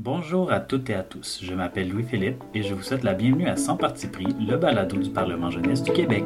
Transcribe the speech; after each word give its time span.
Bonjour 0.00 0.52
à 0.52 0.60
toutes 0.60 0.90
et 0.90 0.94
à 0.94 1.02
tous, 1.02 1.40
je 1.42 1.52
m'appelle 1.54 1.88
Louis-Philippe 1.88 2.44
et 2.54 2.62
je 2.62 2.72
vous 2.72 2.82
souhaite 2.82 3.02
la 3.02 3.14
bienvenue 3.14 3.48
à 3.48 3.56
Sans 3.56 3.76
Parti 3.76 4.06
pris, 4.06 4.28
le 4.38 4.56
balado 4.56 4.96
du 4.96 5.10
Parlement 5.10 5.50
jeunesse 5.50 5.82
du 5.82 5.90
Québec. 5.90 6.24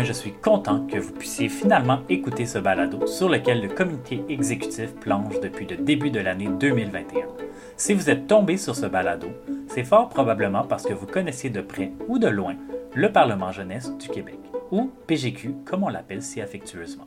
Je 0.00 0.12
suis 0.12 0.32
content 0.32 0.86
que 0.86 0.98
vous 0.98 1.12
puissiez 1.12 1.48
finalement 1.48 2.00
écouter 2.08 2.46
ce 2.46 2.58
balado 2.58 3.06
sur 3.06 3.28
lequel 3.28 3.60
le 3.60 3.68
comité 3.68 4.24
exécutif 4.28 4.94
planche 4.94 5.38
depuis 5.40 5.66
le 5.66 5.76
début 5.76 6.10
de 6.10 6.18
l'année 6.18 6.48
2021. 6.48 7.26
Si 7.76 7.92
vous 7.92 8.08
êtes 8.08 8.26
tombé 8.26 8.56
sur 8.56 8.74
ce 8.74 8.86
balado, 8.86 9.28
c'est 9.68 9.84
fort 9.84 10.08
probablement 10.08 10.64
parce 10.64 10.84
que 10.84 10.94
vous 10.94 11.06
connaissiez 11.06 11.50
de 11.50 11.60
près 11.60 11.92
ou 12.08 12.18
de 12.18 12.28
loin 12.28 12.56
le 12.94 13.12
Parlement 13.12 13.52
jeunesse 13.52 13.92
du 13.98 14.08
Québec, 14.08 14.38
ou 14.70 14.90
PGQ 15.06 15.54
comme 15.64 15.84
on 15.84 15.88
l'appelle 15.88 16.22
si 16.22 16.40
affectueusement. 16.40 17.06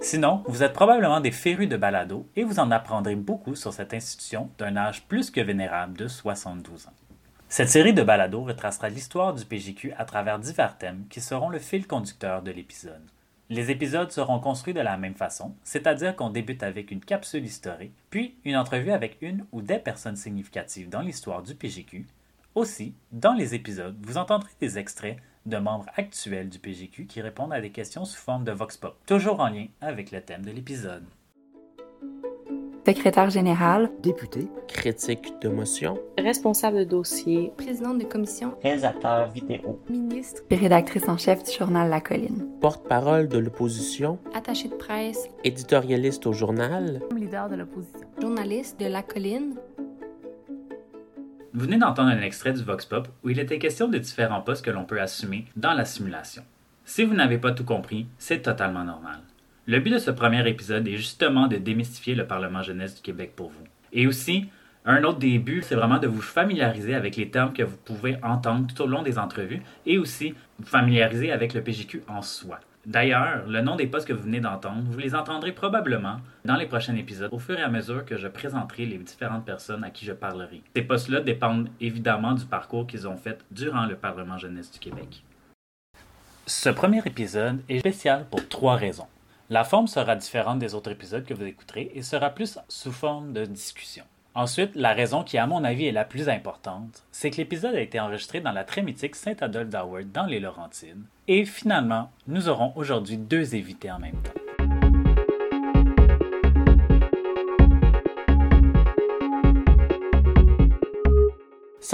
Sinon, 0.00 0.42
vous 0.46 0.62
êtes 0.62 0.72
probablement 0.72 1.20
des 1.20 1.30
férus 1.30 1.68
de 1.68 1.76
balado 1.76 2.26
et 2.36 2.44
vous 2.44 2.58
en 2.58 2.70
apprendrez 2.70 3.16
beaucoup 3.16 3.54
sur 3.54 3.72
cette 3.72 3.94
institution 3.94 4.50
d'un 4.58 4.76
âge 4.76 5.06
plus 5.08 5.30
que 5.30 5.40
vénérable 5.40 5.96
de 5.96 6.08
72 6.08 6.86
ans. 6.86 7.03
Cette 7.56 7.68
série 7.68 7.94
de 7.94 8.02
balados 8.02 8.42
retracera 8.42 8.88
l'histoire 8.88 9.32
du 9.32 9.44
PJQ 9.44 9.92
à 9.96 10.04
travers 10.04 10.40
divers 10.40 10.76
thèmes 10.76 11.06
qui 11.08 11.20
seront 11.20 11.50
le 11.50 11.60
fil 11.60 11.86
conducteur 11.86 12.42
de 12.42 12.50
l'épisode. 12.50 13.08
Les 13.48 13.70
épisodes 13.70 14.10
seront 14.10 14.40
construits 14.40 14.74
de 14.74 14.80
la 14.80 14.96
même 14.96 15.14
façon, 15.14 15.54
c'est-à-dire 15.62 16.16
qu'on 16.16 16.30
débute 16.30 16.64
avec 16.64 16.90
une 16.90 17.04
capsule 17.04 17.44
historique, 17.44 17.94
puis 18.10 18.34
une 18.44 18.56
entrevue 18.56 18.90
avec 18.90 19.18
une 19.20 19.46
ou 19.52 19.62
des 19.62 19.78
personnes 19.78 20.16
significatives 20.16 20.88
dans 20.88 21.02
l'histoire 21.02 21.44
du 21.44 21.54
PJQ. 21.54 22.08
Aussi, 22.56 22.96
dans 23.12 23.34
les 23.34 23.54
épisodes, 23.54 23.96
vous 24.02 24.18
entendrez 24.18 24.50
des 24.60 24.76
extraits 24.76 25.18
de 25.46 25.56
membres 25.56 25.86
actuels 25.94 26.48
du 26.48 26.58
PJQ 26.58 27.06
qui 27.06 27.20
répondent 27.20 27.52
à 27.52 27.60
des 27.60 27.70
questions 27.70 28.04
sous 28.04 28.18
forme 28.18 28.42
de 28.42 28.50
vox 28.50 28.76
pop, 28.76 28.98
toujours 29.06 29.38
en 29.38 29.48
lien 29.48 29.66
avec 29.80 30.10
le 30.10 30.20
thème 30.20 30.44
de 30.44 30.50
l'épisode. 30.50 31.04
Secrétaire 32.84 33.30
général, 33.30 33.90
député, 34.02 34.48
critique 34.68 35.32
de 35.40 35.48
motion, 35.48 35.98
responsable 36.18 36.78
de 36.78 36.84
dossier, 36.84 37.50
présidente 37.56 37.98
de 37.98 38.04
commission, 38.04 38.54
réalisateur 38.62 39.30
vidéo, 39.30 39.80
ministre, 39.88 40.42
puis 40.48 40.58
rédactrice 40.58 41.08
en 41.08 41.16
chef 41.16 41.42
du 41.44 41.50
journal 41.50 41.88
La 41.88 42.00
Colline. 42.00 42.46
porte-parole 42.60 43.28
de 43.28 43.38
l'opposition, 43.38 44.18
attaché 44.34 44.68
de 44.68 44.74
presse, 44.74 45.28
éditorialiste 45.44 46.26
au 46.26 46.32
journal, 46.32 47.00
leader 47.16 47.48
de 47.48 47.56
l'opposition. 47.56 48.00
journaliste 48.20 48.78
de 48.78 48.86
La 48.86 49.02
Colline. 49.02 49.54
Vous 51.54 51.60
venez 51.60 51.78
d'entendre 51.78 52.10
un 52.10 52.20
extrait 52.20 52.52
du 52.52 52.62
Vox 52.64 52.84
Pop 52.84 53.08
où 53.22 53.30
il 53.30 53.38
était 53.38 53.58
question 53.58 53.88
de 53.88 53.96
différents 53.96 54.42
postes 54.42 54.64
que 54.64 54.70
l'on 54.72 54.84
peut 54.84 55.00
assumer 55.00 55.46
dans 55.56 55.72
la 55.72 55.84
simulation. 55.84 56.42
Si 56.84 57.04
vous 57.04 57.14
n'avez 57.14 57.38
pas 57.38 57.52
tout 57.52 57.64
compris, 57.64 58.06
c'est 58.18 58.42
totalement 58.42 58.84
normal. 58.84 59.20
Le 59.66 59.80
but 59.80 59.92
de 59.92 59.98
ce 59.98 60.10
premier 60.10 60.46
épisode 60.46 60.86
est 60.86 60.98
justement 60.98 61.46
de 61.46 61.56
démystifier 61.56 62.14
le 62.14 62.26
Parlement 62.26 62.62
jeunesse 62.62 62.96
du 62.96 63.00
Québec 63.00 63.32
pour 63.34 63.48
vous. 63.48 63.64
Et 63.94 64.06
aussi, 64.06 64.50
un 64.84 65.04
autre 65.04 65.18
des 65.18 65.38
buts, 65.38 65.62
c'est 65.64 65.74
vraiment 65.74 65.96
de 65.96 66.06
vous 66.06 66.20
familiariser 66.20 66.94
avec 66.94 67.16
les 67.16 67.30
termes 67.30 67.54
que 67.54 67.62
vous 67.62 67.78
pouvez 67.78 68.18
entendre 68.22 68.66
tout 68.66 68.82
au 68.82 68.86
long 68.86 69.00
des 69.00 69.18
entrevues 69.18 69.62
et 69.86 69.96
aussi 69.96 70.34
vous 70.58 70.66
familiariser 70.66 71.32
avec 71.32 71.54
le 71.54 71.62
PJQ 71.62 72.02
en 72.08 72.20
soi. 72.20 72.60
D'ailleurs, 72.84 73.48
le 73.48 73.62
nom 73.62 73.76
des 73.76 73.86
postes 73.86 74.06
que 74.06 74.12
vous 74.12 74.24
venez 74.24 74.40
d'entendre, 74.40 74.82
vous 74.84 74.98
les 74.98 75.14
entendrez 75.14 75.52
probablement 75.52 76.18
dans 76.44 76.56
les 76.56 76.66
prochains 76.66 76.96
épisodes 76.96 77.30
au 77.32 77.38
fur 77.38 77.58
et 77.58 77.62
à 77.62 77.70
mesure 77.70 78.04
que 78.04 78.18
je 78.18 78.28
présenterai 78.28 78.84
les 78.84 78.98
différentes 78.98 79.46
personnes 79.46 79.82
à 79.82 79.88
qui 79.88 80.04
je 80.04 80.12
parlerai. 80.12 80.60
Ces 80.76 80.82
postes-là 80.82 81.22
dépendent 81.22 81.70
évidemment 81.80 82.34
du 82.34 82.44
parcours 82.44 82.86
qu'ils 82.86 83.08
ont 83.08 83.16
fait 83.16 83.42
durant 83.50 83.86
le 83.86 83.96
Parlement 83.96 84.36
jeunesse 84.36 84.70
du 84.70 84.78
Québec. 84.78 85.24
Ce 86.44 86.68
premier 86.68 87.00
épisode 87.06 87.62
est 87.70 87.78
spécial 87.78 88.26
pour 88.30 88.46
trois 88.46 88.76
raisons. 88.76 89.06
La 89.54 89.62
forme 89.62 89.86
sera 89.86 90.16
différente 90.16 90.58
des 90.58 90.74
autres 90.74 90.90
épisodes 90.90 91.24
que 91.24 91.32
vous 91.32 91.44
écouterez 91.44 91.92
et 91.94 92.02
sera 92.02 92.30
plus 92.30 92.58
sous 92.68 92.90
forme 92.90 93.32
de 93.32 93.44
discussion. 93.44 94.02
Ensuite, 94.34 94.74
la 94.74 94.92
raison 94.92 95.22
qui, 95.22 95.38
à 95.38 95.46
mon 95.46 95.62
avis, 95.62 95.86
est 95.86 95.92
la 95.92 96.04
plus 96.04 96.28
importante, 96.28 97.04
c'est 97.12 97.30
que 97.30 97.36
l'épisode 97.36 97.76
a 97.76 97.80
été 97.80 98.00
enregistré 98.00 98.40
dans 98.40 98.50
la 98.50 98.64
très 98.64 98.82
mythique 98.82 99.14
Saint-Adolphe 99.14 99.68
d'Howard 99.68 100.10
dans 100.10 100.26
les 100.26 100.40
Laurentides. 100.40 101.04
Et 101.28 101.44
finalement, 101.44 102.10
nous 102.26 102.48
aurons 102.48 102.72
aujourd'hui 102.74 103.16
deux 103.16 103.54
invités 103.54 103.92
en 103.92 104.00
même 104.00 104.20
temps. 104.24 104.53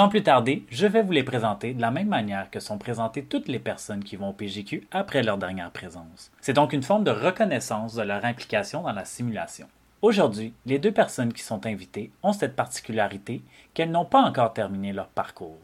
Sans 0.00 0.08
plus 0.08 0.22
tarder, 0.22 0.64
je 0.70 0.86
vais 0.86 1.02
vous 1.02 1.12
les 1.12 1.22
présenter 1.22 1.74
de 1.74 1.80
la 1.82 1.90
même 1.90 2.08
manière 2.08 2.50
que 2.50 2.58
sont 2.58 2.78
présentées 2.78 3.22
toutes 3.22 3.48
les 3.48 3.58
personnes 3.58 4.02
qui 4.02 4.16
vont 4.16 4.30
au 4.30 4.32
PGQ 4.32 4.88
après 4.90 5.22
leur 5.22 5.36
dernière 5.36 5.70
présence. 5.70 6.32
C'est 6.40 6.54
donc 6.54 6.72
une 6.72 6.82
forme 6.82 7.04
de 7.04 7.10
reconnaissance 7.10 7.96
de 7.96 8.00
leur 8.00 8.24
implication 8.24 8.82
dans 8.82 8.92
la 8.92 9.04
simulation. 9.04 9.68
Aujourd'hui, 10.00 10.54
les 10.64 10.78
deux 10.78 10.90
personnes 10.90 11.34
qui 11.34 11.42
sont 11.42 11.66
invitées 11.66 12.10
ont 12.22 12.32
cette 12.32 12.56
particularité 12.56 13.42
qu'elles 13.74 13.90
n'ont 13.90 14.06
pas 14.06 14.22
encore 14.22 14.54
terminé 14.54 14.94
leur 14.94 15.08
parcours. 15.08 15.60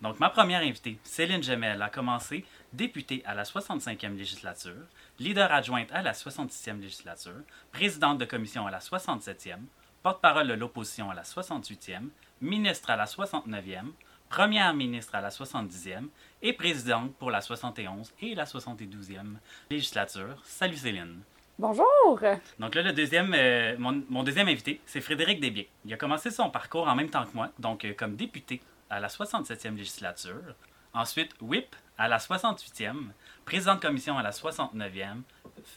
Donc, 0.00 0.20
ma 0.20 0.30
première 0.30 0.62
invitée, 0.62 1.00
Céline 1.02 1.42
Gemel, 1.42 1.82
a 1.82 1.88
commencé 1.88 2.44
députée 2.72 3.20
à 3.26 3.34
la 3.34 3.42
65e 3.42 4.16
législature, 4.16 4.86
leader 5.18 5.50
adjointe 5.50 5.90
à 5.90 6.02
la 6.02 6.12
66e 6.12 6.80
législature, 6.80 7.42
présidente 7.72 8.18
de 8.18 8.26
commission 8.26 8.68
à 8.68 8.70
la 8.70 8.78
67e, 8.78 9.58
porte-parole 10.04 10.46
de 10.46 10.54
l'opposition 10.54 11.10
à 11.10 11.14
la 11.14 11.22
68e, 11.22 12.10
ministre 12.40 12.90
à 12.90 12.96
la 12.96 13.04
69e, 13.04 13.92
première 14.28 14.74
ministre 14.74 15.14
à 15.14 15.20
la 15.20 15.28
70e 15.30 16.08
et 16.42 16.52
présidente 16.52 17.14
pour 17.16 17.30
la 17.30 17.40
71 17.40 18.12
et 18.22 18.34
la 18.34 18.44
72e 18.44 19.36
législature. 19.70 20.36
Salut 20.44 20.76
Céline. 20.76 21.20
Bonjour! 21.58 22.18
Donc 22.58 22.74
là, 22.74 22.82
le 22.82 22.92
deuxième, 22.92 23.34
euh, 23.36 23.76
mon, 23.78 24.02
mon 24.08 24.22
deuxième 24.22 24.48
invité, 24.48 24.80
c'est 24.86 25.02
Frédéric 25.02 25.40
Desbiens. 25.40 25.64
Il 25.84 25.92
a 25.92 25.96
commencé 25.96 26.30
son 26.30 26.48
parcours 26.48 26.88
en 26.88 26.94
même 26.94 27.10
temps 27.10 27.26
que 27.26 27.34
moi, 27.34 27.50
donc 27.58 27.84
euh, 27.84 27.92
comme 27.92 28.16
député 28.16 28.62
à 28.88 28.98
la 28.98 29.08
67e 29.08 29.76
législature. 29.76 30.54
Ensuite, 30.94 31.34
whip 31.40 31.76
à 31.98 32.08
la 32.08 32.16
68e, 32.16 33.10
président 33.44 33.74
de 33.74 33.80
commission 33.80 34.16
à 34.16 34.22
la 34.22 34.30
69e, 34.30 35.20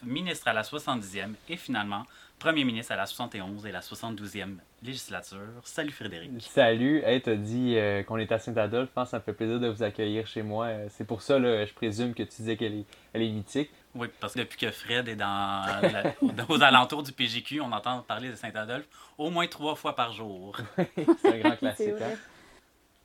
ministre 0.02 0.48
à 0.48 0.54
la 0.54 0.62
70e 0.62 1.34
et 1.48 1.56
finalement 1.56 2.04
premier 2.38 2.64
ministre 2.64 2.92
à 2.92 2.96
la 2.96 3.06
71 3.06 3.66
et 3.66 3.72
la 3.72 3.80
72e 3.80 4.56
législature. 4.84 5.40
Salut 5.64 5.90
Frédéric. 5.92 6.30
Salut, 6.40 7.02
hey, 7.04 7.20
t'as 7.22 7.34
dit 7.36 7.76
euh, 7.76 8.02
qu'on 8.02 8.18
est 8.18 8.30
à 8.30 8.38
Saint-Adolphe, 8.38 8.88
je 8.90 8.94
pense 8.94 9.06
que 9.06 9.10
ça 9.12 9.18
me 9.18 9.22
fait 9.22 9.32
plaisir 9.32 9.58
de 9.58 9.68
vous 9.68 9.82
accueillir 9.82 10.26
chez 10.26 10.42
moi. 10.42 10.66
Euh, 10.66 10.86
C'est 10.90 11.06
pour 11.06 11.22
ça, 11.22 11.38
là, 11.38 11.64
je 11.64 11.72
présume 11.72 12.14
que 12.14 12.22
tu 12.22 12.36
disais 12.36 12.56
qu'elle 12.56 12.74
est, 12.74 12.84
elle 13.12 13.22
est 13.22 13.30
mythique. 13.30 13.70
Oui, 13.94 14.08
parce 14.20 14.34
que 14.34 14.40
depuis 14.40 14.58
que 14.58 14.70
Fred 14.70 15.08
est 15.08 15.16
dans 15.16 15.64
la- 15.82 16.14
aux 16.48 16.62
alentours 16.62 17.02
du 17.02 17.12
PGQ, 17.12 17.60
on 17.60 17.72
entend 17.72 18.02
parler 18.02 18.28
de 18.30 18.34
Saint-Adolphe 18.34 18.86
au 19.18 19.30
moins 19.30 19.46
trois 19.46 19.74
fois 19.74 19.94
par 19.96 20.12
jour. 20.12 20.56
C'est 20.76 21.32
un 21.32 21.38
grand 21.38 21.56
classique. 21.56 21.94
Hein. 22.00 22.16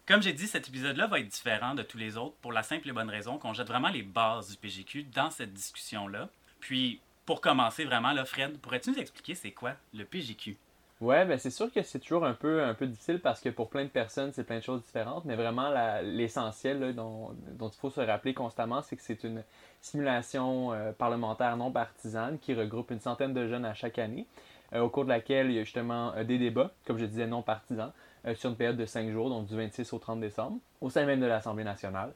Comme 0.07 0.21
j'ai 0.23 0.33
dit, 0.33 0.47
cet 0.47 0.67
épisode-là 0.67 1.05
va 1.07 1.19
être 1.19 1.27
différent 1.27 1.75
de 1.75 1.83
tous 1.83 1.97
les 1.99 2.17
autres 2.17 2.35
pour 2.41 2.51
la 2.51 2.63
simple 2.63 2.89
et 2.89 2.91
bonne 2.91 3.09
raison 3.11 3.37
qu'on 3.37 3.53
jette 3.53 3.67
vraiment 3.67 3.89
les 3.89 4.01
bases 4.01 4.49
du 4.49 4.57
PGQ 4.57 5.03
dans 5.13 5.29
cette 5.29 5.53
discussion-là. 5.53 6.29
Puis, 6.59 6.99
pour 7.27 7.41
commencer 7.41 7.85
vraiment, 7.85 8.11
là, 8.11 8.25
Fred, 8.25 8.57
pourrais-tu 8.57 8.89
nous 8.89 8.97
expliquer 8.97 9.35
c'est 9.35 9.51
quoi 9.51 9.75
le 9.93 10.03
PGQ? 10.05 10.57
Ouais, 11.01 11.23
ben 11.25 11.37
c'est 11.37 11.49
sûr 11.49 11.71
que 11.71 11.81
c'est 11.81 11.99
toujours 11.99 12.25
un 12.25 12.33
peu, 12.33 12.61
un 12.61 12.73
peu 12.73 12.85
difficile 12.85 13.21
parce 13.21 13.39
que 13.39 13.47
pour 13.47 13.69
plein 13.69 13.85
de 13.85 13.89
personnes, 13.89 14.33
c'est 14.33 14.43
plein 14.43 14.57
de 14.57 14.63
choses 14.63 14.83
différentes, 14.83 15.23
mais 15.23 15.37
vraiment 15.37 15.71
l'essentiel 16.03 16.93
dont, 16.93 17.29
dont 17.53 17.69
il 17.69 17.77
faut 17.77 17.89
se 17.89 18.01
rappeler 18.01 18.33
constamment, 18.33 18.81
c'est 18.81 18.97
que 18.97 19.01
c'est 19.01 19.23
une 19.23 19.41
simulation 19.79 20.73
euh, 20.73 20.91
parlementaire 20.91 21.55
non 21.55 21.71
partisane 21.71 22.37
qui 22.37 22.53
regroupe 22.53 22.91
une 22.91 22.99
centaine 22.99 23.33
de 23.33 23.47
jeunes 23.47 23.63
à 23.63 23.73
chaque 23.73 23.97
année, 23.97 24.27
euh, 24.73 24.81
au 24.81 24.89
cours 24.89 25.05
de 25.05 25.09
laquelle 25.09 25.49
il 25.49 25.53
y 25.53 25.59
a 25.59 25.63
justement 25.63 26.13
euh, 26.15 26.25
des 26.25 26.37
débats, 26.37 26.71
comme 26.85 26.97
je 26.97 27.05
disais, 27.05 27.27
non 27.27 27.43
partisans, 27.43 27.93
sur 28.35 28.49
une 28.49 28.57
période 28.57 28.75
de 28.75 28.85
5 28.85 29.09
jours, 29.11 29.29
donc 29.29 29.45
du 29.45 29.55
26 29.55 29.93
au 29.93 29.99
30 29.99 30.19
décembre, 30.19 30.57
au 30.81 30.89
sein 30.89 31.05
même 31.05 31.21
de 31.21 31.25
l'Assemblée 31.25 31.63
nationale. 31.63 32.11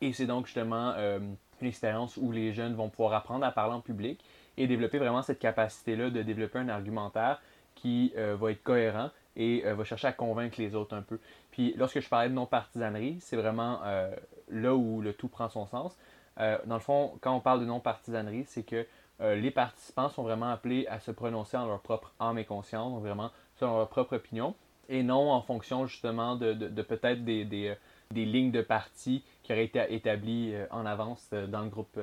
Et 0.00 0.12
c'est 0.12 0.26
donc 0.26 0.46
justement 0.46 0.94
une 0.96 1.66
expérience 1.66 2.16
où 2.16 2.30
les 2.30 2.52
jeunes 2.52 2.76
vont 2.76 2.88
pouvoir 2.88 3.14
apprendre 3.14 3.44
à 3.44 3.50
parler 3.50 3.74
en 3.74 3.80
public 3.80 4.20
et 4.56 4.68
développer 4.68 4.98
vraiment 4.98 5.22
cette 5.22 5.40
capacité-là 5.40 6.10
de 6.10 6.22
développer 6.22 6.60
un 6.60 6.68
argumentaire 6.68 7.40
qui 7.80 8.12
euh, 8.16 8.36
va 8.36 8.50
être 8.50 8.62
cohérent 8.62 9.10
et 9.36 9.62
euh, 9.64 9.74
va 9.74 9.84
chercher 9.84 10.08
à 10.08 10.12
convaincre 10.12 10.60
les 10.60 10.74
autres 10.74 10.96
un 10.96 11.02
peu. 11.02 11.18
Puis 11.50 11.74
lorsque 11.76 12.00
je 12.00 12.08
parlais 12.08 12.28
de 12.28 12.34
non-partisanerie, 12.34 13.18
c'est 13.20 13.36
vraiment 13.36 13.80
euh, 13.84 14.10
là 14.48 14.74
où 14.74 15.00
le 15.00 15.12
tout 15.12 15.28
prend 15.28 15.48
son 15.48 15.66
sens. 15.66 15.96
Dans 16.66 16.74
le 16.74 16.80
fond, 16.80 17.18
quand 17.20 17.34
on 17.34 17.40
parle 17.40 17.58
de 17.58 17.64
non-partisanerie, 17.64 18.44
c'est 18.46 18.62
que 18.62 18.86
les 19.18 19.50
participants 19.50 20.08
sont 20.08 20.22
vraiment 20.22 20.50
appelés 20.50 20.86
à 20.86 21.00
se 21.00 21.10
prononcer 21.10 21.56
en 21.56 21.66
leur 21.66 21.80
propre 21.80 22.12
âme 22.20 22.38
et 22.38 22.44
conscience, 22.44 22.92
donc 22.92 23.02
vraiment 23.02 23.32
selon 23.56 23.76
leur 23.76 23.88
propre 23.88 24.14
opinion, 24.14 24.54
et 24.88 25.02
non 25.02 25.32
en 25.32 25.42
fonction 25.42 25.86
justement 25.86 26.36
de, 26.36 26.52
peut-être 26.82 27.24
des, 27.24 27.44
des, 27.44 27.76
lignes 28.12 28.52
de 28.52 28.62
parti 28.62 29.24
qui 29.42 29.52
auraient 29.52 29.64
été 29.64 29.92
établies 29.92 30.54
en 30.70 30.86
avance 30.86 31.28
dans 31.48 31.62
le 31.62 31.70
groupe, 31.70 31.98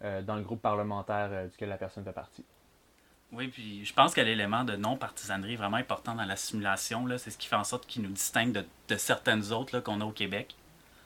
dans 0.00 0.36
le 0.36 0.42
groupe 0.42 0.62
parlementaire 0.62 1.48
duquel 1.50 1.68
la 1.68 1.76
personne 1.76 2.04
fait 2.04 2.12
partie. 2.12 2.44
Oui, 3.36 3.48
puis 3.48 3.84
je 3.84 3.92
pense 3.92 4.14
que 4.14 4.20
l'élément 4.20 4.64
de 4.64 4.76
non-partisanerie 4.76 5.54
est 5.54 5.56
vraiment 5.56 5.76
important 5.76 6.14
dans 6.14 6.24
la 6.24 6.36
simulation. 6.36 7.06
là. 7.06 7.18
C'est 7.18 7.30
ce 7.30 7.36
qui 7.38 7.48
fait 7.48 7.56
en 7.56 7.64
sorte 7.64 7.86
qu'il 7.86 8.02
nous 8.02 8.08
distingue 8.10 8.52
de, 8.52 8.64
de 8.88 8.96
certaines 8.96 9.52
autres 9.52 9.74
là, 9.74 9.82
qu'on 9.82 10.00
a 10.00 10.04
au 10.04 10.10
Québec. 10.10 10.54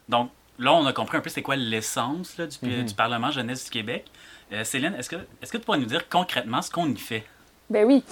Donc, 0.08 0.30
là, 0.58 0.72
on 0.72 0.86
a 0.86 0.92
compris 0.92 1.16
un 1.16 1.20
peu 1.20 1.30
c'est 1.30 1.42
quoi 1.42 1.56
l'essence 1.56 2.36
du, 2.38 2.42
Mhm. 2.68 2.84
du 2.86 2.94
Parlement 2.94 3.30
jeunesse 3.30 3.64
du 3.64 3.70
Québec. 3.70 4.06
Euh, 4.52 4.64
Céline, 4.64 4.94
est-ce 4.94 5.10
que, 5.10 5.16
est-ce 5.42 5.50
que 5.52 5.58
tu 5.58 5.64
pourrais 5.64 5.78
nous 5.78 5.86
dire 5.86 6.08
concrètement 6.08 6.62
ce 6.62 6.70
qu'on 6.70 6.88
y 6.88 6.96
fait? 6.96 7.24
Ben 7.68 7.84
oui. 7.86 8.04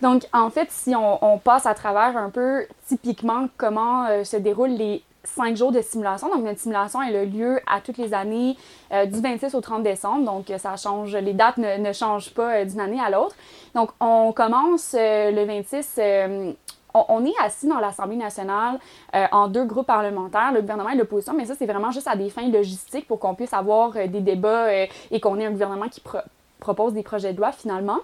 Donc, 0.00 0.26
en 0.32 0.48
fait, 0.50 0.70
si 0.72 0.94
on, 0.96 1.22
on 1.24 1.38
passe 1.38 1.66
à 1.66 1.74
travers 1.74 2.16
un 2.16 2.30
peu 2.30 2.66
typiquement 2.88 3.48
comment 3.56 4.06
euh, 4.06 4.24
se 4.24 4.36
déroulent 4.36 4.70
les 4.76 5.02
cinq 5.24 5.56
jours 5.56 5.72
de 5.72 5.80
simulation. 5.82 6.28
Donc, 6.28 6.44
notre 6.44 6.58
simulation, 6.60 7.00
a 7.00 7.10
lieu 7.10 7.60
à 7.66 7.80
toutes 7.80 7.98
les 7.98 8.14
années 8.14 8.56
euh, 8.92 9.06
du 9.06 9.20
26 9.20 9.54
au 9.54 9.60
30 9.60 9.82
décembre. 9.82 10.24
Donc, 10.24 10.50
euh, 10.50 10.58
ça 10.58 10.76
change, 10.76 11.14
les 11.16 11.32
dates 11.34 11.58
ne, 11.58 11.92
changent 11.92 12.32
pas 12.32 12.54
euh, 12.60 12.64
d'une 12.64 12.80
année 12.80 13.00
à 13.00 13.10
l'autre. 13.10 13.36
Donc, 13.74 13.90
on 14.00 14.32
commence 14.32 14.94
le 14.94 15.44
26. 15.44 15.94
euh, 15.98 16.52
on, 16.94 17.04
on 17.08 17.24
est 17.24 17.34
assis 17.44 17.68
dans 17.68 17.78
l'Assemblée 17.78 18.16
nationale 18.16 18.80
en 19.12 19.46
deux 19.46 19.64
groupes 19.64 19.86
parlementaires, 19.86 20.50
le 20.52 20.60
gouvernement 20.60 20.90
et 20.90 20.96
l'opposition, 20.96 21.34
mais 21.36 21.44
ça, 21.44 21.54
c'est 21.56 21.66
vraiment 21.66 21.92
juste 21.92 22.08
à 22.08 22.16
des 22.16 22.30
fins 22.30 22.48
logistiques 22.50 23.06
pour 23.06 23.20
qu'on 23.20 23.36
puisse 23.36 23.52
avoir 23.52 23.92
des 23.92 24.08
débats 24.20 24.72
et 24.74 25.20
qu'on 25.20 25.38
ait 25.38 25.46
un 25.46 25.52
gouvernement 25.52 25.88
qui 25.88 26.00
pro- 26.00 26.18
propose 26.60 26.92
des 26.92 27.02
projets 27.02 27.32
de 27.32 27.38
loi 27.38 27.52
finalement. 27.52 27.98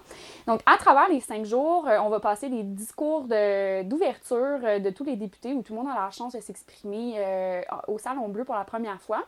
Donc, 0.47 0.61
à 0.65 0.77
travers 0.77 1.07
les 1.09 1.21
cinq 1.21 1.45
jours, 1.45 1.87
euh, 1.87 1.97
on 1.99 2.09
va 2.09 2.19
passer 2.19 2.49
des 2.49 2.63
discours 2.63 3.21
d'ouverture 3.23 4.59
euh, 4.63 4.79
de 4.79 4.89
tous 4.89 5.03
les 5.03 5.15
députés 5.15 5.53
où 5.53 5.61
tout 5.61 5.73
le 5.73 5.79
monde 5.79 5.89
a 5.89 5.99
la 6.05 6.11
chance 6.11 6.33
de 6.33 6.41
s'exprimer 6.41 7.13
euh, 7.17 7.61
au 7.87 7.97
Salon 7.97 8.27
Bleu 8.27 8.43
pour 8.43 8.55
la 8.55 8.65
première 8.65 8.99
fois. 8.99 9.23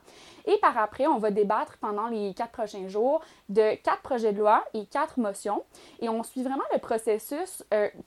Et 0.46 0.58
par 0.58 0.78
après, 0.78 1.08
on 1.08 1.18
va 1.18 1.32
débattre 1.32 1.78
pendant 1.80 2.08
les 2.08 2.34
quatre 2.34 2.52
prochains 2.52 2.88
jours 2.88 3.22
de 3.48 3.76
quatre 3.84 4.02
projets 4.02 4.34
de 4.34 4.40
loi 4.40 4.64
et 4.74 4.86
quatre 4.86 5.20
motions. 5.20 5.64
Et 6.02 6.10
on 6.10 6.24
suit 6.24 6.44
vraiment 6.44 6.64
le 6.74 6.80
processus 6.80 7.64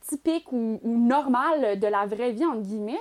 typique 0.08 0.50
ou, 0.52 0.80
ou 0.82 0.98
normal 0.98 1.78
de 1.78 1.86
la 1.86 2.06
vraie 2.06 2.32
vie, 2.32 2.44
entre 2.44 2.62
guillemets, 2.62 3.00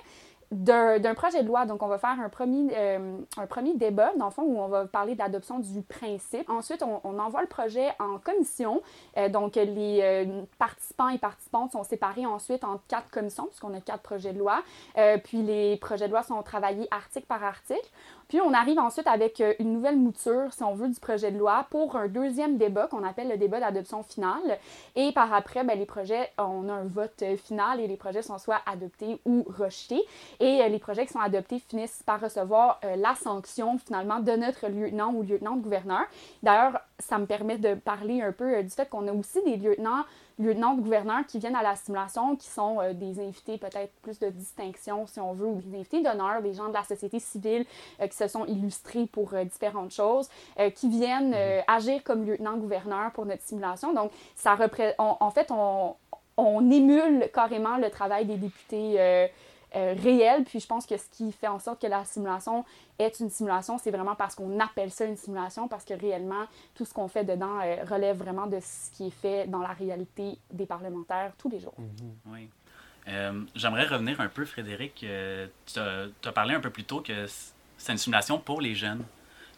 d'un 0.52 1.14
projet 1.16 1.44
de 1.44 1.48
loi. 1.48 1.66
Donc, 1.66 1.82
on 1.82 1.88
va 1.88 1.98
faire 1.98 2.20
un 2.20 2.30
premier, 2.30 2.74
euh, 2.76 3.18
un 3.38 3.48
premier 3.48 3.74
débat, 3.74 4.12
dans 4.18 4.26
le 4.26 4.32
fond, 4.32 4.44
où 4.44 4.60
on 4.60 4.68
va 4.68 4.86
parler 4.86 5.14
de 5.14 5.20
l'adoption 5.20 5.60
du 5.60 5.82
principe. 5.82 6.50
Ensuite, 6.50 6.84
on, 6.84 7.00
on 7.04 7.20
envoie 7.20 7.42
le 7.42 7.48
projet 7.48 7.90
en 8.00 8.18
commission. 8.18 8.82
Euh, 9.18 9.30
donc, 9.30 9.56
les 9.56 10.00
euh, 10.02 10.42
participants 10.60 11.08
et 11.10 11.18
participantes 11.18 11.72
sont 11.72 11.84
séparés 11.84 12.26
ensuite 12.26 12.64
en 12.64 12.80
quatre 12.90 13.10
commissions, 13.10 13.46
puisqu'on 13.46 13.74
a 13.74 13.80
quatre 13.80 14.04
projets 14.04 14.34
de 14.34 14.40
loi. 14.40 14.62
Euh, 14.98 15.18
puis, 15.24 15.42
les 15.42 15.78
projets 15.78 16.08
de 16.08 16.12
loi 16.12 16.24
sont 16.24 16.42
travaillés 16.44 16.88
article 16.92 17.28
par 17.28 17.44
article. 17.44 17.90
Puis 18.32 18.40
on 18.40 18.54
arrive 18.54 18.80
ensuite 18.80 19.08
avec 19.08 19.42
euh, 19.42 19.54
une 19.60 19.74
nouvelle 19.74 19.98
mouture, 19.98 20.54
si 20.54 20.64
on 20.64 20.74
veut, 20.74 20.88
du 20.88 21.02
projet 21.02 21.32
de 21.32 21.38
loi 21.38 21.66
pour 21.70 21.98
un 21.98 22.08
deuxième 22.08 22.58
débat 22.58 22.88
qu'on 22.88 23.04
appelle 23.04 23.28
le 23.28 23.36
débat 23.36 23.60
d'adoption 23.60 24.04
finale. 24.04 24.58
Et 24.96 25.12
par 25.12 25.34
après, 25.34 25.66
ben, 25.66 25.78
les 25.78 25.86
projets, 25.86 26.32
on 26.38 26.70
a 26.70 26.72
un 26.72 26.86
vote 26.86 27.24
euh, 27.24 27.36
final 27.36 27.82
et 27.82 27.88
les 27.88 27.98
projets 27.98 28.22
sont 28.22 28.38
soit 28.38 28.62
adoptés 28.66 29.20
ou 29.26 29.46
rejetés. 29.60 30.02
Et 30.40 30.62
euh, 30.62 30.70
les 30.70 30.80
projets 30.80 31.06
qui 31.06 31.12
sont 31.12 31.20
adoptés 31.20 31.60
finissent 31.60 32.04
par 32.06 32.22
recevoir 32.22 32.80
la 32.96 33.16
sanction 33.16 33.78
finalement 33.78 34.22
de 34.22 34.32
notre 34.32 34.70
lieutenant 34.70 35.12
ou 35.14 35.24
lieutenant-gouverneur. 35.24 36.06
D'ailleurs, 36.42 36.80
ça 37.02 37.18
me 37.18 37.26
permet 37.26 37.58
de 37.58 37.74
parler 37.76 38.22
un 38.22 38.32
peu 38.32 38.56
euh, 38.56 38.64
du 38.64 38.70
fait 38.70 38.88
qu'on 38.90 39.08
a 39.08 39.12
aussi 39.14 39.42
des 39.44 39.58
lieutenants 39.58 40.04
lieutenants 40.40 40.74
de 40.74 40.82
gouverneurs 40.82 41.26
qui 41.28 41.38
viennent 41.38 41.56
à 41.56 41.62
la 41.62 41.76
simulation, 41.76 42.36
qui 42.36 42.48
sont 42.48 42.80
euh, 42.80 42.94
des 42.94 43.20
invités 43.20 43.58
peut-être 43.58 43.92
plus 44.02 44.18
de 44.20 44.30
distinction, 44.30 45.06
si 45.06 45.20
on 45.20 45.34
veut, 45.34 45.46
ou 45.46 45.62
des 45.62 45.78
invités 45.78 46.02
d'honneur, 46.02 46.42
des 46.42 46.54
gens 46.54 46.70
de 46.70 46.74
la 46.74 46.84
société 46.84 47.20
civile 47.20 47.66
euh, 48.00 48.08
qui 48.08 48.18
se 48.18 48.28
sont 48.28 48.46
illustrés 48.46 49.06
pour 49.06 49.34
différentes 49.34 49.92
choses, 49.92 50.30
qui 50.76 50.90
viennent 50.90 51.34
euh, 51.36 51.62
agir 51.68 52.02
comme 52.04 52.26
lieutenant-gouverneur 52.26 53.12
pour 53.12 53.26
notre 53.26 53.44
simulation. 53.44 53.94
Donc, 53.94 54.12
ça 54.36 54.56
repré- 54.56 54.96
on- 54.98 55.18
en 55.20 55.30
fait, 55.32 55.52
on, 55.52 55.96
on 56.38 56.72
émule 56.72 57.30
carrément 57.34 57.78
le 57.78 57.90
travail 57.90 58.26
des 58.26 58.38
députés 58.38 59.28
euh, 59.76 59.96
réels. 60.02 60.44
Puis 60.44 60.60
je 60.60 60.68
pense 60.68 60.86
que 60.86 60.98
ce 60.98 61.06
qui 61.12 61.32
fait 61.32 61.48
en 61.48 61.60
sorte 61.60 61.82
que 61.82 61.88
la 61.88 62.04
simulation 62.06 62.66
est 63.00 63.20
une 63.20 63.30
simulation, 63.30 63.78
c'est 63.78 63.92
vraiment 63.92 64.16
parce 64.16 64.36
qu'on 64.36 64.60
appelle 64.60 64.92
ça 64.92 65.06
une 65.06 65.18
simulation, 65.18 65.68
parce 65.68 65.86
que 65.86 65.94
réellement, 65.94 66.46
tout 66.76 66.86
ce 66.86 66.94
qu'on 66.94 67.08
fait 67.08 67.24
dedans 67.24 67.60
euh, 67.64 67.84
relève 67.90 68.18
vraiment 68.18 68.48
de 68.48 68.60
ce 68.60 68.92
qui 68.96 69.08
est 69.08 69.12
fait 69.22 69.48
dans 69.48 69.60
la 69.62 69.74
réalité 69.74 70.38
des 70.52 70.66
parlementaires 70.66 71.32
tous 71.38 71.50
les 71.50 71.60
jours. 71.60 71.76
Oui. 72.28 72.50
Euh, 73.08 73.42
J'aimerais 73.56 73.86
revenir 73.86 74.22
un 74.22 74.28
peu, 74.28 74.46
Frédéric. 74.46 75.04
Euh, 75.04 75.48
tu 75.66 75.80
as 75.80 76.32
parlé 76.32 76.54
un 76.54 76.60
peu 76.60 76.70
plus 76.70 76.84
tôt 76.84 77.02
que 77.02 77.26
c'est 77.78 77.92
une 77.92 77.98
simulation 77.98 78.38
pour 78.40 78.62
les 78.62 78.76
jeunes. 78.76 79.04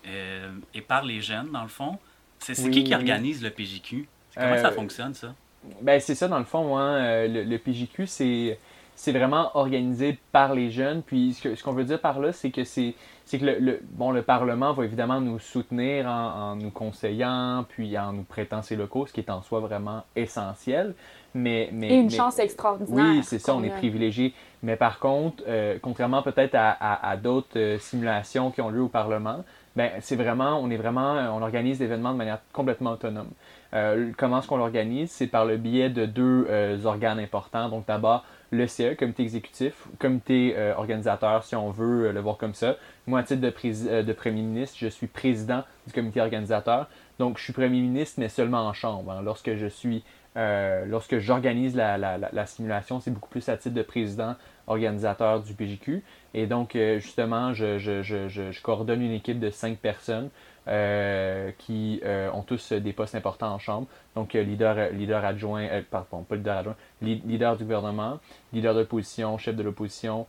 Euh, 0.06 0.52
et 0.74 0.82
par 0.82 1.04
les 1.04 1.22
jeunes, 1.22 1.50
dans 1.52 1.64
le 1.64 1.70
fond, 1.70 1.98
c'est 2.40 2.56
c'est 2.56 2.66
Oui, 2.66 2.72
qui 2.72 2.84
qui 2.86 2.94
organise 2.96 3.42
le 3.42 3.50
PJQ? 3.50 4.08
Comment 4.36 4.48
Euh, 4.54 4.62
ça 4.62 4.72
fonctionne, 4.72 5.14
ça? 5.14 5.34
Ben, 5.82 6.00
c'est 6.02 6.16
ça, 6.16 6.28
dans 6.28 6.40
le 6.40 6.46
fond, 6.46 6.78
hein, 6.78 7.26
le, 7.28 7.44
le 7.44 7.58
PJQ, 7.58 8.06
c'est, 8.08 8.60
c'est 8.96 9.12
vraiment 9.12 9.52
organisé 9.56 10.18
par 10.32 10.54
les 10.54 10.70
jeunes. 10.72 11.02
Puis, 11.02 11.34
ce, 11.34 11.62
qu'on 11.64 11.74
veut 11.74 11.84
dire 11.84 12.00
par 12.00 12.20
là, 12.20 12.32
c'est 12.32 12.52
que 12.52 12.64
c'est, 12.64 12.94
que 13.32 13.38
le, 13.46 13.58
le- 13.60 13.80
bon, 13.92 14.12
le 14.12 14.22
Parlement 14.22 14.74
va 14.74 14.86
évidemment 14.86 15.20
nous 15.22 15.40
soutenir 15.40 16.06
en, 16.08 16.52
en 16.52 16.56
nous 16.56 16.70
conseillant, 16.72 17.66
puis 17.68 17.98
en 17.98 18.14
nous 18.14 18.24
prêtant 18.24 18.62
ses 18.62 18.76
locaux, 18.76 19.06
ce 19.08 19.14
qui 19.14 19.20
est 19.22 19.30
en 19.30 19.42
soi 19.42 19.60
vraiment 19.60 20.04
essentiel. 20.16 20.94
Mais, 21.36 21.70
mais, 21.74 21.90
Et 21.90 21.96
une 21.96 22.04
mais- 22.06 22.10
chance 22.12 22.38
extraordinaire. 22.40 23.06
Oui, 23.16 23.24
c'est 23.24 23.40
ça, 23.40 23.56
on 23.56 23.64
est 23.64 23.70
privilégié. 23.70 24.34
Mais 24.62 24.76
par 24.76 25.00
contre, 25.00 25.44
euh, 25.48 25.78
contrairement 25.82 26.22
peut-être 26.22 26.56
à, 26.56 26.70
à- 26.70 27.10
à 27.10 27.18
d'autres 27.18 27.58
euh, 27.58 27.80
simulations 27.80 28.52
qui 28.52 28.62
ont 28.62 28.70
lieu 28.70 28.82
au 28.82 28.88
Parlement, 28.88 29.44
ben, 29.76 29.90
c'est 30.02 30.16
vraiment, 30.16 30.60
on 30.62 30.70
est 30.70 30.78
vraiment, 30.78 31.14
on 31.36 31.42
organise 31.42 31.80
l'événement 31.80 32.12
de 32.14 32.18
manière 32.18 32.38
complètement 32.54 32.92
autonome. 32.92 33.30
Euh, 33.74 34.12
comment 34.16 34.38
est-ce 34.40 34.48
qu'on 34.48 34.58
l'organise? 34.58 35.10
C'est 35.10 35.26
par 35.26 35.46
le 35.46 35.58
biais 35.58 35.90
de 35.90 36.06
deux 36.06 36.46
euh, 36.48 36.78
organes 36.86 37.18
importants. 37.20 37.70
Donc 37.70 37.88
d'abord, 37.88 38.24
le 38.54 38.68
CE, 38.68 38.94
comité 38.96 39.24
exécutif, 39.24 39.88
comité 40.00 40.54
euh, 40.56 40.76
organisateur, 40.76 41.44
si 41.44 41.56
on 41.56 41.72
veut 41.72 42.08
euh, 42.08 42.12
le 42.14 42.20
voir 42.20 42.38
comme 42.38 42.54
ça. 42.54 42.76
Moi, 43.08 43.20
à 43.20 43.24
titre 43.24 43.42
euh, 43.66 44.04
de 44.04 44.14
premier 44.14 44.42
ministre, 44.42 44.78
je 44.80 44.88
suis 44.88 45.08
président 45.08 45.64
du 45.88 45.94
comité 45.94 46.22
organisateur. 46.22 46.88
Donc, 47.20 47.38
je 47.38 47.44
suis 47.44 47.54
premier 47.54 47.82
ministre, 47.82 48.20
mais 48.20 48.30
seulement 48.30 48.68
en 48.68 48.74
chambre. 48.74 49.12
hein. 49.12 49.22
Lorsque 49.24 49.56
je 49.56 49.68
suis 49.68 50.04
lorsque 50.36 51.20
j'organise 51.20 51.76
la, 51.76 51.96
la- 52.00 52.18
la- 52.18 52.30
la 52.34 52.46
simulation, 52.48 53.00
c'est 53.00 53.12
beaucoup 53.12 53.30
plus 53.30 53.48
à 53.50 53.56
titre 53.58 53.76
de 53.76 53.84
président 53.84 54.36
organisateur 54.66 55.42
du 55.44 55.54
PJQ. 55.54 56.04
Et 56.34 56.48
donc, 56.48 56.72
justement, 56.74 57.54
je 57.54 58.62
coordonne 58.64 59.04
une 59.04 59.12
équipe 59.12 59.40
de 59.40 59.52
cinq 59.52 59.78
personnes 59.78 60.30
euh, 60.70 61.52
qui 61.58 62.00
euh, 62.06 62.32
ont 62.32 62.42
tous 62.42 62.72
euh, 62.72 62.80
des 62.80 62.94
postes 62.94 63.16
importants 63.16 63.54
en 63.54 63.60
chambre. 63.60 63.86
Donc, 64.16 64.32
leader, 64.32 64.92
leader 64.94 65.26
adjoint, 65.26 65.68
pardon, 65.92 66.24
pas 66.24 66.38
leader 66.38 66.58
adjoint, 66.58 66.76
leader 67.02 67.58
du 67.58 67.66
gouvernement, 67.66 68.22
leader 68.54 68.74
de 68.74 68.80
l'opposition, 68.80 69.38
chef 69.38 69.58
de 69.58 69.64
l'opposition, 69.64 70.26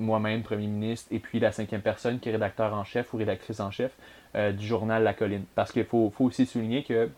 moi-même, 0.00 0.42
premier 0.42 0.66
ministre, 0.66 1.08
et 1.12 1.18
puis 1.18 1.38
la 1.38 1.52
cinquième 1.52 1.82
personne 1.82 2.18
qui 2.18 2.30
est 2.30 2.32
rédacteur 2.32 2.72
en 2.72 2.84
chef 2.84 3.12
ou 3.12 3.18
rédactrice 3.18 3.60
en 3.60 3.70
chef 3.70 3.92
du 4.34 4.66
journal 4.66 5.02
La 5.02 5.12
Colline. 5.12 5.44
Parce 5.54 5.70
qu'il 5.70 5.84
faut, 5.84 6.10
aussi 6.20 6.46
souligner 6.46 6.82
que 6.84 7.10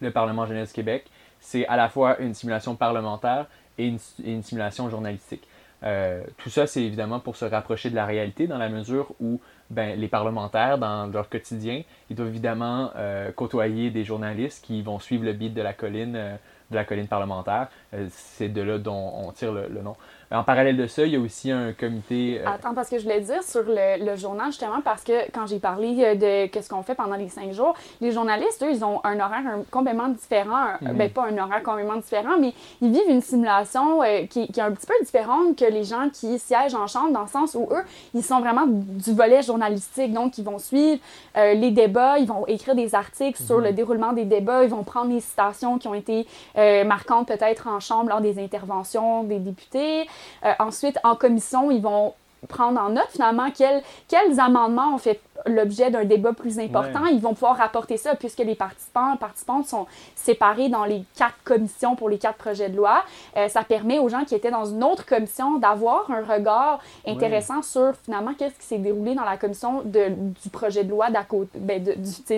le 0.00 0.10
Parlement 0.10 0.46
jeunesse 0.46 0.72
Québec, 0.72 1.04
c'est 1.40 1.66
à 1.66 1.76
la 1.76 1.90
fois 1.90 2.18
une 2.20 2.32
simulation 2.32 2.76
parlementaire 2.76 3.46
et 3.76 3.86
une, 4.24 4.42
simulation 4.42 4.88
journalistique. 4.88 5.46
Tout 5.82 6.48
ça, 6.48 6.66
c'est 6.66 6.82
évidemment 6.82 7.20
pour 7.20 7.36
se 7.36 7.44
rapprocher 7.44 7.90
de 7.90 7.96
la 7.96 8.06
réalité 8.06 8.46
dans 8.46 8.58
la 8.58 8.70
mesure 8.70 9.12
où 9.20 9.38
ben, 9.72 9.98
les 9.98 10.08
parlementaires, 10.08 10.76
dans 10.76 11.06
leur 11.06 11.28
quotidien, 11.30 11.82
ils 12.10 12.16
doivent 12.16 12.28
évidemment 12.28 12.90
euh, 12.96 13.32
côtoyer 13.32 13.90
des 13.90 14.04
journalistes 14.04 14.64
qui 14.64 14.82
vont 14.82 14.98
suivre 14.98 15.24
le 15.24 15.32
beat 15.32 15.54
de 15.54 15.62
la 15.62 15.72
colline, 15.72 16.14
euh, 16.14 16.36
de 16.70 16.76
la 16.76 16.84
colline 16.84 17.08
parlementaire. 17.08 17.68
Euh, 17.94 18.06
c'est 18.10 18.50
de 18.50 18.60
là 18.60 18.78
dont 18.78 19.12
on 19.16 19.32
tire 19.32 19.52
le, 19.52 19.68
le 19.68 19.80
nom. 19.80 19.96
En 20.32 20.44
parallèle 20.44 20.76
de 20.76 20.86
ça, 20.86 21.04
il 21.04 21.12
y 21.12 21.16
a 21.16 21.20
aussi 21.20 21.50
un 21.50 21.72
comité. 21.72 22.40
euh, 22.40 22.48
Attends, 22.48 22.72
parce 22.74 22.88
que 22.88 22.98
je 22.98 23.02
voulais 23.02 23.20
dire 23.20 23.42
sur 23.42 23.62
le, 23.66 24.02
le 24.04 24.16
journal, 24.16 24.46
justement, 24.46 24.80
parce 24.82 25.04
que 25.04 25.30
quand 25.32 25.46
j'ai 25.46 25.58
parlé 25.58 25.94
euh, 26.02 26.14
de 26.14 26.46
qu'est-ce 26.46 26.70
qu'on 26.70 26.82
fait 26.82 26.94
pendant 26.94 27.16
les 27.16 27.28
cinq 27.28 27.52
jours, 27.52 27.74
les 28.00 28.12
journalistes, 28.12 28.62
eux, 28.62 28.70
ils 28.72 28.82
ont 28.84 29.00
un 29.04 29.16
horaire 29.20 29.42
un- 29.46 29.62
complètement 29.70 30.08
différent. 30.08 30.56
un- 30.56 30.78
Mhm. 30.92 30.96
Ben, 30.96 31.10
pas 31.10 31.26
un 31.26 31.36
horaire 31.36 31.62
complètement 31.62 31.96
différent, 31.96 32.38
mais 32.40 32.54
ils 32.80 32.90
vivent 32.92 33.08
une 33.10 33.20
simulation 33.20 34.02
euh, 34.02 34.26
qui, 34.26 34.48
qui 34.50 34.58
est 34.60 34.62
un 34.62 34.72
petit 34.72 34.86
peu 34.86 34.94
différente 35.04 35.56
que 35.56 35.64
les 35.66 35.84
gens 35.84 36.08
qui 36.12 36.38
siègent 36.38 36.74
en 36.74 36.86
chambre, 36.86 37.12
dans 37.12 37.22
le 37.22 37.28
sens 37.28 37.54
où 37.54 37.68
eux, 37.70 37.82
ils 38.14 38.22
sont 38.24 38.40
vraiment 38.40 38.64
du 38.66 39.12
volet 39.12 39.42
journalistique. 39.42 40.12
Donc, 40.12 40.38
ils 40.38 40.44
vont 40.44 40.58
suivre 40.58 40.98
euh, 41.36 41.54
les 41.54 41.70
débats, 41.70 42.18
ils 42.18 42.26
vont 42.26 42.46
écrire 42.46 42.74
des 42.74 42.94
articles 42.94 43.42
sur 43.42 43.58
le 43.58 43.72
déroulement 43.72 44.12
des 44.12 44.24
débats, 44.24 44.64
ils 44.64 44.70
vont 44.70 44.82
prendre 44.84 45.12
les 45.12 45.20
citations 45.20 45.78
qui 45.78 45.88
ont 45.88 45.94
été 45.94 46.26
euh, 46.56 46.84
marquantes 46.84 47.28
peut-être 47.28 47.68
en 47.68 47.80
chambre 47.80 48.08
lors 48.08 48.20
des 48.22 48.42
interventions 48.42 49.24
des 49.24 49.38
députés. 49.38 50.06
Euh, 50.44 50.52
ensuite, 50.58 50.98
en 51.04 51.16
commission, 51.16 51.70
ils 51.70 51.82
vont 51.82 52.14
prendre 52.48 52.80
en 52.80 52.90
note 52.90 53.08
finalement 53.10 53.50
quels, 53.50 53.82
quels 54.08 54.40
amendements 54.40 54.94
ont 54.94 54.98
fait 54.98 55.20
l'objet 55.46 55.90
d'un 55.90 56.04
débat 56.04 56.32
plus 56.32 56.58
important. 56.58 57.04
Ils 57.06 57.20
vont 57.20 57.34
pouvoir 57.34 57.56
rapporter 57.56 57.96
ça 57.96 58.14
puisque 58.14 58.38
les 58.38 58.54
participants 58.54 59.16
participantes 59.16 59.66
sont 59.66 59.86
séparés 60.14 60.68
dans 60.68 60.84
les 60.84 61.04
quatre 61.16 61.36
commissions 61.44 61.96
pour 61.96 62.08
les 62.08 62.18
quatre 62.18 62.38
projets 62.38 62.68
de 62.68 62.76
loi. 62.76 63.04
Euh, 63.36 63.48
ça 63.48 63.62
permet 63.64 63.98
aux 63.98 64.08
gens 64.08 64.24
qui 64.24 64.34
étaient 64.34 64.50
dans 64.50 64.64
une 64.64 64.82
autre 64.84 65.06
commission 65.06 65.58
d'avoir 65.58 66.10
un 66.10 66.22
regard 66.22 66.80
intéressant 67.06 67.62
sur 67.62 67.92
finalement 68.04 68.34
qu'est-ce 68.34 68.54
qui 68.58 68.66
s'est 68.66 68.78
déroulé 68.78 69.14
dans 69.14 69.24
la 69.24 69.36
commission 69.36 69.82
de, 69.84 70.08
du 70.42 70.48
projet 70.50 70.84
de 70.84 70.90
loi 70.90 71.10
d'à 71.10 71.24
côté, 71.24 71.58
ben, 71.58 71.82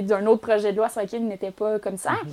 d'un 0.03 0.27
autre 0.27 0.43
projet 0.43 0.73
de 0.73 0.77
loi 0.77 0.89
sur 0.89 1.03
lequel 1.03 1.23
ils 1.23 1.29
n'étaient 1.29 1.51
pas 1.51 1.79
comme 1.79 1.99
ça. 1.99 2.13
Mhm. 2.13 2.33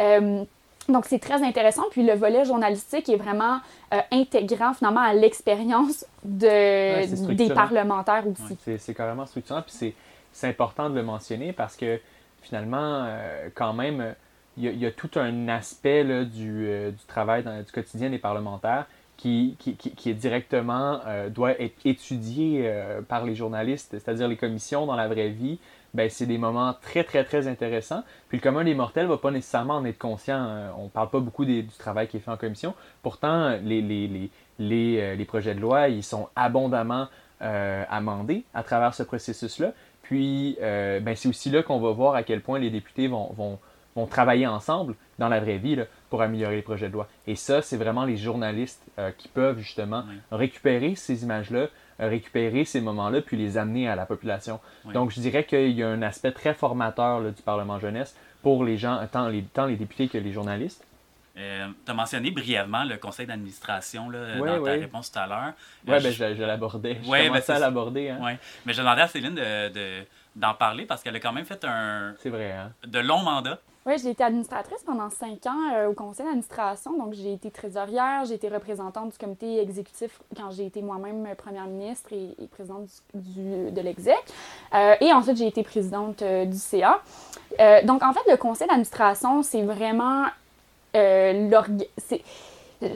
Euh, 0.00 0.44
donc, 0.88 1.06
c'est 1.06 1.18
très 1.18 1.42
intéressant. 1.42 1.84
Puis, 1.90 2.04
le 2.04 2.14
volet 2.14 2.44
journalistique 2.44 3.08
est 3.08 3.16
vraiment 3.16 3.60
euh, 3.92 4.00
intégrant, 4.12 4.74
finalement, 4.74 5.00
à 5.00 5.14
l'expérience 5.14 6.04
de, 6.24 7.32
des 7.34 7.48
parlementaires 7.50 8.24
aussi. 8.26 8.56
c'est 8.78 8.94
carrément 8.94 9.26
structurant. 9.26 9.62
Puis, 9.62 9.94
c'est 10.32 10.48
important 10.48 10.90
de 10.90 10.94
le 10.94 11.02
mentionner 11.02 11.52
parce 11.52 11.76
que, 11.76 12.00
finalement, 12.42 13.04
euh, 13.06 13.48
quand 13.54 13.72
même, 13.72 14.14
il 14.56 14.78
y, 14.78 14.86
a 14.86 14.92
tout 14.92 15.10
un 15.16 15.48
aspect 15.48 16.04
là, 16.04 16.24
du, 16.24 16.66
euh, 16.68 16.90
du, 16.90 17.04
travail 17.06 17.42
dans, 17.42 17.60
du 17.60 17.72
quotidien 17.72 18.10
des 18.10 18.18
parlementaires 18.18 18.86
qui, 19.16 19.56
qui, 19.58 19.76
qui, 19.76 20.10
est 20.10 20.14
directement, 20.14 21.00
doit 21.30 21.52
être 21.60 21.76
étudié 21.84 22.68
par 23.08 23.24
les 23.24 23.36
journalistes, 23.36 23.90
c'est-à-dire 23.92 24.26
les 24.26 24.36
commissions 24.36 24.86
dans 24.86 24.96
la 24.96 25.06
vraie 25.06 25.28
vie, 25.28 25.60
ben, 25.94 26.10
c'est 26.10 26.26
des 26.26 26.38
moments 26.38 26.74
très, 26.82 27.04
très, 27.04 27.24
très 27.24 27.46
intéressants. 27.46 28.02
Puis 28.28 28.38
le 28.38 28.42
commun 28.42 28.64
des 28.64 28.74
mortels 28.74 29.04
ne 29.04 29.10
va 29.10 29.18
pas 29.18 29.30
nécessairement 29.30 29.76
en 29.76 29.84
être 29.84 29.98
conscient. 29.98 30.44
Euh, 30.44 30.70
on 30.76 30.84
ne 30.84 30.88
parle 30.88 31.08
pas 31.08 31.20
beaucoup 31.20 31.44
du 31.44 31.66
travail 31.78 32.08
qui 32.08 32.16
est 32.16 32.20
fait 32.20 32.32
en 32.32 32.36
commission. 32.36 32.74
Pourtant, 33.02 33.50
les, 33.62 33.80
les, 33.80 34.08
les, 34.08 34.30
les, 34.58 35.00
euh, 35.00 35.14
les 35.14 35.24
projets 35.24 35.54
de 35.54 35.60
loi, 35.60 35.88
ils 35.88 36.02
sont 36.02 36.28
abondamment 36.34 37.06
euh, 37.42 37.84
amendés 37.88 38.44
à 38.54 38.64
travers 38.64 38.92
ce 38.92 39.04
processus-là. 39.04 39.72
Puis, 40.02 40.58
ben, 40.60 41.16
c'est 41.16 41.30
aussi 41.30 41.48
là 41.48 41.62
qu'on 41.62 41.80
va 41.80 41.90
voir 41.92 42.14
à 42.14 42.22
quel 42.24 42.42
point 42.42 42.58
les 42.58 42.68
députés 42.68 43.08
vont, 43.08 43.32
vont, 43.32 43.58
vont 43.96 44.06
travailler 44.06 44.46
ensemble 44.46 44.96
dans 45.18 45.30
la 45.30 45.40
vraie 45.40 45.56
vie 45.56 45.76
là, 45.76 45.84
pour 46.10 46.20
améliorer 46.20 46.56
les 46.56 46.62
projets 46.62 46.88
de 46.88 46.92
loi. 46.92 47.08
Et 47.26 47.36
ça, 47.36 47.62
c'est 47.62 47.78
vraiment 47.78 48.04
les 48.04 48.18
journalistes 48.18 48.84
qui 49.16 49.28
peuvent 49.28 49.60
justement 49.60 50.04
récupérer 50.30 50.94
ces 50.94 51.22
images-là, 51.22 51.68
récupérer 51.98 52.64
ces 52.64 52.80
moments-là, 52.80 53.20
puis 53.20 53.36
les 53.36 53.58
amener 53.58 53.88
à 53.88 53.96
la 53.96 54.06
population. 54.06 54.60
Donc, 54.92 55.10
je 55.10 55.20
dirais 55.20 55.44
qu'il 55.44 55.72
y 55.72 55.82
a 55.82 55.88
un 55.88 56.02
aspect 56.02 56.32
très 56.32 56.54
formateur 56.54 57.20
du 57.20 57.42
Parlement 57.42 57.78
jeunesse 57.78 58.16
pour 58.42 58.64
les 58.64 58.76
gens, 58.76 59.00
tant 59.10 59.28
les, 59.28 59.42
tant 59.42 59.66
les 59.66 59.76
députés 59.76 60.08
que 60.08 60.18
les 60.18 60.32
journalistes. 60.32 60.84
Euh, 61.36 61.66
tu 61.84 61.90
as 61.90 61.94
mentionné 61.94 62.30
brièvement 62.30 62.84
le 62.84 62.96
conseil 62.96 63.26
d'administration 63.26 64.08
dans 64.08 64.62
ta 64.62 64.70
réponse 64.72 65.10
tout 65.10 65.18
à 65.18 65.26
l'heure. 65.26 65.52
Oui, 65.86 65.94
euh, 65.94 66.00
ben, 66.00 66.12
je, 66.12 66.44
l'abordais. 66.44 66.98
Je 67.02 67.08
ouais, 67.08 67.28
ben, 67.28 67.42
à 67.48 67.58
l'aborder. 67.58 68.10
Hein. 68.10 68.22
Ouais. 68.22 68.38
Mais 68.64 68.72
je 68.72 68.80
demandais 68.80 69.02
à 69.02 69.08
Céline 69.08 69.34
de, 69.34 70.04
d'en 70.36 70.54
parler 70.54 70.86
parce 70.86 71.02
qu'elle 71.02 71.16
a 71.16 71.20
quand 71.20 71.32
même 71.32 71.44
fait 71.44 71.64
un. 71.64 72.14
C'est 72.20 72.30
vrai, 72.30 72.52
hein? 72.52 72.70
De 72.86 73.00
longs 73.00 73.22
mandats. 73.22 73.58
Oui, 73.86 73.98
j'ai 74.02 74.10
été 74.10 74.24
administratrice 74.24 74.82
pendant 74.82 75.10
cinq 75.10 75.44
ans 75.46 75.74
euh, 75.74 75.88
au 75.88 75.92
conseil 75.92 76.24
d'administration. 76.24 76.96
Donc, 76.96 77.12
j'ai 77.12 77.34
été 77.34 77.50
trésorière, 77.50 78.24
j'ai 78.24 78.34
été 78.34 78.48
représentante 78.48 79.12
du 79.12 79.18
comité 79.18 79.60
exécutif 79.60 80.22
quand 80.34 80.50
j'ai 80.50 80.64
été 80.64 80.80
moi-même 80.80 81.28
première 81.36 81.66
ministre 81.66 82.10
et, 82.14 82.34
présidente 82.46 82.88
du, 83.12 83.70
de 83.70 83.80
l'exec. 83.82 84.16
Euh, 84.74 84.94
et 85.02 85.12
ensuite, 85.12 85.36
j'ai 85.36 85.48
été 85.48 85.62
présidente 85.62 86.22
euh, 86.22 86.46
du 86.46 86.56
CA. 86.56 87.02
donc, 87.84 88.02
en 88.02 88.14
fait, 88.14 88.30
le 88.30 88.38
conseil 88.38 88.68
d'administration, 88.68 89.42
c'est 89.42 89.62
vraiment 89.62 90.24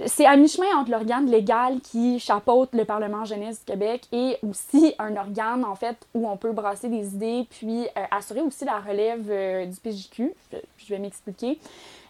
c'est 0.06 0.26
à 0.26 0.36
mi-chemin 0.36 0.76
entre 0.76 0.90
l'organe 0.90 1.26
légal 1.26 1.80
qui 1.80 2.18
chapeaute 2.18 2.70
le 2.72 2.84
Parlement 2.84 3.24
jeunesse 3.24 3.60
du 3.60 3.72
Québec 3.72 4.02
et 4.12 4.36
aussi 4.48 4.94
un 4.98 5.16
organe, 5.16 5.64
en 5.64 5.74
fait, 5.74 5.96
où 6.14 6.28
on 6.28 6.36
peut 6.36 6.52
brasser 6.52 6.88
des 6.88 7.14
idées 7.14 7.46
puis 7.48 7.86
assurer 8.10 8.40
aussi 8.40 8.64
la 8.64 8.80
relève 8.80 9.68
du 9.68 9.80
PJQ. 9.80 10.34
Je 10.78 10.88
vais 10.88 10.98
m'expliquer. 10.98 11.58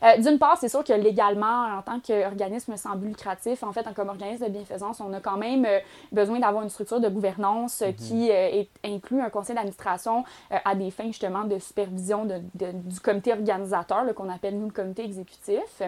Euh, 0.03 0.17
d'une 0.19 0.39
part, 0.39 0.57
c'est 0.59 0.69
sûr 0.69 0.85
que 0.85 0.93
légalement, 0.93 1.79
en 1.79 1.83
tant 1.83 2.01
qu'organisme 2.01 2.77
sans 2.77 2.97
but 2.97 3.09
lucratif, 3.09 3.63
en 3.63 3.73
fait, 3.73 3.87
comme 3.95 4.09
organisme 4.09 4.45
de 4.47 4.51
bienfaisance, 4.51 5.01
on 5.01 5.13
a 5.13 5.21
quand 5.21 5.37
même 5.37 5.65
euh, 5.65 5.81
besoin 6.13 6.39
d'avoir 6.39 6.63
une 6.63 6.71
structure 6.71 7.01
de 7.01 7.09
gouvernance 7.09 7.83
euh, 7.83 7.93
qui 7.93 8.31
est, 8.31 8.69
inclut 8.85 9.21
un 9.21 9.31
conseil 9.31 9.55
d'administration 9.55 10.25
à 10.51 10.75
des 10.75 10.91
fins 10.91 11.07
justement 11.07 11.45
de 11.45 11.59
supervision 11.59 12.27
du 12.55 13.01
comité 13.01 13.33
organisateur, 13.33 14.15
qu'on 14.15 14.29
appelle 14.29 14.59
nous 14.59 14.67
le 14.67 14.73
comité 14.73 15.05
exécutif. 15.05 15.83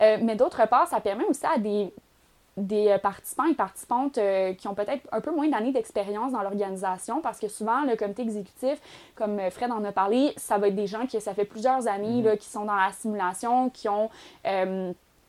mais 0.00 0.36
d'autre 0.36 0.66
part, 0.68 0.88
ça 0.88 1.00
permet 1.00 1.24
aussi 1.24 1.44
à 1.46 1.58
des 1.58 1.92
des 2.56 2.88
euh, 2.88 2.98
participants 2.98 3.44
et 3.44 3.54
participantes 3.54 4.18
euh, 4.18 4.52
qui 4.54 4.68
ont 4.68 4.74
peut-être 4.74 5.06
un 5.12 5.20
peu 5.20 5.30
moins 5.30 5.48
d'années 5.48 5.72
d'expérience 5.72 6.32
dans 6.32 6.42
l'organisation 6.42 7.20
parce 7.20 7.38
que 7.38 7.48
souvent 7.48 7.84
le 7.84 7.96
comité 7.96 8.22
exécutif, 8.22 8.80
comme 9.14 9.38
euh, 9.38 9.50
Fred 9.50 9.70
en 9.72 9.82
a 9.84 9.92
parlé, 9.92 10.32
ça 10.36 10.58
va 10.58 10.68
être 10.68 10.74
des 10.74 10.86
gens 10.86 11.06
qui, 11.06 11.20
ça 11.20 11.34
fait 11.34 11.44
plusieurs 11.44 11.88
années 11.88 12.22
mm-hmm. 12.22 12.24
là, 12.24 12.36
qui 12.36 12.48
sont 12.48 12.64
dans 12.64 12.76
la 12.76 12.92
simulation, 12.92 13.70
qui 13.70 13.88
ont 13.88 14.10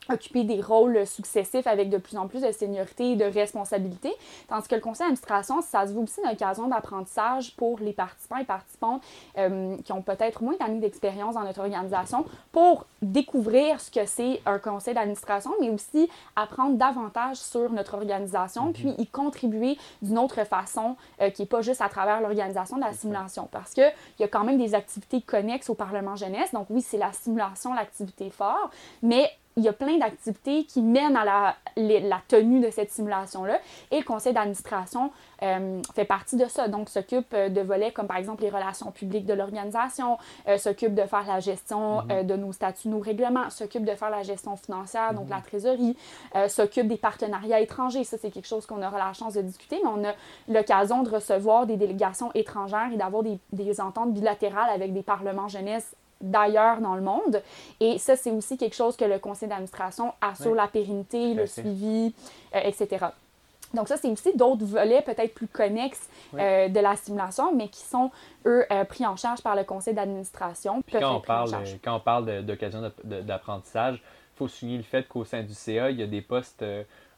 occuper 0.09 0.43
des 0.43 0.61
rôles 0.61 1.05
successifs 1.05 1.67
avec 1.67 1.89
de 1.89 1.97
plus 1.97 2.17
en 2.17 2.27
plus 2.27 2.41
de 2.41 2.51
seniorité 2.51 3.11
et 3.11 3.15
de 3.15 3.25
responsabilité. 3.25 4.13
Tandis 4.47 4.67
que 4.67 4.75
le 4.75 4.81
conseil 4.81 5.05
d'administration, 5.05 5.61
ça 5.61 5.87
se 5.87 5.93
veut 5.93 6.01
aussi 6.01 6.21
une 6.23 6.31
occasion 6.31 6.67
d'apprentissage 6.67 7.55
pour 7.55 7.79
les 7.79 7.93
participants 7.93 8.37
et 8.37 8.45
participantes 8.45 9.01
euh, 9.37 9.77
qui 9.83 9.91
ont 9.91 10.01
peut-être 10.01 10.43
moins 10.43 10.55
d'années 10.59 10.79
d'expérience 10.79 11.35
dans 11.35 11.43
notre 11.43 11.59
organisation 11.59 12.25
pour 12.51 12.85
découvrir 13.01 13.79
ce 13.81 13.91
que 13.91 14.05
c'est 14.05 14.41
un 14.45 14.59
conseil 14.59 14.93
d'administration, 14.93 15.51
mais 15.59 15.69
aussi 15.69 16.09
apprendre 16.35 16.77
davantage 16.77 17.37
sur 17.37 17.71
notre 17.71 17.95
organisation, 17.95 18.65
mhm. 18.65 18.73
puis 18.73 18.89
y 18.97 19.07
contribuer 19.07 19.77
d'une 20.01 20.17
autre 20.17 20.43
façon 20.43 20.95
euh, 21.21 21.29
qui 21.29 21.41
n'est 21.41 21.47
pas 21.47 21.61
juste 21.61 21.81
à 21.81 21.89
travers 21.89 22.21
l'organisation 22.21 22.77
de 22.77 22.81
la 22.81 22.93
simulation. 22.93 23.47
Parce 23.51 23.73
qu'il 23.73 23.91
y 24.19 24.23
a 24.23 24.27
quand 24.27 24.43
même 24.43 24.57
des 24.57 24.75
activités 24.75 25.21
connexes 25.21 25.69
au 25.69 25.75
Parlement 25.75 26.15
jeunesse. 26.15 26.51
Donc 26.53 26.67
oui, 26.69 26.81
c'est 26.81 26.97
la 26.97 27.11
simulation, 27.13 27.73
l'activité 27.73 28.29
fort, 28.29 28.69
mais 29.01 29.29
il 29.57 29.63
y 29.63 29.69
a 29.69 29.73
plein 29.73 29.97
d'activités 29.97 30.65
qui 30.65 30.81
mènent 30.81 31.15
à 31.15 31.23
la, 31.23 31.55
la 31.77 32.21
tenue 32.27 32.59
de 32.59 32.69
cette 32.69 32.91
simulation-là. 32.91 33.59
Et 33.89 33.99
le 33.99 34.03
conseil 34.03 34.33
d'administration 34.33 35.11
euh, 35.43 35.81
fait 35.93 36.03
partie 36.03 36.35
de 36.35 36.45
ça. 36.45 36.67
Donc, 36.67 36.89
s'occupe 36.89 37.33
euh, 37.33 37.47
de 37.47 37.61
volets 37.61 37.91
comme 37.91 38.07
par 38.07 38.17
exemple 38.17 38.43
les 38.43 38.49
relations 38.49 38.91
publiques 38.91 39.25
de 39.25 39.33
l'organisation, 39.33 40.17
euh, 40.47 40.57
s'occupe 40.57 40.93
de 40.93 41.03
faire 41.03 41.25
la 41.25 41.39
gestion 41.39 42.03
mhm. 42.03 42.23
de 42.27 42.35
nos 42.35 42.51
statuts, 42.51 42.89
nos 42.89 42.99
règlements, 42.99 43.49
s'occupe 43.49 43.85
de 43.85 43.95
faire 43.95 44.09
la 44.09 44.23
gestion 44.23 44.57
financière, 44.57 45.13
donc 45.13 45.29
la 45.29 45.37
mhm. 45.37 45.43
trésorerie, 45.43 45.97
s'occupe 46.47 46.87
des 46.87 46.97
partenariats 46.97 47.61
étrangers. 47.61 48.03
Ça, 48.03 48.17
c'est 48.17 48.31
quelque 48.31 48.47
chose 48.47 48.65
qu'on 48.65 48.81
aura 48.81 48.97
la 48.97 49.13
chance 49.13 49.35
de 49.35 49.41
discuter, 49.41 49.79
mais 49.83 49.89
on 49.89 50.03
a 50.03 50.13
l'occasion 50.49 51.03
de 51.03 51.09
recevoir 51.09 51.65
des 51.65 51.77
délégations 51.77 52.31
étrangères 52.33 52.89
et 52.93 52.97
d'avoir 52.97 53.23
des, 53.23 53.39
des 53.53 53.79
ententes 53.79 54.13
bilatérales 54.13 54.69
avec 54.69 54.93
des 54.93 55.03
parlements 55.03 55.47
jeunesse 55.47 55.95
d'ailleurs 56.21 56.81
dans 56.81 56.95
le 56.95 57.01
monde. 57.01 57.41
Et 57.79 57.97
ça, 57.97 58.15
c'est 58.15 58.31
aussi 58.31 58.57
quelque 58.57 58.75
chose 58.75 58.95
que 58.95 59.05
le 59.05 59.19
conseil 59.19 59.49
d'administration 59.49 60.13
assure 60.21 60.55
la 60.55 60.67
pérennité, 60.67 61.33
le 61.33 61.45
suivi, 61.45 62.13
euh, 62.55 62.59
etc. 62.63 63.07
Donc 63.73 63.87
ça, 63.87 63.97
c'est 63.97 64.09
aussi 64.09 64.35
d'autres 64.37 64.65
volets 64.65 65.01
peut-être 65.01 65.33
plus 65.33 65.47
connexes 65.47 66.09
euh, 66.35 66.69
de 66.69 66.79
la 66.79 66.95
simulation, 66.95 67.53
mais 67.53 67.67
qui 67.67 67.81
sont, 67.81 68.11
eux, 68.45 68.65
euh, 68.71 68.85
pris 68.85 69.05
en 69.05 69.17
charge 69.17 69.41
par 69.41 69.55
le 69.55 69.63
conseil 69.63 69.93
d'administration. 69.93 70.81
Quand, 70.91 71.17
on 71.17 71.19
parle, 71.19 71.51
quand 71.83 71.95
on 71.95 71.99
parle 71.99 72.45
d'occasion 72.45 72.91
d'apprentissage, 73.03 73.95
il 73.95 74.37
faut 74.37 74.47
souligner 74.47 74.77
le 74.77 74.83
fait 74.83 75.07
qu'au 75.07 75.25
sein 75.25 75.43
du 75.43 75.53
CA, 75.53 75.89
il 75.89 75.99
y 75.99 76.03
a 76.03 76.07
des 76.07 76.21
postes 76.21 76.63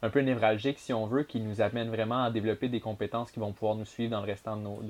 un 0.02 0.10
peu 0.10 0.20
névralgiques, 0.20 0.78
si 0.78 0.92
on 0.92 1.06
veut, 1.06 1.24
qui 1.24 1.40
nous 1.40 1.60
amènent 1.60 1.90
vraiment 1.90 2.24
à 2.24 2.30
développer 2.30 2.68
des 2.68 2.80
compétences 2.80 3.30
qui 3.30 3.40
vont 3.40 3.52
pouvoir 3.52 3.74
nous 3.74 3.84
suivre 3.84 4.12
dans 4.12 4.20
le 4.20 4.26
restant 4.26 4.56
de, 4.56 4.62
nos, 4.62 4.80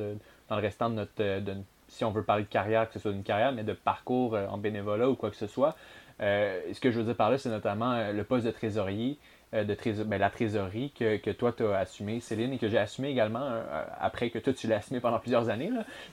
dans 0.48 0.56
le 0.56 0.62
restant 0.62 0.90
de 0.90 0.94
notre, 0.94 1.40
de, 1.40 1.56
si 1.88 2.04
on 2.04 2.10
veut 2.10 2.22
parler 2.22 2.44
de 2.44 2.48
carrière, 2.48 2.86
que 2.86 2.94
ce 2.94 3.00
soit 3.00 3.10
une 3.12 3.22
carrière, 3.22 3.52
mais 3.52 3.64
de 3.64 3.72
parcours 3.72 4.34
euh, 4.34 4.46
en 4.46 4.58
bénévolat 4.58 5.08
ou 5.08 5.16
quoi 5.16 5.30
que 5.30 5.36
ce 5.36 5.46
soit. 5.46 5.74
Euh, 6.20 6.60
ce 6.72 6.80
que 6.80 6.90
je 6.90 6.98
veux 6.98 7.04
dire 7.04 7.16
par 7.16 7.30
là, 7.30 7.38
c'est 7.38 7.48
notamment 7.48 7.92
euh, 7.92 8.12
le 8.12 8.24
poste 8.24 8.46
de 8.46 8.50
trésorier, 8.50 9.18
de 9.52 10.02
ben, 10.04 10.18
la 10.18 10.28
trésorerie 10.28 10.90
que, 10.90 11.16
que 11.16 11.30
toi, 11.30 11.52
tu 11.52 11.64
as 11.64 11.78
assumé, 11.78 12.20
Céline, 12.20 12.52
et 12.52 12.58
que 12.58 12.68
j'ai 12.68 12.76
assumé 12.76 13.08
également 13.08 13.50
après 13.98 14.28
que 14.28 14.38
toi, 14.38 14.52
tu 14.52 14.66
l'as 14.66 14.76
assumé 14.76 15.00
pendant 15.00 15.18
plusieurs 15.18 15.48
années. 15.48 15.70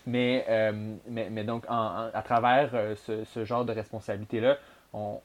Mais, 0.08 0.46
mais, 1.06 1.30
mais, 1.30 1.44
donc, 1.44 1.66
à 1.68 2.22
travers 2.24 2.70
ce, 2.96 3.26
ce, 3.26 3.44
genre 3.44 3.66
de 3.66 3.74
responsabilité-là, 3.74 4.58
on, 4.94 5.20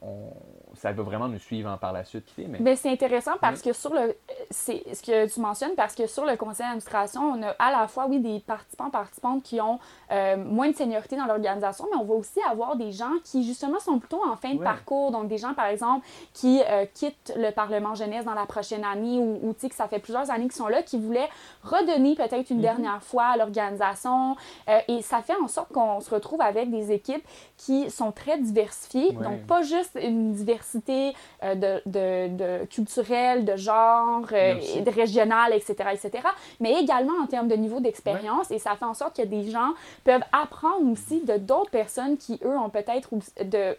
ça 0.74 0.92
va 0.92 1.02
vraiment 1.02 1.28
nous 1.28 1.38
suivre 1.38 1.76
par 1.78 1.92
la 1.92 2.04
suite. 2.04 2.26
Mais, 2.38 2.58
ben, 2.58 2.76
c'est 2.76 2.90
intéressant 2.90 3.32
parce 3.40 3.62
que 3.62 3.72
sur 3.72 3.92
le. 3.92 4.16
C'est 4.50 4.82
ce 4.94 5.02
que 5.02 5.32
tu 5.32 5.40
mentionnes, 5.40 5.74
parce 5.76 5.94
que 5.94 6.06
sur 6.06 6.24
le 6.24 6.36
conseil 6.36 6.66
d'administration, 6.66 7.22
on 7.22 7.42
a 7.42 7.50
à 7.58 7.70
la 7.70 7.88
fois, 7.88 8.06
oui, 8.08 8.20
des 8.20 8.40
participants, 8.40 8.90
participantes 8.90 9.42
qui 9.42 9.60
ont 9.60 9.78
euh, 10.12 10.36
moins 10.36 10.70
de 10.70 10.76
seniorité 10.76 11.16
dans 11.16 11.26
l'organisation, 11.26 11.86
mais 11.90 11.98
on 11.98 12.04
va 12.04 12.14
aussi 12.14 12.40
avoir 12.48 12.76
des 12.76 12.92
gens 12.92 13.12
qui, 13.24 13.44
justement, 13.44 13.78
sont 13.80 13.98
plutôt 13.98 14.22
en 14.24 14.36
fin 14.36 14.54
de 14.54 14.62
parcours. 14.62 15.10
Donc, 15.10 15.28
des 15.28 15.38
gens, 15.38 15.54
par 15.54 15.66
exemple, 15.66 16.06
qui 16.32 16.62
euh, 16.68 16.86
quittent 16.92 17.32
le 17.36 17.50
Parlement 17.50 17.94
jeunesse 17.94 18.24
dans 18.24 18.34
la 18.34 18.46
prochaine 18.46 18.84
année 18.84 19.18
ou, 19.18 19.40
ou 19.42 19.52
que 19.54 19.74
ça 19.74 19.88
fait 19.88 19.98
plusieurs 19.98 20.30
années 20.30 20.44
qu'ils 20.44 20.52
sont 20.52 20.68
là, 20.68 20.82
qui 20.82 20.98
voulaient 20.98 21.28
redonner 21.62 22.14
peut-être 22.14 22.50
une 22.50 22.56
mhm. 22.56 22.62
dernière 22.62 23.02
fois 23.02 23.24
à 23.24 23.36
l'organisation. 23.36 24.36
Euh, 24.68 24.78
et 24.88 25.02
ça 25.02 25.22
fait 25.22 25.36
en 25.42 25.48
sorte 25.48 25.72
qu'on 25.72 26.00
se 26.00 26.12
retrouve 26.14 26.40
avec 26.40 26.70
des 26.70 26.92
équipes 26.92 27.24
qui 27.56 27.90
sont 27.90 28.12
très 28.12 28.38
diversifiées. 28.38 29.12
Donc, 29.12 29.46
pas 29.46 29.62
juste 29.62 29.98
une 30.00 30.32
diversité 30.32 30.59
diversité 30.60 31.14
euh, 31.42 31.54
de, 31.54 31.82
de, 31.86 32.36
de 32.36 32.64
culturelle, 32.66 33.44
de 33.44 33.56
genre, 33.56 34.26
euh, 34.32 34.54
et 34.76 34.80
de 34.82 34.90
régional, 34.90 35.52
etc., 35.52 35.74
etc., 35.92 36.28
mais 36.60 36.80
également 36.80 37.14
en 37.22 37.26
termes 37.26 37.48
de 37.48 37.54
niveau 37.56 37.80
d'expérience. 37.80 38.50
Et 38.50 38.58
ça 38.58 38.76
fait 38.76 38.84
en 38.84 38.94
sorte 38.94 39.16
que 39.16 39.22
des 39.22 39.50
gens 39.50 39.72
peuvent 40.04 40.22
apprendre 40.32 40.90
aussi 40.90 41.22
de 41.24 41.36
d'autres 41.36 41.70
personnes 41.70 42.16
qui, 42.16 42.38
eux, 42.44 42.56
ont 42.58 42.70
peut-être 42.70 43.10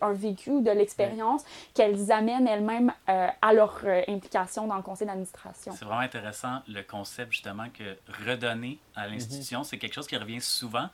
un 0.02 0.14
vécu 0.14 0.50
ou 0.50 0.62
de 0.62 0.72
l'expérience 0.72 1.44
qu'elles 1.74 2.12
amènent 2.12 2.48
elles-mêmes 2.48 2.92
euh, 3.10 3.28
à 3.42 3.54
leur 3.54 3.80
euh, 3.84 4.02
implication 4.08 4.68
dans 4.68 4.76
le 4.76 4.84
conseil 4.84 5.08
d'administration. 5.08 5.74
C'est 5.76 5.86
vraiment 5.86 6.02
intéressant 6.02 6.60
le 6.68 6.82
concept 6.82 7.32
justement 7.32 7.68
que 7.74 7.98
redonner 8.28 8.80
à 8.96 9.08
l'institution, 9.08 9.64
c'est 9.64 9.78
quelque 9.78 9.94
chose 9.94 10.08
qui 10.08 10.18
revient 10.18 10.42
souvent 10.42 10.88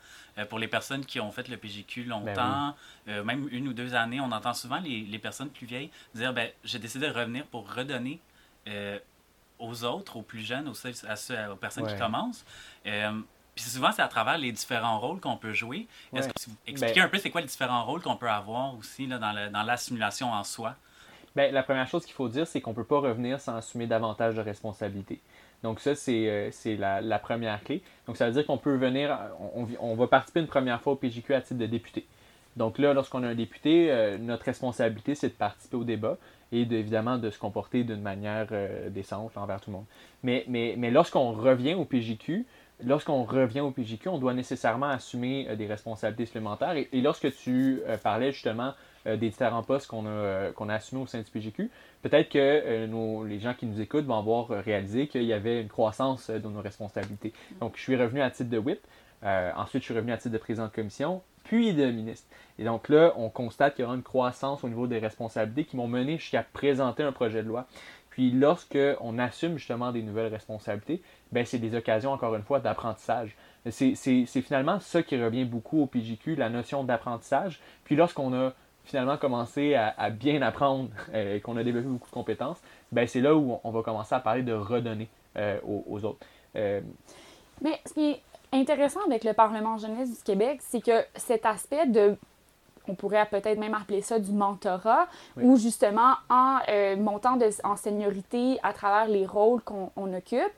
pour 0.45 0.59
les 0.59 0.67
personnes 0.67 1.05
qui 1.05 1.19
ont 1.19 1.31
fait 1.31 1.47
le 1.47 1.57
PGQ 1.57 2.03
longtemps, 2.03 2.75
euh, 3.07 3.23
même 3.23 3.47
une 3.51 3.67
ou 3.67 3.73
deux 3.73 3.95
années. 3.95 4.19
On 4.19 4.31
entend 4.31 4.53
souvent 4.53 4.79
les, 4.79 5.01
les 5.01 5.19
personnes 5.19 5.49
plus 5.49 5.65
vieilles 5.65 5.76
dire 6.15 6.33
ben, 6.33 6.49
j'ai 6.63 6.79
décidé 6.79 7.07
de 7.07 7.13
revenir 7.13 7.45
pour 7.47 7.71
redonner 7.73 8.19
euh, 8.67 8.99
aux 9.59 9.83
autres, 9.83 10.17
aux 10.17 10.21
plus 10.21 10.41
jeunes, 10.41 10.67
aux, 10.67 10.87
à 11.07 11.15
ceux- 11.15 11.51
aux 11.51 11.55
personnes 11.55 11.85
Ouais. 11.85 11.93
qui 11.93 11.99
commencent. 11.99 12.45
Euh, 12.85 13.19
puis 13.55 13.65
souvent, 13.65 13.91
c'est 13.91 14.03
à 14.03 14.07
travers 14.07 14.37
les 14.37 14.51
différents 14.51 14.99
rôles 14.99 15.19
qu'on 15.19 15.37
peut 15.37 15.53
jouer. 15.53 15.87
Est-ce 16.13 16.27
Ouais. 16.27 16.33
que 16.33 16.41
vous 16.49 16.55
expliquez 16.67 16.99
Ben- 16.99 17.05
un 17.05 17.09
peu 17.09 17.17
c'est 17.17 17.31
quoi 17.31 17.41
les 17.41 17.47
différents 17.47 17.83
rôles 17.85 18.01
qu'on 18.01 18.15
peut 18.15 18.29
avoir 18.29 18.75
aussi 18.77 19.07
là, 19.07 19.17
dans, 19.17 19.31
le- 19.31 19.49
dans 19.49 19.63
la 19.63 19.77
simulation 19.77 20.31
en 20.31 20.43
soi? 20.43 20.75
Ben, 21.35 21.53
la 21.53 21.63
première 21.63 21.87
chose 21.87 22.03
qu'il 22.05 22.13
faut 22.15 22.29
dire, 22.29 22.45
c'est 22.47 22.61
qu'on 22.61 22.71
ne 22.71 22.75
peut 22.75 22.83
pas 22.83 22.99
revenir 22.99 23.39
sans 23.39 23.55
assumer 23.57 23.87
davantage 23.87 24.35
de 24.35 24.41
responsabilités. 24.41 25.21
Donc 25.63 25.79
ça, 25.79 25.95
c'est 25.95 26.29
euh, 26.29 26.49
c'est 26.51 26.75
la, 26.75 27.01
la 27.01 27.17
première 27.19 27.63
clé. 27.63 27.81
Donc 28.05 28.15
ça 28.17 28.27
veut 28.27 28.31
dire 28.31 28.45
qu'on 28.45 28.57
peut 28.59 28.75
venir, 28.75 29.17
on- 29.55 29.67
on 29.79 29.95
va 29.95 30.05
participer 30.07 30.39
une 30.39 30.47
première 30.47 30.79
fois 30.81 30.93
au 30.93 30.95
PJQ 30.95 31.33
à 31.33 31.41
titre 31.41 31.59
de 31.59 31.65
député. 31.65 32.05
Donc 32.57 32.79
là, 32.79 32.93
lorsqu'on 32.93 33.23
a 33.23 33.27
un 33.27 33.35
député, 33.35 33.91
euh, 33.91 34.17
notre 34.17 34.43
responsabilité, 34.45 35.13
c'est 35.13 35.29
de 35.29 35.33
participer 35.33 35.77
au 35.77 35.83
débat 35.83 36.17
et 36.51 36.65
de- 36.65 36.75
évidemment 36.75 37.17
de 37.19 37.29
se 37.29 37.37
comporter 37.37 37.83
d'une 37.83 38.01
manière 38.01 38.47
euh, 38.51 38.89
décente 38.89 39.37
envers 39.37 39.61
tout 39.61 39.69
le 39.69 39.77
monde. 39.77 39.85
Mais, 40.23 40.43
mais, 40.47 40.73
mais 40.75 40.89
lorsqu'on 40.89 41.31
revient 41.31 41.75
au 41.75 41.85
PJQ, 41.85 42.47
lorsqu'on 42.83 43.23
revient 43.23 43.59
au 43.59 43.69
PJQ, 43.69 44.09
on 44.09 44.17
doit 44.17 44.33
nécessairement 44.33 44.87
assumer 44.87 45.47
euh, 45.49 45.55
des 45.55 45.67
responsabilités 45.67 46.25
supplémentaires. 46.25 46.75
Et, 46.75 47.01
lorsque 47.01 47.31
tu 47.31 47.81
parlais 48.03 48.31
justement 48.31 48.73
des 49.05 49.29
différents 49.29 49.63
postes 49.63 49.87
qu'on 49.87 50.05
a, 50.05 50.51
qu'on 50.51 50.67
a 50.67 50.73
assumés 50.73 51.01
au 51.01 51.05
sein 51.05 51.21
du 51.21 51.31
PJQ, 51.31 51.69
peut-être 52.01 52.27
que 52.27 53.23
les 53.25 53.39
gens 53.39 53.53
qui 53.53 53.65
nous 53.65 53.79
écoutent 53.79 54.03
vont 54.03 54.17
avoir 54.17 54.49
réalisé 54.49 55.07
qu'il 55.07 55.23
y 55.23 55.31
avait 55.31 55.61
une 55.61 55.69
croissance 55.69 56.29
de 56.29 56.45
nos 56.49 56.59
responsabilités. 56.59 57.31
Donc, 57.61 57.77
je 57.77 57.83
suis 57.83 57.95
revenu 57.95 58.21
à 58.21 58.29
titre 58.31 58.49
de 58.49 58.57
whip. 58.57 58.79
Ensuite, 59.23 59.83
je 59.83 59.85
suis 59.85 59.93
revenu 59.93 60.11
à 60.11 60.17
titre 60.17 60.33
de 60.33 60.37
président 60.37 60.65
de 60.65 60.71
commission, 60.71 61.21
puis 61.47 61.73
de 61.73 61.85
ministre. 61.89 62.27
Et 62.59 62.65
donc 62.65 62.89
là, 62.89 63.13
on 63.15 63.29
constate 63.29 63.75
qu'il 63.75 63.83
y 63.83 63.85
aura 63.85 63.95
une 63.95 64.03
croissance 64.03 64.63
au 64.63 64.69
niveau 64.69 64.85
des 64.85 64.99
responsabilités 64.99 65.63
qui 65.63 65.77
m'ont 65.77 65.87
mené 65.87 66.17
jusqu'à 66.17 66.43
présenter 66.43 67.03
un 67.03 67.11
projet 67.11 67.41
de 67.41 67.47
loi. 67.47 67.67
Puis 68.09 68.31
lorsque 68.31 68.77
on 68.99 69.17
assume 69.17 69.57
justement 69.57 69.91
des 69.91 70.01
nouvelles 70.01 70.33
responsabilités, 70.33 71.01
ben 71.31 71.45
c'est 71.45 71.59
des 71.59 71.75
occasions, 71.75 72.11
encore 72.11 72.35
une 72.35 72.43
fois, 72.43 72.59
d'apprentissage. 72.59 73.35
C'est 73.69 73.95
finalement 74.41 74.79
ça 74.79 75.03
qui 75.03 75.21
revient 75.21 75.45
beaucoup 75.45 75.81
au 75.81 75.85
PJQ, 75.85 76.35
la 76.35 76.49
notion 76.49 76.83
d'apprentissage. 76.83 77.59
Puis 77.85 77.95
lorsqu'on 77.95 78.33
a 78.33 78.53
finalement 78.83 79.17
commencé 79.17 79.75
à, 79.75 80.09
bien 80.09 80.41
apprendre 80.41 80.89
euh, 81.13 81.35
et 81.35 81.41
qu'on 81.41 81.57
a 81.57 81.63
développé 81.63 81.87
beaucoup 81.87 82.09
de 82.09 82.13
compétences, 82.13 82.59
ben 82.91 83.07
c'est 83.07 83.21
là 83.21 83.35
où 83.35 83.59
on, 83.63 83.71
va 83.71 83.81
commencer 83.83 84.15
à 84.15 84.19
parler 84.19 84.43
de 84.43 84.53
redonner 84.53 85.09
euh, 85.37 85.59
aux, 85.63 85.83
aux 85.87 86.03
autres. 86.05 86.25
Euh, 86.55 86.81
Mais 87.61 87.79
ce 87.85 87.93
qui 87.93 88.11
est 88.11 88.21
intéressant 88.53 89.01
avec 89.05 89.23
le 89.23 89.33
Parlement 89.33 89.77
jeunesse 89.77 90.09
du 90.17 90.23
Québec, 90.23 90.59
c'est 90.61 90.81
que 90.81 91.03
cet 91.15 91.45
aspect 91.45 91.85
de, 91.87 92.15
on 92.87 92.95
pourrait 92.95 93.25
peut-être 93.25 93.59
même 93.59 93.73
appeler 93.73 94.01
ça 94.01 94.17
du 94.19 94.31
mentorat, 94.31 95.07
Oui. 95.35 95.43
où 95.43 95.57
justement 95.57 96.13
en 96.29 96.59
euh, 96.69 96.95
montant 96.95 97.35
de- 97.35 97.49
en 97.65 97.75
seniorité 97.75 98.57
à 98.63 98.71
travers 98.73 99.07
les 99.07 99.25
rôles 99.25 99.61
qu'on 99.61 99.91
on 99.97 100.13
occupe, 100.13 100.51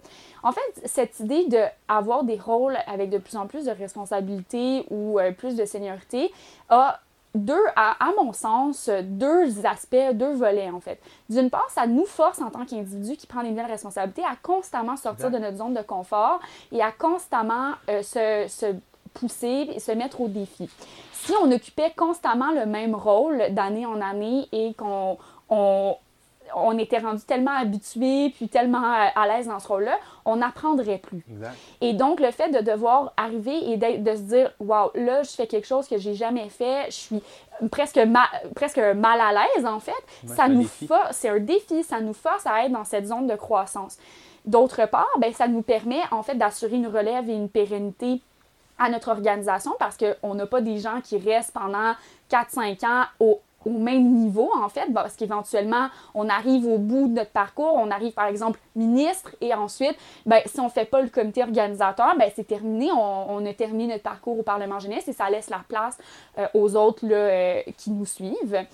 en 0.43 0.51
fait, 0.51 0.62
cette 0.86 1.19
idée 1.19 1.48
d'avoir 1.48 2.24
des 2.24 2.38
rôles 2.38 2.77
avec 2.88 3.10
de 3.10 3.17
plus 3.17 3.36
en 3.36 3.48
plus 3.48 3.65
de 3.65 3.72
responsabilités 3.72 4.86
ou 4.91 5.19
euh, 5.19 5.31
plus 5.31 5.55
de 5.55 5.65
seniorité 5.65 6.31
a 6.69 7.00
deux, 7.36 7.63
à, 7.75 8.03
à 8.03 8.12
mon 8.17 8.33
sens, 8.33 8.89
deux 9.03 9.65
aspects, 9.65 9.95
deux 10.13 10.33
volets 10.33 10.69
en 10.69 10.79
fait. 10.79 11.00
D'une 11.29 11.50
part, 11.50 11.69
ça 11.69 11.86
nous 11.86 12.05
force 12.05 12.41
en 12.41 12.50
tant 12.50 12.65
qu'individu 12.65 13.15
qui 13.17 13.27
prend 13.27 13.43
des 13.43 13.50
nouvelles 13.50 13.67
responsabilités 13.67 14.24
à 14.24 14.36
constamment 14.41 14.98
sortir 14.98 15.27
Exact. 15.27 15.39
de 15.39 15.45
notre 15.45 15.57
zone 15.57 15.74
de 15.74 15.81
confort 15.81 16.39
et 16.71 16.81
à 16.81 16.91
constamment 16.91 17.74
euh, 17.89 18.01
se, 18.01 18.45
se 18.48 18.75
pousser 19.13 19.69
et 19.74 19.79
se 19.79 19.91
mettre 19.91 20.21
au 20.21 20.27
défi. 20.27 20.69
Si 21.13 21.33
on 21.43 21.51
occupait 21.51 21.93
constamment 21.95 22.51
le 22.51 22.65
même 22.65 22.95
rôle 22.95 23.43
d'année 23.51 23.86
en 23.86 24.01
année 24.01 24.48
et 24.51 24.74
qu'on 24.74 25.17
on, 25.49 25.95
on 26.55 26.77
était 26.77 26.97
rendu 26.99 27.21
tellement 27.23 27.55
habitué 27.57 28.29
puis 28.35 28.47
tellement 28.49 28.83
euh, 28.83 29.07
à 29.15 29.27
l'aise 29.27 29.47
dans 29.47 29.59
ce 29.59 29.67
rôle-là, 29.67 29.97
on 30.25 30.38
n'apprendrait 30.38 30.97
plus. 30.97 31.23
exact. 31.31 31.55
Et 31.81 31.93
donc, 31.93 32.19
le 32.19 32.31
fait 32.31 32.49
de 32.49 32.59
devoir 32.59 33.13
arriver 33.17 33.71
et 33.71 33.77
de 33.77 34.15
se 34.15 34.21
dire, 34.21 34.51
waouh, 34.59 34.89
là, 34.95 35.23
je 35.23 35.31
fais 35.31 35.47
quelque 35.47 35.67
chose 35.67 35.88
que 35.88 35.97
j'ai 35.97 36.13
jamais 36.13 36.49
fait, 36.49 36.85
je 36.88 36.95
suis 36.95 37.23
presque, 37.71 37.97
ma- 37.97 38.29
presque 38.55 38.77
mal 38.79 39.19
à 39.21 39.31
l'aise, 39.31 39.65
en 39.65 39.79
fait, 39.79 39.91
Ouais, 40.23 40.29
ça 40.29 40.35
c'est 40.35 40.41
un 40.43 40.47
nous 40.49 40.67
c'est 41.12 41.29
un 41.29 41.39
défi, 41.39 41.83
ça 41.83 41.99
nous 41.99 42.13
force 42.13 42.45
à 42.45 42.65
être 42.65 42.71
dans 42.71 42.85
cette 42.85 43.07
zone 43.07 43.27
de 43.27 43.35
croissance. 43.35 43.97
D'autre 44.45 44.85
part, 44.88 45.07
ben, 45.19 45.33
ça 45.33 45.47
nous 45.47 45.62
permet, 45.62 45.99
en 46.12 46.23
fait, 46.23 46.35
d'assurer 46.35 46.75
une 46.77 46.88
relève 46.88 47.29
et 47.29 47.33
une 47.33 47.49
pérennité 47.49 48.21
à 48.77 48.89
notre 48.89 49.09
organisation 49.09 49.71
parce 49.77 49.97
qu'on 49.97 50.33
n'a 50.35 50.45
pas 50.47 50.62
des 50.62 50.77
gens 50.79 51.01
qui 51.03 51.17
restent 51.17 51.51
pendant 51.53 51.93
4-5 52.31 52.85
ans 52.85 53.03
au, 53.19 53.41
au 53.65 53.72
même 53.72 54.13
niveau, 54.13 54.50
en 54.56 54.69
fait, 54.69 54.91
parce 54.93 55.15
qu'éventuellement, 55.15 55.88
on 56.15 56.30
arrive 56.30 56.65
au 56.67 56.78
bout 56.78 57.08
de 57.08 57.13
notre 57.13 57.32
parcours, 57.32 57.74
on 57.76 57.91
arrive, 57.91 58.13
par 58.13 58.28
exemple, 58.28 58.60
ministre, 58.76 59.36
et 59.41 59.54
ensuite, 59.54 59.95
ben, 60.26 60.41
si 60.45 60.60
on 60.60 60.65
ne 60.65 60.69
fait 60.69 60.86
pas 60.86 61.02
le 61.02 61.10
comité 61.10 61.43
organisateur, 61.43 62.15
ben, 62.17 62.30
c'est 62.36 62.48
terminé, 62.48 62.91
on, 62.91 63.32
on 63.32 63.45
a 63.45 63.54
terminé 63.54 63.88
notre 63.88 64.04
parcours 64.04 64.39
au 64.39 64.43
Parlement 64.43 64.80
jeunesse 64.80 65.08
et 65.08 65.13
ça 65.13 65.30
laisse 65.30 65.50
la 65.50 65.62
place 65.67 65.98
euh, 66.38 66.48
aux 66.54 66.76
autres 66.76 67.06
là, 67.06 67.15
euh, 67.15 67.62
qui 67.78 67.91
nous 67.91 68.06
suivent. 68.06 68.65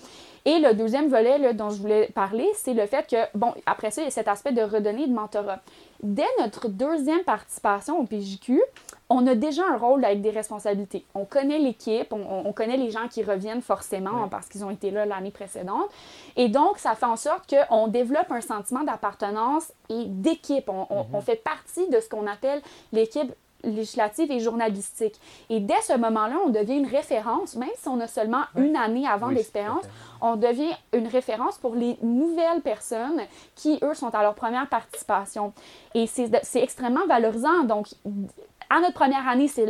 Et 0.44 0.60
le 0.60 0.74
deuxième 0.74 1.08
volet 1.08 1.54
dont 1.54 1.70
je 1.70 1.80
voulais 1.80 2.08
parler, 2.14 2.48
c'est 2.54 2.72
le 2.72 2.86
fait 2.86 3.04
que, 3.08 3.16
bon, 3.36 3.52
après 3.66 3.90
ça, 3.90 4.02
il 4.02 4.04
y 4.04 4.08
a 4.08 4.10
cet 4.12 4.28
aspect 4.28 4.52
de 4.52 4.62
redonner 4.62 5.08
de 5.08 5.12
mentorat. 5.12 5.58
Dès 6.02 6.26
notre 6.40 6.68
deuxième 6.68 7.22
participation 7.24 7.98
au 8.00 8.04
PJQ, 8.04 8.60
on 9.08 9.26
a 9.26 9.34
déjà 9.34 9.62
un 9.72 9.76
rôle 9.76 10.04
avec 10.04 10.20
des 10.20 10.30
responsabilités. 10.30 11.04
On 11.14 11.24
connaît 11.24 11.58
l'équipe, 11.58 12.12
on, 12.12 12.16
on- 12.16 12.46
on 12.48 12.52
connaît 12.52 12.76
les 12.76 12.90
gens 12.90 13.06
qui 13.08 13.22
reviennent 13.22 13.62
forcément 13.62 14.22
Oui. 14.24 14.28
parce 14.30 14.48
qu'ils 14.48 14.64
ont 14.64 14.70
été 14.70 14.90
là 14.90 15.06
l'année 15.06 15.30
précédente. 15.30 15.88
Et 16.36 16.48
donc, 16.48 16.78
ça 16.78 16.94
fait 16.94 17.06
en 17.06 17.16
sorte 17.16 17.52
qu'on 17.54 17.86
développe 17.88 18.30
un 18.30 18.40
sentiment 18.40 18.82
d'appartenance 18.82 19.72
et 19.88 20.04
d'équipe. 20.06 20.68
On, 20.68 20.86
on- 20.90 21.06
on 21.12 21.20
fait 21.20 21.36
partie 21.42 21.88
de 21.88 22.00
ce 22.00 22.08
qu'on 22.08 22.26
appelle 22.26 22.60
l'équipe 22.92 23.32
législative 23.64 24.30
et 24.30 24.40
journalistique. 24.40 25.14
Et 25.50 25.60
dès 25.60 25.80
ce 25.82 25.96
moment-là, 25.96 26.36
on 26.46 26.50
devient 26.50 26.76
une 26.76 26.86
référence, 26.86 27.56
même 27.56 27.68
si 27.76 27.88
on 27.88 27.98
a 28.00 28.06
seulement 28.06 28.42
Oui. 28.54 28.66
une 28.68 28.76
année 28.76 29.06
avant 29.06 29.28
Oui, 29.28 29.34
d'expérience, 29.36 29.84
on 30.20 30.36
devient 30.36 30.72
une 30.92 31.06
référence 31.08 31.58
pour 31.58 31.74
les 31.74 31.96
nouvelles 32.02 32.60
personnes 32.62 33.20
qui, 33.54 33.78
eux, 33.82 33.94
sont 33.94 34.14
à 34.14 34.22
leur 34.22 34.34
première 34.34 34.68
participation. 34.68 35.52
Et 35.94 36.06
c'est 36.06 36.30
extrêmement 36.62 37.06
valorisant. 37.06 37.64
Donc, 37.64 37.88
à 38.68 38.80
notre 38.80 38.94
première 38.94 39.28
année, 39.28 39.46
c'est 39.48 39.64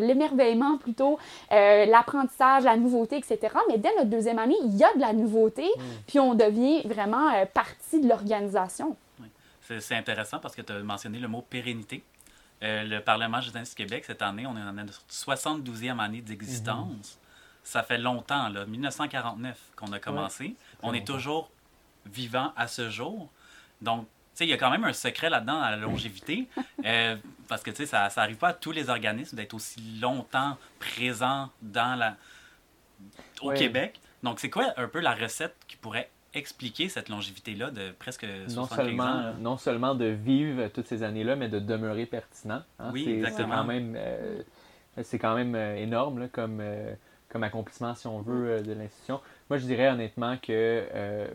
l'émerveillement 0.00 0.78
plutôt, 0.78 1.18
euh, 1.52 1.84
l'apprentissage, 1.86 2.64
la 2.64 2.76
nouveauté, 2.76 3.16
etc. 3.16 3.54
Mais 3.68 3.78
dès 3.78 3.90
notre 3.96 4.08
deuxième 4.08 4.38
année, 4.38 4.56
il 4.64 4.76
y 4.76 4.84
a 4.84 4.92
de 4.94 5.00
la 5.00 5.12
nouveauté, 5.12 5.66
puis 6.06 6.18
on 6.18 6.34
devient 6.34 6.82
vraiment 6.86 7.28
euh, 7.34 7.44
partie 7.46 8.00
de 8.00 8.08
l'organisation. 8.08 8.96
C'est 9.80 9.94
intéressant 9.96 10.38
parce 10.38 10.54
que 10.56 10.62
tu 10.62 10.72
as 10.72 10.78
mentionné 10.78 11.18
le 11.18 11.28
mot 11.28 11.42
pérennité. 11.42 12.02
Euh, 12.62 12.82
le 12.84 13.00
Parlement 13.00 13.40
jeunesse 13.40 13.70
du 13.70 13.74
Québec, 13.76 14.04
cette 14.04 14.22
année, 14.22 14.46
on 14.46 14.56
est 14.56 14.62
en 14.62 14.72
notre 14.72 15.02
72e 15.10 15.98
année 16.00 16.20
d'existence. 16.20 17.18
Ça 17.62 17.82
fait 17.82 17.98
longtemps, 17.98 18.48
là, 18.48 18.64
1949 18.66 19.58
qu'on 19.76 19.92
a 19.92 19.98
commencé. 20.00 20.56
on 20.82 20.92
est 20.94 21.06
toujours 21.06 21.50
vivant 22.06 22.52
à 22.56 22.66
ce 22.66 22.90
jour. 22.90 23.30
Donc, 23.80 24.06
tu 24.06 24.10
sais, 24.34 24.46
il 24.46 24.50
y 24.50 24.52
a 24.52 24.56
quand 24.56 24.70
même 24.70 24.84
un 24.84 24.92
secret 24.92 25.30
là-dedans 25.30 25.60
à 25.60 25.70
la 25.72 25.76
longévité. 25.76 26.48
euh, 26.84 27.16
parce 27.46 27.62
que, 27.62 27.70
tu 27.70 27.76
sais, 27.78 27.86
ça 27.86 28.08
n'arrive 28.16 28.36
pas 28.36 28.48
à 28.48 28.54
tous 28.54 28.72
les 28.72 28.88
organismes 28.88 29.36
d'être 29.36 29.54
aussi 29.54 29.80
longtemps 30.00 30.56
présents 30.78 31.50
dans 31.62 31.96
la... 31.96 32.16
au 33.42 33.48
Ouais. 33.50 33.56
Québec. 33.58 34.00
Donc, 34.22 34.40
c'est 34.40 34.50
quoi 34.50 34.72
un 34.76 34.88
peu 34.88 35.00
la 35.00 35.14
recette 35.14 35.54
qui 35.68 35.76
pourrait 35.76 36.10
expliquer 36.34 36.88
cette 36.88 37.08
longévité-là 37.08 37.70
de 37.70 37.90
presque 37.98 38.26
75 38.48 38.56
non 38.56 38.62
ans? 38.62 38.66
seulement, 38.68 39.04
là? 39.04 39.34
non 39.40 39.56
seulement 39.56 39.94
de 39.94 40.04
vivre 40.06 40.68
toutes 40.68 40.86
ces 40.86 41.02
années-là, 41.02 41.36
mais 41.36 41.48
de 41.48 41.58
demeurer 41.58 42.06
pertinent. 42.06 42.62
hein? 42.78 42.90
Oui, 42.92 43.04
C'est- 43.04 43.10
exactement. 43.12 43.48
C'est 43.48 43.54
quand 43.56 43.64
même, 43.64 43.94
euh, 43.96 44.42
c'est 45.02 45.18
quand 45.18 45.34
même 45.34 45.54
euh, 45.54 45.76
énorme 45.76 46.18
là, 46.20 46.28
comme, 46.28 46.58
euh, 46.60 46.92
comme 47.28 47.42
accomplissement, 47.44 47.94
si 47.94 48.06
on 48.06 48.20
veut, 48.20 48.50
euh, 48.50 48.62
de 48.62 48.72
l'institution. 48.72 49.20
Moi, 49.50 49.58
je 49.58 49.66
dirais 49.66 49.88
honnêtement 49.88 50.36
que 50.36 50.48
euh, 50.94 51.28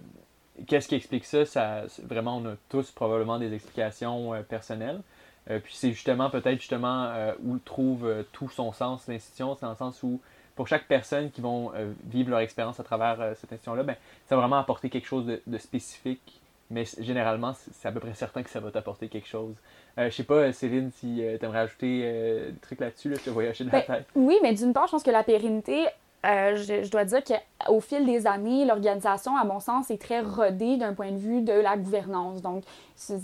qu'est-ce 0.67 0.87
qui 0.87 0.95
explique 0.95 1.25
ça? 1.25 1.45
ça 1.45 1.83
vraiment, 2.03 2.37
on 2.37 2.45
a 2.45 2.55
tous 2.69 2.91
probablement 2.91 3.39
des 3.39 3.53
explications 3.53 4.33
euh, 4.33 4.41
personnelles. 4.41 5.01
Euh, 5.49 5.59
puis 5.59 5.73
c'est 5.75 5.91
justement 5.91 6.29
peut-être 6.29 6.59
justement 6.59 7.05
euh, 7.05 7.33
où 7.43 7.57
trouve 7.57 8.05
euh, 8.07 8.23
tout 8.31 8.49
son 8.49 8.71
sens 8.71 9.07
l'institution, 9.07 9.55
c'est 9.55 9.63
dans 9.65 9.71
le 9.71 9.75
sens 9.75 10.01
où 10.03 10.21
pour 10.55 10.67
chaque 10.67 10.87
personne 10.87 11.31
qui 11.31 11.41
vont 11.41 11.71
euh, 11.75 11.91
vivre 12.05 12.29
leur 12.29 12.39
expérience 12.39 12.79
à 12.79 12.83
travers 12.83 13.19
euh, 13.19 13.33
cette 13.35 13.51
institution-là, 13.51 13.83
ben, 13.83 13.95
ça 14.27 14.35
va 14.35 14.41
vraiment 14.41 14.59
apporter 14.59 14.89
quelque 14.89 15.07
chose 15.07 15.25
de, 15.25 15.41
de 15.47 15.57
spécifique. 15.57 16.39
Mais 16.69 16.85
généralement, 16.99 17.53
c'est 17.53 17.87
à 17.87 17.91
peu 17.91 17.99
près 17.99 18.13
certain 18.15 18.41
que 18.41 18.49
ça 18.49 18.59
va 18.59 18.71
t'apporter 18.71 19.07
quelque 19.07 19.27
chose. 19.27 19.53
Euh, 19.99 20.09
je 20.09 20.15
sais 20.15 20.23
pas, 20.23 20.51
Céline, 20.53 20.91
si 20.91 21.17
tu 21.39 21.45
aimerais 21.45 21.59
ajouter 21.59 22.01
euh, 22.03 22.49
des 22.51 22.57
trucs 22.59 22.79
là-dessus, 22.79 23.09
là, 23.09 23.17
je 23.19 23.25
te 23.25 23.29
voyais 23.29 23.51
de 23.51 23.65
la 23.65 23.71
Ben, 23.71 23.81
tête. 23.81 24.07
Oui, 24.15 24.37
mais 24.41 24.53
d'une 24.53 24.73
part, 24.73 24.87
je 24.87 24.91
pense 24.91 25.03
que 25.03 25.11
la 25.11 25.23
pérennité, 25.23 25.85
euh, 26.25 26.55
je, 26.55 26.83
je 26.83 26.91
dois 26.91 27.03
dire 27.03 27.21
qu'au 27.23 27.79
fil 27.81 28.05
des 28.05 28.27
années, 28.27 28.65
l'organisation, 28.65 29.35
à 29.35 29.43
mon 29.43 29.59
sens, 29.59 29.91
est 29.91 30.01
très 30.01 30.21
rodée 30.21 30.77
d'un 30.77 30.93
point 30.93 31.11
de 31.11 31.17
vue 31.17 31.41
de 31.41 31.53
la 31.53 31.75
gouvernance. 31.75 32.41
Donc, 32.41 32.63
c'est 32.95 33.19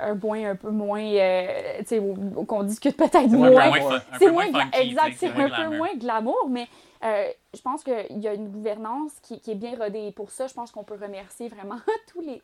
un 0.00 0.16
point 0.16 0.50
un 0.50 0.56
peu 0.56 0.70
moins, 0.70 1.02
euh, 1.02 1.46
tu 1.78 1.84
sais, 1.86 2.02
qu'on 2.46 2.62
discute 2.62 2.96
peut-être 2.96 3.30
moins 3.30 3.50
C'est 4.18 4.30
moins, 4.30 4.44
exact, 4.72 5.16
c'est 5.16 5.28
un 5.28 5.48
peu 5.48 5.76
moins 5.76 5.94
glamour, 5.96 6.46
mais 6.50 6.68
euh, 7.04 7.28
je 7.54 7.60
pense 7.60 7.82
qu'il 7.82 8.18
y 8.18 8.28
a 8.28 8.34
une 8.34 8.48
gouvernance 8.48 9.12
qui, 9.22 9.34
est 9.34 9.54
bien 9.54 9.76
rodée. 9.76 10.06
Et 10.06 10.12
pour 10.12 10.30
ça, 10.30 10.46
je 10.46 10.54
pense 10.54 10.70
qu'on 10.70 10.84
peut 10.84 10.96
remercier 11.00 11.48
vraiment 11.48 11.78
tous 12.12 12.20
les, 12.20 12.40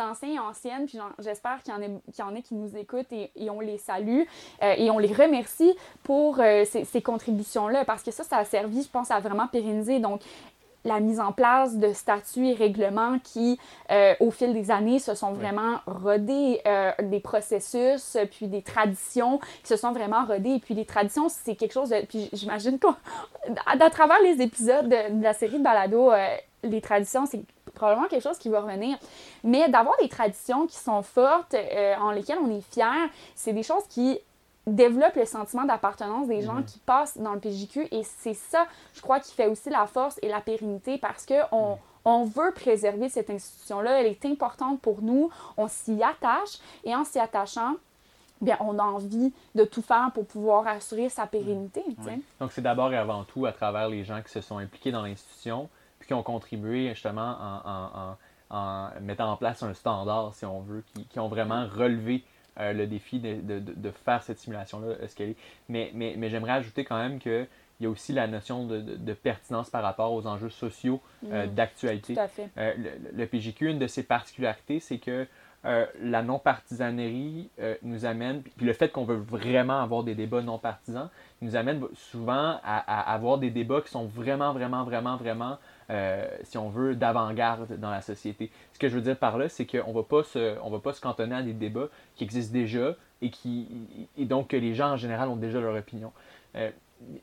anciens 0.00 0.34
et 0.34 0.38
anciennes. 0.38 0.86
Puis 0.86 0.98
j'espère 1.18 1.62
qu'il 1.62 1.72
y, 1.72 1.76
en 1.76 1.82
y 1.82 2.22
en 2.22 2.36
a 2.36 2.40
qui 2.42 2.54
nous 2.54 2.76
écoutent 2.76 3.12
et, 3.12 3.30
et 3.34 3.50
on 3.50 3.60
les 3.60 3.78
salue 3.78 4.22
euh, 4.62 4.74
et 4.76 4.90
on 4.90 4.98
les 4.98 5.12
remercie 5.12 5.74
pour 6.02 6.40
euh, 6.40 6.64
ces, 6.64 6.84
ces 6.84 7.00
contributions-là 7.00 7.84
parce 7.84 8.02
que 8.02 8.10
ça, 8.10 8.24
ça 8.24 8.38
a 8.38 8.44
servi, 8.44 8.82
je 8.82 8.88
pense, 8.88 9.10
à 9.10 9.18
vraiment 9.20 9.48
pérenniser. 9.48 9.98
Donc, 9.98 10.20
la 10.86 11.00
mise 11.00 11.20
en 11.20 11.32
place 11.32 11.76
de 11.76 11.92
statuts 11.92 12.48
et 12.48 12.54
règlements 12.54 13.18
qui, 13.22 13.58
euh, 13.90 14.14
au 14.20 14.30
fil 14.30 14.54
des 14.54 14.70
années, 14.70 14.98
se 14.98 15.14
sont 15.14 15.32
vraiment 15.32 15.80
rodés, 15.86 16.60
euh, 16.66 16.92
des 17.02 17.20
processus, 17.20 18.16
puis 18.30 18.46
des 18.46 18.62
traditions 18.62 19.38
qui 19.62 19.68
se 19.68 19.76
sont 19.76 19.92
vraiment 19.92 20.24
rodés. 20.24 20.54
Et 20.54 20.58
puis 20.60 20.74
les 20.74 20.84
traditions, 20.86 21.28
c'est 21.28 21.56
quelque 21.56 21.72
chose 21.72 21.90
de... 21.90 22.00
Puis 22.06 22.30
j'imagine 22.32 22.78
qu'à 22.78 22.96
à 23.66 23.90
travers 23.90 24.20
les 24.22 24.40
épisodes 24.40 24.88
de, 24.88 25.18
de 25.18 25.22
la 25.22 25.34
série 25.34 25.58
de 25.58 25.64
balado, 25.64 26.12
euh, 26.12 26.36
les 26.62 26.80
traditions, 26.80 27.26
c'est 27.26 27.42
probablement 27.74 28.08
quelque 28.08 28.22
chose 28.22 28.38
qui 28.38 28.48
va 28.48 28.60
revenir. 28.60 28.96
Mais 29.44 29.68
d'avoir 29.68 29.96
des 30.00 30.08
traditions 30.08 30.66
qui 30.66 30.76
sont 30.76 31.02
fortes, 31.02 31.54
euh, 31.54 31.94
en 32.00 32.10
lesquelles 32.10 32.38
on 32.42 32.50
est 32.50 32.72
fier, 32.72 33.08
c'est 33.34 33.52
des 33.52 33.62
choses 33.62 33.84
qui 33.88 34.18
développent 34.66 35.14
le 35.16 35.24
sentiment 35.26 35.64
d'appartenance 35.64 36.26
des 36.26 36.42
gens 36.42 36.62
qui 36.62 36.78
passent 36.80 37.18
dans 37.18 37.34
le 37.34 37.40
PJQ 37.40 37.88
et 37.92 38.02
c'est 38.02 38.34
ça, 38.34 38.66
je 38.94 39.00
crois, 39.00 39.20
qui 39.20 39.32
fait 39.34 39.46
aussi 39.46 39.70
la 39.70 39.86
force 39.86 40.18
et 40.22 40.28
la 40.28 40.40
pérennité 40.40 40.98
parce 40.98 41.24
que 41.24 41.34
on, 41.52 41.78
on 42.04 42.24
veut 42.24 42.52
préserver 42.52 43.08
cette 43.08 43.30
institution-là, 43.30 44.00
elle 44.00 44.06
est 44.06 44.24
importante 44.24 44.80
pour 44.80 45.02
nous, 45.02 45.30
on 45.56 45.68
s'y 45.68 46.02
attache 46.02 46.58
et 46.84 46.94
en 46.96 47.04
s'y 47.04 47.18
attachant, 47.20 47.74
bien, 48.40 48.56
on 48.60 48.78
a 48.78 48.82
envie 48.82 49.32
de 49.54 49.64
tout 49.64 49.82
faire 49.82 50.10
pour 50.12 50.26
pouvoir 50.26 50.66
assurer 50.66 51.08
sa 51.08 51.26
pérennité. 51.26 51.82
Oui. 52.04 52.22
Donc, 52.40 52.52
c'est 52.52 52.60
d'abord 52.62 52.92
et 52.92 52.96
avant 52.96 53.24
tout 53.24 53.46
à 53.46 53.52
travers 53.52 53.88
les 53.88 54.04
gens 54.04 54.20
qui 54.22 54.30
se 54.30 54.40
sont 54.40 54.58
impliqués 54.58 54.90
dans 54.92 55.02
l'institution, 55.02 55.68
puis 56.00 56.08
qui 56.08 56.14
ont 56.14 56.22
contribué 56.24 56.88
justement 56.90 57.36
en, 57.40 57.70
en- 57.70 58.10
en- 58.10 58.16
en 58.58 58.90
mettant 59.00 59.30
en 59.32 59.36
place 59.36 59.62
un 59.62 59.74
standard, 59.74 60.34
si 60.34 60.44
on 60.44 60.60
veut, 60.60 60.84
qui, 60.94 61.04
qui 61.06 61.18
ont 61.18 61.28
vraiment 61.28 61.66
relevé 61.66 62.22
euh, 62.58 62.72
le 62.72 62.86
défi 62.86 63.18
de, 63.20 63.34
de- 63.40 63.58
de- 63.60 63.90
faire 63.90 64.22
cette 64.22 64.38
simulation-là, 64.38 64.88
euh, 64.88 65.06
qu'elle 65.14 65.30
est. 65.30 65.36
Mais, 65.68 65.90
mais, 65.94 66.14
mais 66.16 66.28
j'aimerais 66.30 66.52
ajouter 66.52 66.84
quand 66.84 66.98
même 66.98 67.18
qu'il 67.18 67.46
y 67.80 67.86
a 67.86 67.90
aussi 67.90 68.12
la 68.12 68.26
notion 68.26 68.66
de, 68.66 68.80
de- 68.80 68.96
de 68.96 69.12
pertinence 69.12 69.70
par 69.70 69.82
rapport 69.82 70.12
aux 70.12 70.26
enjeux 70.26 70.50
sociaux 70.50 71.00
euh, 71.32 71.46
Mm. 71.46 71.54
d'actualité. 71.54 72.14
Tout 72.14 72.20
à 72.20 72.28
fait. 72.28 72.48
Euh, 72.58 72.72
le, 72.76 73.18
le 73.18 73.26
PJQ, 73.26 73.70
une 73.70 73.78
de 73.78 73.86
ses 73.86 74.02
particularités, 74.02 74.80
c'est 74.80 74.98
que 74.98 75.26
euh, 75.64 75.84
la 76.00 76.22
non-partisanerie 76.22 77.48
euh, 77.60 77.74
nous 77.82 78.04
amène, 78.04 78.42
puis 78.42 78.66
le 78.66 78.72
fait 78.72 78.88
qu'on 78.90 79.04
veut 79.04 79.16
vraiment 79.16 79.80
avoir 79.82 80.04
des 80.04 80.14
débats 80.14 80.42
non 80.42 80.58
partisans, 80.58 81.08
nous 81.42 81.56
amène 81.56 81.82
souvent 81.94 82.60
à, 82.62 82.78
à 82.86 83.12
avoir 83.14 83.38
des 83.38 83.50
débats 83.50 83.80
qui 83.80 83.90
sont 83.90 84.06
vraiment, 84.06 84.52
vraiment, 84.52 84.84
vraiment, 84.84 85.16
vraiment, 85.16 85.58
euh, 85.90 86.26
si 86.44 86.58
on 86.58 86.68
veut, 86.68 86.94
d'avant-garde 86.94 87.78
dans 87.78 87.90
la 87.90 88.00
société. 88.00 88.50
Ce 88.72 88.78
que 88.78 88.88
je 88.88 88.94
veux 88.94 89.00
dire 89.02 89.16
par 89.16 89.38
là, 89.38 89.48
c'est 89.48 89.66
qu'on 89.66 89.90
ne 89.90 89.94
va 89.94 90.02
pas 90.02 90.22
se- 90.22 91.00
cantonner 91.00 91.36
à 91.36 91.42
des 91.42 91.52
débats 91.52 91.88
qui 92.16 92.24
existent 92.24 92.52
déjà 92.52 92.94
et, 93.22 93.30
qui, 93.30 93.68
et 94.18 94.24
donc 94.24 94.48
que 94.48 94.56
les 94.56 94.74
gens 94.74 94.92
en 94.92 94.96
général 94.96 95.28
ont 95.28 95.36
déjà 95.36 95.60
leur 95.60 95.74
opinion. 95.76 96.12
Euh, 96.56 96.70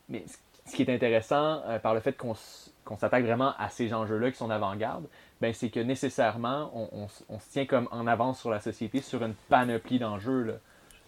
mais 0.10 0.24
ce- 0.28 0.38
qui 0.76 0.82
est 0.82 0.94
intéressant 0.94 1.62
euh, 1.68 1.78
par 1.78 1.94
le 1.94 2.00
fait 2.00 2.16
qu'on 2.16 2.36
s'attaque 2.36 3.26
vraiment 3.26 3.54
à 3.60 3.68
ces 3.70 3.94
enjeux-là 3.94 4.32
qui 4.32 4.38
sont 4.38 4.48
d'avant-garde, 4.48 5.04
ben, 5.42 5.54
c'est 5.54 5.70
que 5.70 5.82
nécessairement, 5.82 6.72
on, 6.74 7.10
se 7.10 7.50
tient 7.52 7.66
comme 7.66 7.90
en 7.92 8.08
avance 8.08 8.40
sur 8.40 8.50
la 8.50 8.62
société 8.62 9.02
sur 9.02 9.24
une 9.24 9.34
panoplie 9.50 10.00
d'enjeux. 10.00 10.58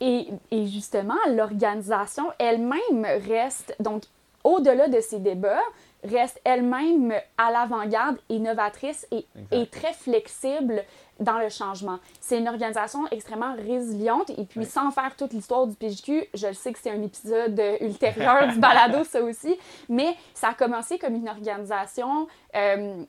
Et, 0.01 0.27
et 0.51 0.67
justement, 0.67 1.15
l'organisation 1.29 2.25
elle-même 2.37 3.05
reste, 3.29 3.73
donc 3.79 4.03
au-delà 4.43 4.89
de 4.89 4.99
ces 4.99 5.19
débats, 5.19 5.61
reste 6.05 6.39
elle-même 6.43 7.13
à 7.37 7.51
l'avant-garde, 7.51 8.17
innovatrice 8.29 9.07
et, 9.11 9.25
et 9.51 9.67
très 9.67 9.93
flexible 9.93 10.83
dans 11.19 11.37
le 11.39 11.47
changement. 11.49 11.99
C'est 12.19 12.37
une 12.37 12.47
organisation 12.49 13.07
extrêmement 13.11 13.55
résiliente 13.55 14.29
et 14.31 14.43
puis 14.43 14.59
Oui. 14.61 14.65
sans 14.65 14.91
faire 14.91 15.15
toute 15.15 15.31
l'histoire 15.33 15.65
du 15.65 15.75
PJQ, 15.75 16.25
je 16.33 16.47
le 16.47 16.53
sais 16.53 16.73
que 16.73 16.79
c'est 16.79 16.91
un 16.91 17.01
épisode 17.01 17.57
euh, 17.59 17.77
ultérieur 17.81 18.47
du 18.49 18.59
balado, 18.59 19.03
ça 19.05 19.21
aussi, 19.21 19.57
mais 19.87 20.15
ça 20.33 20.49
a 20.49 20.53
commencé 20.53 20.97
comme 20.99 21.15
une 21.15 21.29
organisation 21.29 22.27
euh, 22.55 23.03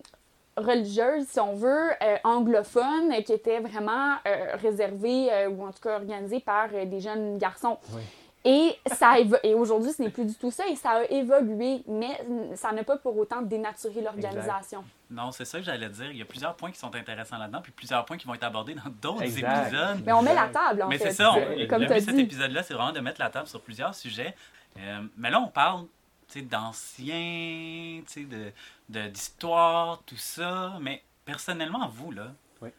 religieuse, 0.57 1.27
si 1.29 1.41
on 1.41 1.55
veut, 1.55 1.91
euh, 2.03 2.17
anglophone, 2.25 3.13
euh, 3.13 3.21
qui 3.23 3.33
était 3.33 3.61
vraiment 3.61 4.15
euh, 4.27 4.57
réservée 4.63 5.29
euh, 5.33 5.49
ou 5.51 5.67
en 5.67 5.73
tout 5.73 5.81
cas 5.83 5.97
organisée 5.97 6.41
par 6.41 6.69
euh, 6.73 6.85
des 6.87 7.01
jeunes 7.01 7.39
garçons. 7.39 7.77
Oui. 7.93 8.03
Et, 8.49 8.79
ça 8.95 9.09
a 9.11 9.19
évo- 9.19 9.41
et 9.43 9.55
aujourd'hui, 9.55 9.93
ce 9.93 10.01
n'est 10.01 10.09
plus 10.09 10.25
du 10.25 10.35
tout 10.37 10.53
ça 10.53 10.65
et 10.69 10.77
ça 10.77 10.91
a 10.91 11.03
évolué, 11.11 11.83
mais 11.89 12.17
ça 12.55 12.71
n'a 12.71 12.85
pas 12.85 12.97
pour 12.97 13.17
autant 13.19 13.43
dénaturé 13.43 14.01
l'organisation. 14.03 14.85
Non, 15.11 15.33
c'est 15.33 15.45
ça 15.45 15.59
que 15.59 15.65
j'allais 15.65 15.89
dire. 15.89 16.13
Il 16.13 16.17
y 16.19 16.23
a 16.23 16.25
plusieurs 16.25 16.55
points 16.55 16.71
qui 16.71 16.79
sont 16.79 16.95
intéressants 16.95 17.39
là-dedans, 17.39 17.61
puis 17.61 17.73
plusieurs 17.73 18.05
points 18.05 18.17
qui 18.17 18.27
vont 18.27 18.35
être 18.35 18.45
abordés 18.45 18.75
dans 18.75 18.89
d'autres 19.03 19.25
épisodes. 19.25 20.01
Mais 20.07 20.13
on 20.13 20.23
met 20.23 20.35
la 20.35 20.47
table, 20.49 20.83
en 20.83 20.89
Mais 20.89 20.99
fait. 20.99 21.11
c'est 21.11 21.17
ça, 21.23 21.33
on, 21.33 21.39
euh, 21.41 21.57
le 21.57 21.67
comme 21.67 21.81
but 21.81 21.87
tu 21.89 21.93
as 21.95 21.97
de 22.01 22.05
cet 22.05 22.19
épisode-là, 22.19 22.63
c'est 22.63 22.75
vraiment 22.75 22.93
de 22.93 23.01
mettre 23.01 23.21
la 23.21 23.31
table 23.31 23.49
sur 23.49 23.61
plusieurs 23.61 23.95
sujets. 23.97 24.37
Euh, 24.79 25.03
mais 25.17 25.31
là, 25.31 25.41
on 25.41 25.49
parle 25.49 25.87
tu 26.29 26.39
sais, 26.41 26.43
d'anciens, 26.43 28.03
tu 28.07 28.13
sais, 28.13 28.21
de, 28.25 28.53
de- 28.89 29.09
d'histoire, 29.09 30.03
tout 30.07 30.17
ça. 30.17 30.75
Mais 30.81 31.03
personnellement, 31.25 31.89
vous, 31.89 32.11
là, 32.13 32.29
Oui. 32.63 32.71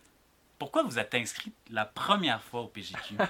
pourquoi 0.60 0.84
vous 0.84 0.98
êtes 1.00 1.14
inscrit 1.16 1.52
la 1.72 1.84
première 1.86 2.42
fois 2.42 2.62
au 2.62 2.68
PJQ? 2.68 3.16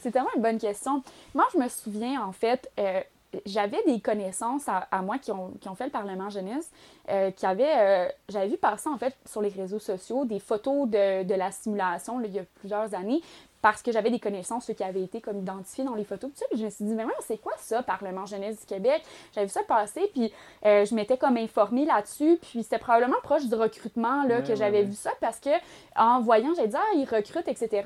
C'est 0.00 0.10
tellement 0.10 0.30
une 0.36 0.42
bonne 0.42 0.58
question. 0.58 1.02
Moi, 1.34 1.44
je 1.52 1.58
me 1.58 1.68
souviens, 1.68 2.22
en 2.24 2.32
fait, 2.32 2.70
euh, 2.78 3.00
j'avais 3.46 3.82
des 3.86 4.00
connaissances 4.00 4.68
à, 4.68 4.88
à 4.90 5.02
moi 5.02 5.18
qui 5.18 5.30
ont, 5.30 5.52
qui 5.60 5.68
ont 5.68 5.74
fait 5.74 5.84
le 5.84 5.90
Parlement 5.90 6.30
jeunesse, 6.30 6.70
euh, 7.10 7.30
qui 7.30 7.46
avaient, 7.46 7.78
euh, 7.78 8.08
j'avais 8.28 8.48
vu 8.48 8.56
passer, 8.56 8.88
en 8.88 8.98
fait, 8.98 9.14
sur 9.24 9.40
les 9.40 9.50
réseaux 9.50 9.78
sociaux, 9.78 10.24
des 10.24 10.40
photos 10.40 10.88
de, 10.88 11.22
de 11.22 11.34
la 11.34 11.52
simulation, 11.52 12.18
là, 12.18 12.26
il 12.26 12.34
y 12.34 12.38
a 12.38 12.44
plusieurs 12.58 12.92
années, 12.94 13.20
parce 13.62 13.82
que 13.82 13.92
j'avais 13.92 14.10
des 14.10 14.18
connaissances, 14.18 14.64
ceux 14.64 14.72
qui 14.72 14.82
avaient 14.82 15.02
été 15.02 15.20
comme 15.20 15.38
identifiés 15.38 15.84
dans 15.84 15.94
les 15.94 16.04
photos. 16.04 16.30
Puis 16.50 16.58
je 16.58 16.64
me 16.64 16.70
suis 16.70 16.84
dit, 16.86 16.94
mais 16.94 17.04
c'est 17.20 17.36
quoi 17.36 17.52
ça, 17.58 17.82
Parlement 17.82 18.24
jeunesse 18.24 18.58
du 18.60 18.64
Québec? 18.64 19.02
J'avais 19.34 19.46
vu 19.46 19.52
ça 19.52 19.62
passer, 19.62 20.10
puis 20.14 20.32
euh, 20.64 20.86
je 20.86 20.94
m'étais 20.94 21.18
comme 21.18 21.36
informée 21.36 21.84
là-dessus, 21.84 22.38
puis 22.40 22.62
c'était 22.62 22.78
probablement 22.78 23.18
proche 23.22 23.44
du 23.46 23.54
recrutement 23.54 24.24
là, 24.24 24.38
Ouais, 24.38 24.42
que 24.42 24.54
j'avais 24.54 24.78
ouais. 24.78 24.84
vu 24.84 24.94
ça, 24.94 25.10
parce 25.20 25.38
que 25.40 25.50
en 25.94 26.20
voyant, 26.22 26.54
j'ai 26.56 26.68
dit, 26.68 26.76
ah, 26.76 26.94
ils 26.96 27.04
recrutent, 27.04 27.48
etc. 27.48 27.82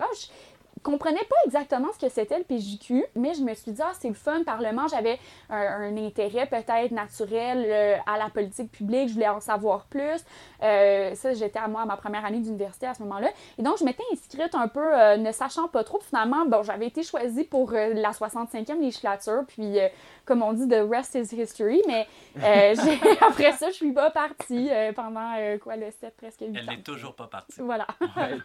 Je, 0.84 0.90
comprenais 0.90 1.24
pas 1.28 1.36
exactement 1.46 1.88
ce 1.92 1.98
que 1.98 2.12
c'était 2.12 2.38
le 2.38 2.44
PJQ, 2.44 3.04
mais 3.14 3.34
je 3.34 3.42
me 3.42 3.54
suis 3.54 3.72
dit, 3.72 3.80
ah, 3.82 3.92
c'est 3.98 4.08
le 4.08 4.14
fun, 4.14 4.42
Parlement. 4.44 4.86
J'avais 4.88 5.18
un, 5.48 5.56
un 5.56 5.96
intérêt 5.96 6.46
peut-être 6.46 6.90
naturel 6.90 7.64
euh, 7.66 7.96
à 8.06 8.18
la 8.18 8.28
politique 8.28 8.70
publique, 8.70 9.08
je 9.08 9.14
voulais 9.14 9.28
en 9.28 9.40
savoir 9.40 9.86
plus. 9.86 10.22
Euh, 10.62 11.14
ça, 11.14 11.32
j'étais 11.32 11.58
à 11.58 11.68
moi 11.68 11.82
à 11.82 11.86
ma 11.86 11.96
première 11.96 12.24
année 12.24 12.40
d'université 12.40 12.86
à 12.86 12.94
ce 12.94 13.02
moment-là. 13.02 13.28
Et 13.58 13.62
donc, 13.62 13.78
je 13.78 13.84
m'étais 13.84 14.02
inscrite 14.12 14.54
un 14.54 14.68
peu, 14.68 14.94
euh, 14.94 15.16
ne 15.16 15.32
sachant 15.32 15.68
pas 15.68 15.84
trop. 15.84 16.00
Finalement, 16.00 16.44
bon, 16.46 16.62
j'avais 16.62 16.86
été 16.86 17.02
choisie 17.02 17.44
pour 17.44 17.72
euh, 17.72 17.94
la 17.94 18.10
65e 18.10 18.80
législature, 18.80 19.42
puis 19.48 19.80
euh, 19.80 19.88
comme 20.24 20.42
on 20.42 20.52
dit, 20.52 20.68
the 20.68 20.82
rest 20.88 21.14
is 21.14 21.34
history, 21.34 21.82
mais 21.86 22.06
euh, 22.42 22.74
après 23.20 23.52
ça, 23.52 23.68
je 23.70 23.74
suis 23.74 23.92
pas 23.92 24.10
partie 24.10 24.68
euh, 24.70 24.92
pendant, 24.92 25.34
euh, 25.38 25.58
quoi, 25.58 25.76
le 25.76 25.90
7, 25.90 26.14
presque 26.16 26.40
8 26.40 26.46
Elle 26.54 26.68
ans. 26.68 26.72
n'est 26.72 26.82
toujours 26.82 27.14
pas 27.14 27.26
partie. 27.26 27.60
Voilà. 27.60 27.86
Ouais, 28.16 28.38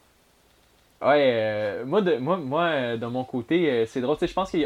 Ouais, 1.01 1.31
euh, 1.33 1.85
moi, 1.85 2.01
de, 2.01 2.17
moi, 2.17 2.37
moi 2.37 2.63
euh, 2.65 2.97
de 2.97 3.05
mon 3.05 3.23
côté, 3.23 3.69
euh, 3.71 3.85
c'est 3.85 4.01
drôle. 4.01 4.17
Je 4.21 4.33
pense 4.33 4.51
qu'il 4.51 4.61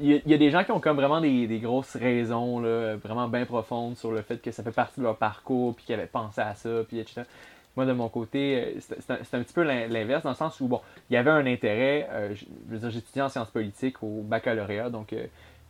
y, 0.00 0.32
a- 0.34 0.38
des 0.38 0.50
gens 0.50 0.64
qui 0.64 0.72
ont 0.72 0.80
comme 0.80 0.96
vraiment 0.96 1.20
des, 1.20 1.58
grosses 1.60 1.96
raisons, 1.96 2.60
là, 2.60 2.96
vraiment 2.96 3.28
bien 3.28 3.44
profondes 3.44 3.96
sur 3.96 4.12
le 4.12 4.22
fait 4.22 4.38
que 4.40 4.50
ça 4.50 4.62
fait 4.62 4.72
partie 4.72 5.00
de 5.00 5.04
leur 5.04 5.16
parcours, 5.16 5.74
puis 5.74 5.84
qu'ils 5.84 5.94
avaient 5.94 6.06
pensé 6.06 6.40
à 6.40 6.54
ça, 6.54 6.70
puis 6.88 6.98
etc. 7.00 7.26
Moi, 7.76 7.84
de 7.86 7.92
mon 7.92 8.08
côté, 8.08 8.76
c'est 8.80 9.10
un, 9.10 9.16
un 9.16 9.42
petit 9.42 9.52
peu 9.52 9.62
l'in- 9.62 9.86
l'inverse, 9.88 10.22
dans 10.22 10.30
le 10.30 10.36
sens 10.36 10.58
où, 10.60 10.68
bon, 10.68 10.80
il 11.10 11.14
y 11.14 11.16
avait 11.18 11.30
un 11.30 11.44
intérêt. 11.46 12.08
j'étudiais 12.70 13.22
en 13.22 13.28
sciences 13.28 13.50
politiques 13.50 14.02
au 14.02 14.22
baccalauréat, 14.22 14.88
donc 14.90 15.14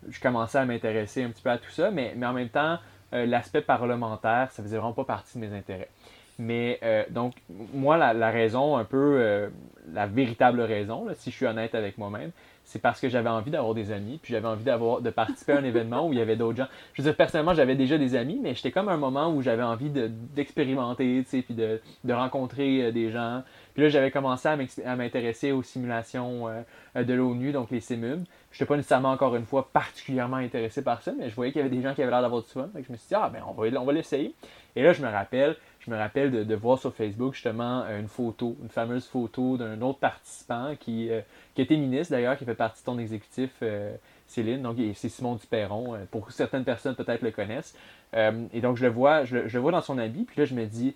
je 0.09 0.21
commençais 0.21 0.59
à 0.59 0.65
m'intéresser 0.65 1.25
un 1.25 1.31
petit 1.31 1.43
peu 1.43 1.51
à 1.51 1.59
tout 1.59 1.71
ça, 1.71 1.91
mais, 1.91 2.15
mais 2.17 2.27
en 2.27 2.33
même 2.33 2.49
temps, 2.51 2.79
l'aspect 3.13 3.63
parlementaire, 3.63 4.49
ça 4.53 4.63
faisait 4.63 4.77
vraiment 4.77 4.93
pas 4.93 5.05
partie 5.05 5.39
de 5.41 5.45
mes 5.47 5.57
intérêts. 5.57 5.89
Mais 6.39 6.79
euh, 6.83 7.05
donc, 7.11 7.35
moi, 7.73 7.97
la, 7.97 8.13
la 8.13 8.31
raison, 8.31 8.77
un 8.77 8.85
peu, 8.85 9.17
euh, 9.19 9.49
la 9.93 10.07
véritable 10.07 10.61
raison, 10.61 11.07
là, 11.07 11.15
si 11.15 11.31
je 11.31 11.37
suis 11.37 11.47
honnête 11.47 11.75
avec 11.75 11.97
moi-même, 11.99 12.31
c'est 12.65 12.83
parce 12.83 13.01
que 13.01 13.09
j'avais 13.09 13.29
envie 13.29 13.53
d'avoir 13.53 13.75
des 13.75 13.93
amis, 13.93 14.19
puis 14.21 14.33
j'avais 14.33 14.49
envie 14.49 14.65
d'avoir 14.65 15.01
de 15.01 15.11
participer 15.11 15.53
à 15.53 15.59
un 15.59 15.65
événement 15.73 16.07
où 16.07 16.13
il 16.13 16.19
y 16.19 16.23
avait 16.23 16.35
d'autres 16.37 16.59
gens. 16.59 16.67
Je 16.95 17.01
veux 17.01 17.09
dire, 17.09 17.17
personnellement, 17.17 17.55
j'avais 17.55 17.77
déjà 17.77 17.97
des 17.97 18.17
amis, 18.17 18.41
mais 18.43 18.55
j'étais 18.55 18.73
comme 18.73 18.89
à 18.89 18.93
un 18.93 18.97
moment 18.99 19.33
où 19.33 19.41
j'avais 19.41 19.63
envie 19.63 19.89
de- 19.89 20.11
d'expérimenter, 20.35 21.23
tu 21.25 21.31
sais, 21.31 21.43
puis 21.43 21.55
de, 21.55 21.81
de 22.05 22.13
rencontrer 22.13 22.83
euh, 22.87 22.93
des 22.93 23.11
gens. 23.11 23.43
Puis 23.75 23.85
là, 23.85 23.89
j'avais 23.89 24.11
commencé 24.11 24.49
à 24.49 24.97
m'intéresser 24.97 25.53
aux 25.53 25.63
simulations 25.63 26.49
euh, 26.49 27.05
de 27.05 27.15
l'ONU, 27.15 27.53
donc 27.53 27.71
les 27.71 27.81
SIMUM. 27.81 28.25
Je 28.51 28.57
n'étais 28.57 28.65
pas 28.67 28.77
nécessairement, 28.77 29.11
encore 29.13 29.37
une 29.37 29.45
fois, 29.45 29.69
particulièrement 29.73 30.39
intéressé 30.39 30.83
par 30.83 31.03
ça, 31.03 31.13
mais 31.17 31.29
je 31.31 31.35
voyais 31.37 31.53
qu'il 31.53 31.61
y 31.61 31.65
avait 31.65 31.75
des 31.75 31.83
gens 31.83 31.95
qui 31.95 32.03
avaient 32.03 32.11
l'air 32.11 32.23
d'avoir 32.23 32.43
du 32.43 32.49
fun. 32.49 32.69
Que 32.75 32.83
je 32.83 32.91
me 32.91 32.97
suis 32.97 33.09
dit, 33.09 33.15
ah, 33.15 33.31
ben, 33.33 33.43
on 33.47 33.53
va, 33.53 33.81
on 33.81 33.85
va 33.85 33.93
l'essayer. 33.93 34.35
Et 34.75 34.83
là, 34.83 34.93
je 34.93 35.03
me 35.03 35.09
rappelle, 35.09 35.57
je 35.87 35.91
me 35.93 35.97
rappelle 35.97 36.47
de, 36.47 36.55
voir 36.57 36.79
sur 36.81 36.93
Facebook, 36.93 37.35
justement, 37.35 37.85
une 37.85 38.09
photo, 38.09 38.57
une 38.61 38.69
fameuse 38.69 39.07
photo 39.07 39.57
d'un 39.57 39.81
autre 39.83 40.01
participant 40.01 40.75
qui, 40.81 41.11
euh, 41.11 41.21
était 41.57 41.77
ministre, 41.77 42.11
d'ailleurs, 42.11 42.37
qui 42.37 42.45
fait 42.45 42.57
partie 42.57 42.81
de 42.83 42.87
ton 42.87 42.99
exécutif, 42.99 43.51
euh, 43.63 43.95
Céline. 44.27 44.63
Donc, 44.63 44.79
c'est 44.95 45.09
Simon 45.09 45.37
Duperron. 45.37 45.95
Euh, 45.95 45.99
Pour 46.11 46.33
certaines 46.33 46.65
personnes, 46.65 46.97
peut-être 46.97 47.23
le 47.23 47.31
connaissent. 47.31 47.77
Et 48.15 48.61
donc, 48.61 48.77
je 48.77 48.85
le 48.85 48.91
vois, 48.91 49.25
je, 49.25 49.37
le- 49.37 49.59
vois 49.61 49.73
dans 49.73 49.83
son 49.83 49.99
habit, 49.99 50.25
puis 50.25 50.41
là, 50.41 50.45
je 50.45 50.55
me 50.55 50.65
dis, 50.67 50.95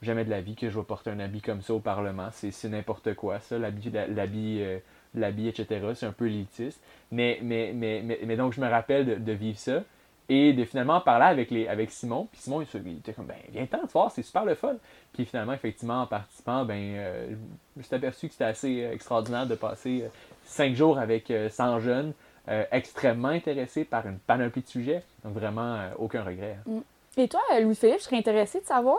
jamais 0.00 0.24
de 0.24 0.30
la 0.30 0.40
vie 0.40 0.54
que 0.54 0.70
je 0.70 0.78
vais 0.78 0.84
porter 0.84 1.10
un 1.10 1.20
habit 1.20 1.42
comme 1.42 1.60
ça 1.60 1.74
au 1.74 1.80
Parlement. 1.80 2.28
C'est 2.32 2.68
n'importe 2.68 3.14
quoi, 3.14 3.40
ça, 3.40 3.58
l'habit, 3.58 3.90
l'habit, 5.14 5.48
etc. 5.48 5.66
C'est 5.94 6.06
un 6.06 6.12
peu 6.12 6.28
élitiste. 6.28 6.80
Mais, 7.12 7.40
donc, 8.38 8.54
je 8.54 8.60
me 8.60 8.68
rappelle 8.68 9.22
de 9.22 9.32
vivre 9.32 9.58
ça 9.58 9.82
et 10.28 10.52
de 10.52 10.64
finalement 10.64 11.00
parler 11.00 11.24
avec, 11.26 11.50
les, 11.50 11.66
avec 11.68 11.90
Simon. 11.90 12.28
Puis 12.30 12.42
Simon, 12.42 12.62
il, 12.62 12.98
était 12.98 13.12
comme, 13.12 13.26
ben, 13.26 13.36
viens-t'en, 13.50 13.80
tu 13.86 13.92
vois, 13.92 14.10
c'est 14.14 14.22
super 14.22 14.44
le 14.44 14.54
fun. 14.54 14.74
Puis 15.14 15.24
finalement, 15.24 15.54
effectivement, 15.54 16.02
en 16.02 16.06
participant, 16.06 16.64
ben, 16.64 16.76
euh, 16.96 17.28
je 17.74 17.78
me 17.78 17.82
suis 17.82 17.94
aperçu 17.94 18.26
que 18.26 18.32
c'était 18.32 18.44
assez 18.44 18.84
euh, 18.84 18.92
extraordinaire 18.92 19.46
de 19.46 19.54
passer 19.54 20.02
euh, 20.04 20.08
cinq 20.44 20.74
jours 20.74 20.98
avec 20.98 21.30
euh, 21.30 21.48
100 21.48 21.80
jeunes 21.80 22.12
euh, 22.48 22.64
extrêmement 22.72 23.28
intéressés 23.28 23.84
par 23.84 24.06
une 24.06 24.18
panoplie 24.18 24.62
de 24.62 24.68
sujets. 24.68 25.02
Donc, 25.24 25.34
vraiment, 25.34 25.74
euh, 25.76 25.88
aucun 25.98 26.22
regret. 26.22 26.58
hein. 26.68 26.80
Et 27.16 27.26
toi, 27.26 27.40
Louis-Philippe, 27.60 27.98
je 27.98 28.04
serais 28.04 28.16
intéressée 28.18 28.60
de 28.60 28.66
savoir. 28.66 28.98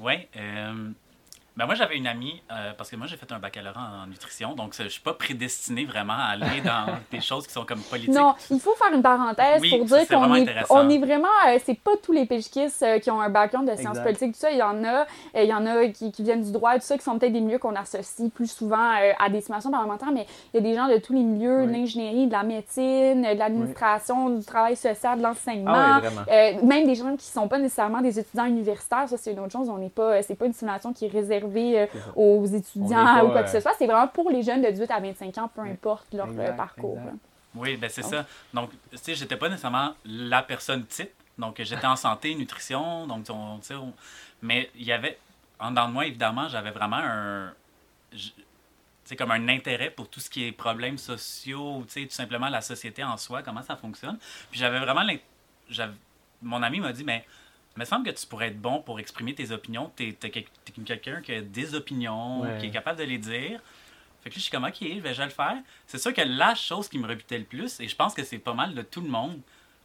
Oui. 0.00 0.14
euh, 0.36 0.90
ben 1.56 1.66
moi, 1.66 1.74
j'avais 1.74 1.96
une 1.96 2.06
amie, 2.06 2.40
euh, 2.50 2.72
parce 2.76 2.90
que 2.90 2.96
moi, 2.96 3.06
j'ai 3.06 3.16
fait 3.16 3.30
un 3.30 3.38
baccalauréat 3.38 4.02
en 4.04 4.06
nutrition, 4.06 4.54
donc 4.54 4.74
je 4.78 4.88
suis 4.88 5.02
pas 5.02 5.14
prédestiné 5.14 5.84
vraiment 5.84 6.14
à 6.14 6.32
aller 6.32 6.60
dans 6.64 6.86
des 7.10 7.20
choses 7.20 7.46
qui 7.46 7.52
sont 7.52 7.64
comme 7.64 7.80
politiques. 7.80 8.14
Non, 8.14 8.34
il 8.50 8.60
faut 8.60 8.74
faire 8.74 8.92
une 8.92 9.02
parenthèse 9.02 9.60
Oui, 9.60 9.70
pour 9.70 9.84
dire 9.84 9.98
c'est 9.98 10.06
qu'on 10.14 10.20
vraiment 10.20 10.36
est, 10.36 10.42
intéressant. 10.42 10.84
on 10.84 10.88
est 10.88 10.98
vraiment, 10.98 11.28
euh, 11.48 11.58
c'est 11.64 11.78
pas 11.78 11.92
tous 12.02 12.12
les 12.12 12.26
péjikistes 12.26 12.82
euh, 12.82 12.98
qui 12.98 13.10
ont 13.10 13.20
un 13.20 13.28
background 13.28 13.68
de 13.68 13.76
sciences 13.76 13.98
Exact. 13.98 14.04
politiques, 14.04 14.32
tout 14.32 14.40
ça. 14.40 14.50
Il 14.50 14.58
y 14.58 14.62
en 14.62 14.82
a, 14.84 15.02
euh, 15.02 15.42
il 15.42 15.48
y 15.48 15.54
en 15.54 15.66
a 15.66 15.86
qui, 15.88 16.10
qui 16.10 16.22
viennent 16.22 16.42
du 16.42 16.52
droit, 16.52 16.74
tout 16.74 16.80
ça, 16.80 16.96
qui 16.96 17.04
sont 17.04 17.18
peut-être 17.18 17.32
des 17.32 17.40
milieux 17.40 17.58
qu'on 17.58 17.74
associe 17.76 18.30
plus 18.30 18.50
souvent 18.50 18.76
euh, 18.76 19.12
à 19.18 19.28
des 19.28 19.40
simulations 19.40 19.70
parlementaires, 19.70 20.12
mais 20.12 20.26
il 20.52 20.56
y 20.56 20.58
a 20.58 20.62
des 20.62 20.74
gens 20.74 20.88
de 20.88 20.98
tous 20.98 21.12
les 21.12 21.22
milieux, 21.22 21.66
de 21.66 21.72
l'ingénierie, 21.72 22.26
de 22.26 22.32
la 22.32 22.42
médecine, 22.42 23.22
de 23.22 23.38
l'administration, 23.38 24.30
du 24.30 24.44
travail 24.44 24.76
social, 24.76 25.18
de 25.18 25.22
l'enseignement. 25.22 25.72
Ah. 25.74 26.00
Euh, 26.30 26.62
même 26.62 26.86
des 26.86 26.94
gens 26.94 27.16
qui 27.16 27.26
sont 27.26 27.48
pas 27.48 27.58
nécessairement 27.58 28.00
des 28.00 28.18
étudiants 28.18 28.46
universitaires, 28.46 29.08
ça 29.08 29.16
c'est 29.16 29.32
une 29.32 29.40
autre 29.40 29.52
chose. 29.52 29.68
On 29.68 29.78
n'est 29.78 29.88
pas, 29.88 30.14
euh, 30.14 30.20
c'est 30.22 30.34
pas 30.34 30.46
une 30.46 30.52
simulation 30.52 30.92
qui 30.92 31.06
est 31.06 31.12
réservée 31.12 31.41
euh, 31.46 31.86
C'est 31.92 32.00
aux 32.16 32.44
étudiants 32.46 33.04
pas, 33.04 33.24
ou 33.24 33.30
quoi 33.30 33.42
que 33.42 33.48
euh, 33.48 33.52
ce 33.52 33.60
soit. 33.60 33.72
C'est 33.78 33.86
vraiment 33.86 34.08
pour 34.08 34.30
les 34.30 34.42
jeunes 34.42 34.62
de 34.62 34.70
18 34.70 34.90
à 34.90 35.00
25 35.00 35.38
ans, 35.38 35.50
peu 35.54 35.62
importe 35.62 36.12
leur 36.12 36.26
euh, 36.28 36.30
Exact, 36.30 36.56
parcours. 36.56 36.98
exact. 36.98 37.16
Oui, 37.54 37.76
ben 37.76 37.90
c'est 37.90 38.02
ça. 38.02 38.24
Donc, 38.54 38.70
tu 38.90 38.96
sais, 38.98 39.14
j'étais 39.14 39.36
pas 39.36 39.48
nécessairement 39.48 39.94
la 40.06 40.42
personne 40.42 40.86
type. 40.86 41.10
Donc, 41.38 41.60
j'étais 41.62 41.86
en 41.86 41.96
santé, 41.96 42.34
nutrition, 42.34 43.06
donc, 43.06 43.26
on- 43.30 43.58
tu 43.58 43.66
sais, 43.66 43.74
on- 43.74 43.92
mais 44.42 44.70
il 44.74 44.84
y 44.84 44.92
avait, 44.92 45.18
en 45.58 45.70
dedans 45.70 45.88
de 45.88 45.92
moi, 45.92 46.06
évidemment, 46.06 46.48
j'avais 46.48 46.70
vraiment 46.70 46.96
un, 47.00 47.52
sais, 49.04 49.16
comme 49.16 49.30
un 49.30 49.48
intérêt 49.48 49.90
pour 49.90 50.08
tout 50.08 50.20
ce 50.20 50.30
qui 50.30 50.44
est 50.46 50.52
problèmes 50.52 50.98
sociaux, 50.98 51.76
ou, 51.78 51.84
tu 51.84 51.92
sais, 52.02 52.06
tout 52.06 52.14
simplement 52.14 52.48
la 52.48 52.60
société 52.60 53.02
en 53.04 53.16
soi, 53.16 53.42
comment 53.42 53.62
ça 53.62 53.76
fonctionne. 53.76 54.18
Puis 54.50 54.58
j'avais 54.60 54.78
vraiment, 54.78 55.02
mon 56.42 56.62
ami 56.62 56.80
m'a 56.80 56.92
dit, 56.92 57.04
mais 57.04 57.24
il 57.76 57.80
me 57.80 57.84
semble 57.84 58.04
que 58.06 58.10
tu 58.10 58.26
pourrais 58.26 58.48
être 58.48 58.60
bon 58.60 58.80
pour 58.82 59.00
exprimer 59.00 59.34
tes 59.34 59.50
opinions. 59.50 59.90
Tu 59.96 60.08
es, 60.08 60.14
quelqu'un 60.84 61.20
qui 61.22 61.34
a 61.34 61.40
des 61.40 61.74
opinions, 61.74 62.40
Ouais. 62.42 62.58
qui 62.60 62.66
est 62.66 62.70
capable 62.70 62.98
de 62.98 63.04
les 63.04 63.18
dire. 63.18 63.60
Fait 64.22 64.30
que 64.30 64.34
là, 64.34 64.38
je 64.38 64.40
suis 64.40 64.50
comme, 64.50 64.64
OK, 64.64 64.76
je 64.80 65.00
vais 65.00 65.14
le 65.24 65.30
faire. 65.30 65.56
C'est 65.86 65.98
sûr 65.98 66.12
que 66.14 66.20
la 66.24 66.54
chose 66.54 66.88
qui 66.88 66.98
me 66.98 67.08
rebutait 67.08 67.38
le 67.38 67.44
plus, 67.44 67.80
et 67.80 67.88
je 67.88 67.96
pense 67.96 68.14
que 68.14 68.22
c'est 68.22 68.38
pas 68.38 68.54
mal 68.54 68.74
de 68.74 68.82
tout 68.82 69.00
le 69.00 69.08
monde, 69.08 69.40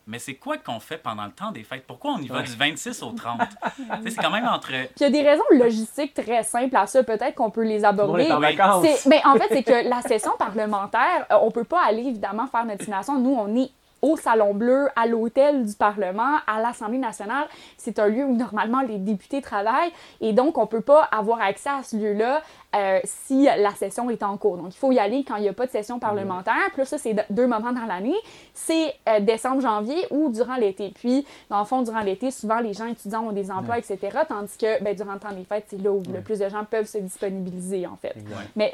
mais 0.06 0.19
c'est 0.19 0.36
quoi 0.36 0.58
qu'on 0.58 0.80
fait 0.80 0.97
pendant 1.00 1.26
le 1.26 1.32
temps 1.32 1.52
des 1.52 1.63
fêtes? 1.63 1.86
Pourquoi 1.88 2.12
on 2.12 2.19
y 2.19 2.28
va 2.28 2.38
Ouais. 2.38 2.43
du 2.43 2.56
26 2.56 3.02
au 3.04 3.12
30? 3.12 3.41
Tu 3.76 3.84
sais, 4.04 4.10
c'est 4.12 4.15
quand 4.21 4.30
même 4.32 4.45
entre... 4.47 4.67
Puis 4.69 4.88
il 4.97 5.04
y 5.04 5.06
a 5.06 5.10
des 5.10 5.21
raisons 5.23 5.43
logistiques 5.52 6.13
très 6.13 6.43
simples 6.43 6.76
à 6.78 6.86
ça, 6.88 7.04
peut-être 7.04 7.36
qu'on 7.36 7.50
peut 7.52 7.63
les 7.63 7.84
aborder. 7.84 8.23
C'est- 8.26 9.10
ben, 9.10 9.19
en 9.26 9.36
fait, 9.36 9.47
c'est 9.50 9.63
que 9.63 9.89
la 9.89 10.02
session 10.02 10.32
parlementaire, 10.38 11.26
euh, 11.32 11.36
on 11.41 11.52
peut 11.52 11.63
pas 11.65 11.84
aller 11.84 12.04
évidemment 12.04 12.47
faire 12.47 12.65
notre 12.65 12.84
simulation. 12.84 13.19
Nous, 13.19 13.32
on 13.34 13.54
est 13.56 13.71
au 14.02 14.16
Salon 14.18 14.54
Bleu, 14.54 14.88
à 14.96 15.08
l'hôtel 15.08 15.66
du 15.66 15.74
Parlement, 15.74 16.38
à 16.46 16.62
l'Assemblée 16.62 16.98
nationale. 16.98 17.48
C'est 17.78 18.00
un 18.00 18.08
lieu 18.08 18.24
où 18.26 18.36
normalement 18.36 18.82
les 18.82 18.98
députés 18.98 19.42
travaillent 19.42 19.92
et 20.22 20.34
donc 20.34 20.58
on 20.58 20.68
peut 20.68 20.82
pas 20.82 21.02
avoir 21.04 21.42
accès 21.42 21.70
à 21.70 21.84
ce 21.84 21.96
lieu-là 21.98 22.42
euh, 22.76 23.00
si 23.06 23.46
la 23.46 23.72
session 23.72 24.10
est 24.10 24.22
en 24.24 24.38
cours. 24.38 24.58
Donc 24.58 24.76
il 24.76 24.78
faut 24.78 24.92
y 24.92 25.00
aller 25.00 25.24
quand 25.28 25.38
il 25.38 25.44
n'y 25.44 25.50
a 25.50 25.54
pas 25.54 25.66
de 25.66 25.72
session 25.72 26.00
parlementaire. 26.00 26.54
Puis 26.74 26.80
là, 26.80 26.86
ça, 26.86 26.98
c'est 26.98 27.14
de- 27.14 27.22
deux 27.30 27.48
moments 27.48 27.72
dans 27.72 27.86
l'année. 27.86 28.16
C'est 28.54 28.94
euh, 29.10 29.20
décembre, 29.20 29.62
janvier 29.62 29.98
ou 30.12 30.30
durant 30.30 30.56
l'été. 30.58 30.92
Puis, 30.94 31.26
dans 31.50 31.60
le 31.60 31.66
fond, 31.66 31.82
durant 31.82 32.02
l'été, 32.02 32.30
souvent 32.30 32.60
les 32.60 32.74
gens 32.74 32.86
étudiants 32.86 33.24
ont 33.24 33.32
des 33.32 33.50
emplois, 33.52 33.78
etc. 33.80 33.98
Tandis 34.28 34.58
que 34.58 34.84
ben, 34.84 34.96
durant 34.96 35.14
le 35.14 35.20
temps 35.20 35.32
des 35.32 35.44
fêtes, 35.46 35.66
c'est 35.70 35.82
là 35.82 35.92
où 35.92 36.04
le 36.14 36.22
plus 36.22 36.40
de 36.40 36.50
gens 36.50 36.66
peuvent 36.70 36.86
se 36.86 36.98
disponibiliser, 36.98 37.88
en 37.88 37.96
fait. 37.96 38.16
Mais 38.56 38.74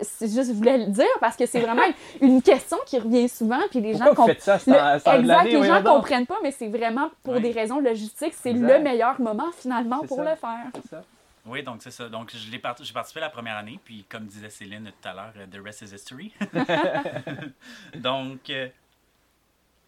c'est 0.00 0.28
juste, 0.28 0.48
je 0.48 0.52
voulais 0.56 0.78
le 0.78 0.86
dire 0.86 1.06
parce 1.20 1.36
que 1.36 1.46
c'est 1.46 1.60
vraiment 1.60 1.82
une 2.20 2.42
question 2.42 2.76
qui 2.86 2.98
revient 2.98 3.28
souvent, 3.28 3.60
puis 3.70 3.80
les 3.80 3.92
gens 3.94 4.06
Pourquoi 4.06 4.14
vous 4.14 4.22
comp- 4.22 4.34
faites 4.34 4.42
ça 4.42 4.57
le- 4.66 5.20
exact, 5.20 5.44
les 5.44 5.62
gens 5.64 5.82
donc? 5.82 5.96
comprennent 5.96 6.26
pas, 6.26 6.36
mais 6.42 6.50
c'est 6.50 6.68
vraiment 6.68 7.10
pour 7.22 7.34
Oui. 7.34 7.40
des 7.42 7.52
raisons 7.52 7.80
logistiques, 7.80 8.34
c'est 8.34 8.52
le 8.52 8.78
meilleur 8.80 9.20
moment 9.20 9.50
finalement 9.52 10.00
pour 10.04 10.16
ça. 10.18 10.30
le 10.30 10.36
faire. 10.36 10.66
C'est 10.74 10.88
ça. 10.88 11.02
Oui, 11.46 11.62
donc 11.62 11.76
c'est 11.82 11.90
ça. 11.90 12.08
Donc, 12.10 12.30
je 12.36 12.50
l'ai 12.50 12.58
part- 12.58 12.76
j'ai 12.80 12.92
participé 12.92 13.20
la 13.20 13.30
première 13.30 13.56
année, 13.56 13.78
puis 13.82 14.04
comme 14.08 14.26
disait 14.26 14.50
Céline 14.50 14.84
tout 15.00 15.08
à 15.08 15.14
l'heure, 15.14 15.32
euh, 15.38 15.46
The 15.46 15.64
rest 15.64 15.80
is 15.82 15.94
history. 15.94 16.32
donc, 17.94 18.50
euh, 18.50 18.68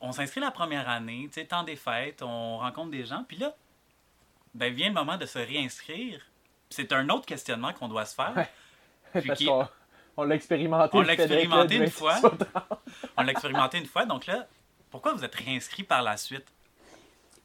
on 0.00 0.12
s'inscrit 0.12 0.40
la 0.40 0.50
première 0.50 0.88
année, 0.88 1.28
tu 1.32 1.40
sais, 1.40 1.46
temps 1.46 1.62
des 1.62 1.76
fêtes, 1.76 2.22
on 2.22 2.58
rencontre 2.58 2.90
des 2.90 3.04
gens, 3.04 3.24
puis 3.28 3.36
là, 3.36 3.54
ben, 4.54 4.72
vient 4.72 4.88
le 4.88 4.94
moment 4.94 5.16
de 5.16 5.26
se 5.26 5.38
réinscrire. 5.38 6.20
C'est 6.70 6.92
un 6.92 7.08
autre 7.08 7.26
questionnement 7.26 7.72
qu'on 7.72 7.88
doit 7.88 8.04
se 8.04 8.14
faire. 8.14 8.32
Ouais. 8.36 8.48
Puis 9.20 9.26
Parce 9.28 9.38
qui- 9.40 9.46
qu'on 9.46 9.68
on 10.16 10.22
l'a 10.24 10.34
expérimenté. 10.36 10.90
On 10.96 11.00
l'a 11.02 11.12
expérimenté 11.14 11.76
une 11.76 11.90
fois. 11.90 12.14
26 12.20 12.26
au 12.26 12.30
30. 12.30 12.78
On 13.16 13.22
l'a 13.22 13.32
expérimenté 13.32 13.78
une 13.78 13.86
fois, 13.86 14.04
donc 14.06 14.26
là, 14.26 14.46
pourquoi 14.90 15.12
vous 15.12 15.24
êtes 15.24 15.34
réinscrit 15.34 15.84
par 15.84 16.02
la 16.02 16.16
suite? 16.16 16.46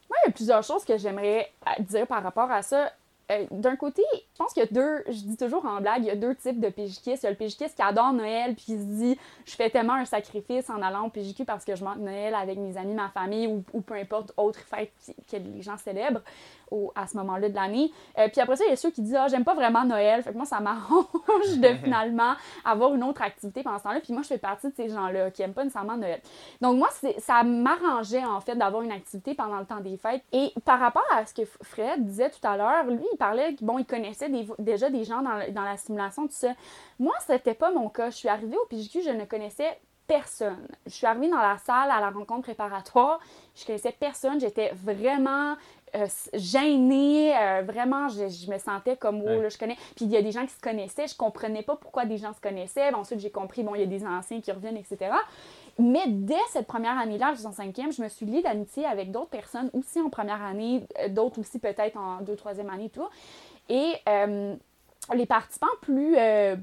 Moi, 0.08 0.18
il 0.24 0.28
y 0.28 0.30
a 0.30 0.32
plusieurs 0.32 0.62
choses 0.62 0.84
que 0.84 0.96
j'aimerais 0.98 1.52
euh, 1.66 1.82
dire 1.82 2.06
par 2.06 2.22
rapport 2.22 2.50
à 2.50 2.62
ça. 2.62 2.92
Euh, 3.30 3.46
D'un 3.50 3.76
côté, 3.76 4.02
je 4.36 4.42
pense 4.42 4.52
qu'il 4.52 4.62
y 4.62 4.66
a 4.66 4.68
deux, 4.70 5.02
je 5.06 5.22
dis 5.22 5.36
toujours 5.38 5.64
en 5.64 5.80
blague, 5.80 6.02
il 6.02 6.08
y 6.08 6.10
a 6.10 6.14
deux 6.14 6.34
types 6.34 6.60
de 6.60 6.68
PJQistes. 6.68 7.22
Il 7.22 7.24
y 7.24 7.26
a 7.26 7.30
le 7.30 7.36
PJQiste 7.36 7.74
qui 7.74 7.80
adore 7.80 8.12
Noël, 8.12 8.54
puis 8.54 8.64
il 8.68 8.78
se 8.78 8.84
dit 8.84 9.18
Je 9.46 9.54
fais 9.54 9.70
tellement 9.70 9.94
un 9.94 10.04
sacrifice 10.04 10.68
en 10.68 10.82
allant 10.82 11.06
au 11.06 11.08
PJQ 11.08 11.46
parce 11.46 11.64
que 11.64 11.74
je 11.74 11.82
manque 11.82 11.96
Noël 12.00 12.34
avec 12.34 12.58
mes 12.58 12.76
amis, 12.76 12.92
ma 12.92 13.08
famille 13.08 13.46
ou, 13.46 13.64
ou 13.72 13.80
peu 13.80 13.94
importe 13.94 14.34
autre 14.36 14.58
fête 14.58 14.92
que 15.32 15.36
les 15.38 15.62
gens 15.62 15.78
célèbrent 15.78 16.20
au- 16.70 16.92
à 16.94 17.06
ce 17.06 17.16
moment-là 17.16 17.48
de 17.48 17.54
l'année. 17.54 17.90
Euh, 18.18 18.28
puis 18.28 18.42
après 18.42 18.56
ça, 18.56 18.64
il 18.66 18.70
y 18.70 18.72
a 18.74 18.76
ceux 18.76 18.90
qui 18.90 19.00
disent 19.00 19.16
Ah, 19.18 19.28
j'aime 19.28 19.44
pas 19.44 19.54
vraiment 19.54 19.84
Noël. 19.86 20.22
Fait 20.22 20.32
que 20.32 20.36
moi, 20.36 20.44
ça 20.44 20.60
m'arrange 20.60 21.56
de 21.56 21.68
finalement 21.82 22.34
avoir 22.62 22.94
une 22.94 23.04
autre 23.04 23.22
activité 23.22 23.62
pendant 23.62 23.78
ce 23.78 23.84
temps-là. 23.84 24.00
Puis 24.00 24.12
moi, 24.12 24.20
je 24.20 24.28
fais 24.28 24.38
partie 24.38 24.66
de 24.68 24.74
ces 24.76 24.90
gens-là 24.90 25.30
qui 25.30 25.40
aiment 25.40 25.54
pas 25.54 25.64
nécessairement 25.64 25.96
Noël. 25.96 26.20
Donc 26.60 26.76
moi, 26.76 26.88
ça 27.18 27.42
m'arrangeait 27.42 28.24
en 28.24 28.40
fait 28.42 28.54
d'avoir 28.54 28.82
une 28.82 28.92
activité 28.92 29.34
pendant 29.34 29.60
le 29.60 29.64
temps 29.64 29.80
des 29.80 29.96
fêtes. 29.96 30.22
Et 30.32 30.52
par 30.66 30.78
rapport 30.78 31.06
à 31.14 31.24
ce 31.24 31.32
que 31.32 31.42
Fred 31.62 32.04
disait 32.04 32.28
tout 32.28 32.46
à 32.46 32.58
l'heure, 32.58 32.84
lui, 32.84 33.04
il 33.12 33.16
parlait 33.16 33.56
bon, 33.62 33.78
il 33.78 33.86
connaissait 33.86 34.25
des- 34.28 34.46
déjà 34.58 34.90
des 34.90 35.04
gens 35.04 35.22
dans, 35.22 35.34
le- 35.34 35.50
dans 35.52 35.62
la 35.62 35.76
simulation, 35.76 36.26
tout 36.26 36.32
ça. 36.34 36.52
Moi, 36.98 37.14
c'était 37.26 37.54
pas 37.54 37.70
mon 37.72 37.88
cas. 37.88 38.10
Je 38.10 38.16
suis 38.16 38.28
arrivée 38.28 38.56
au 38.56 38.66
PJQ, 38.66 39.02
je 39.02 39.10
ne 39.10 39.24
connaissais 39.24 39.78
personne. 40.06 40.68
Je 40.86 40.92
suis 40.92 41.06
arrivée 41.06 41.28
dans 41.28 41.36
la 41.38 41.58
salle 41.58 41.90
à 41.90 42.00
la 42.00 42.10
rencontre 42.10 42.42
préparatoire, 42.42 43.18
je 43.56 43.64
connaissais 43.66 43.90
personne, 43.98 44.38
j'étais 44.40 44.70
vraiment 44.74 45.56
euh, 45.96 46.06
gênée, 46.32 47.36
euh, 47.36 47.62
vraiment, 47.62 48.08
je, 48.08 48.28
je 48.28 48.50
me 48.50 48.58
sentais 48.58 48.96
comme, 48.96 49.20
oh, 49.22 49.40
là, 49.42 49.48
je 49.48 49.58
connais. 49.58 49.74
Puis 49.96 50.04
il 50.04 50.10
y 50.12 50.16
a 50.16 50.22
des 50.22 50.30
gens 50.30 50.46
qui 50.46 50.52
se 50.52 50.60
connaissaient, 50.60 51.08
je 51.08 51.16
comprenais 51.16 51.62
pas 51.62 51.74
pourquoi 51.76 52.04
des 52.04 52.18
gens 52.18 52.32
se 52.32 52.40
connaissaient. 52.40 52.92
Ensuite, 52.94 53.18
j'ai 53.18 53.30
compris, 53.30 53.62
bon, 53.64 53.74
il 53.74 53.80
y 53.80 53.84
a 53.84 53.86
des 53.86 54.04
anciens 54.06 54.40
qui 54.40 54.52
reviennent, 54.52 54.76
etc. 54.76 55.10
Mais 55.78 56.04
dès 56.06 56.34
cette 56.50 56.66
première 56.66 56.98
année-là, 56.98 57.32
je 57.34 57.38
suis 57.38 57.46
en 57.46 57.52
cinquième, 57.52 57.92
je 57.92 58.00
me 58.02 58.08
suis 58.08 58.26
liée 58.26 58.42
d'amitié 58.42 58.86
avec 58.86 59.10
d'autres 59.10 59.30
personnes 59.30 59.70
aussi 59.74 60.00
en 60.00 60.08
première 60.08 60.42
année, 60.42 60.86
euh, 61.00 61.08
d'autres 61.08 61.40
aussi 61.40 61.58
peut-être 61.58 61.96
en 61.96 62.20
deux, 62.20 62.36
troisième 62.36 62.70
année 62.70 62.86
et 62.86 62.90
tout. 62.90 63.06
Et 63.68 63.94
euh, 64.08 64.54
les 65.14 65.26
participants 65.26 65.66
plus, 65.82 66.16
euh, 66.16 66.56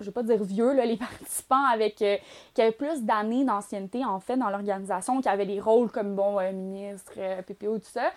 je 0.00 0.06
vais 0.06 0.10
pas 0.10 0.22
dire 0.22 0.42
vieux, 0.42 0.72
là, 0.72 0.84
les 0.84 0.96
participants 0.98 1.64
avec, 1.72 2.02
euh, 2.02 2.16
qui 2.54 2.62
avaient 2.62 2.72
plus 2.72 3.02
d'années 3.02 3.44
d'ancienneté 3.44 4.04
en 4.04 4.20
fait 4.20 4.36
dans 4.36 4.50
l'organisation, 4.50 5.20
qui 5.20 5.28
avaient 5.28 5.46
des 5.46 5.60
rôles 5.60 5.90
comme 5.90 6.14
bon 6.14 6.40
ministre, 6.52 7.12
PPO, 7.46 7.78
tout 7.78 7.84
ça, 7.84 8.10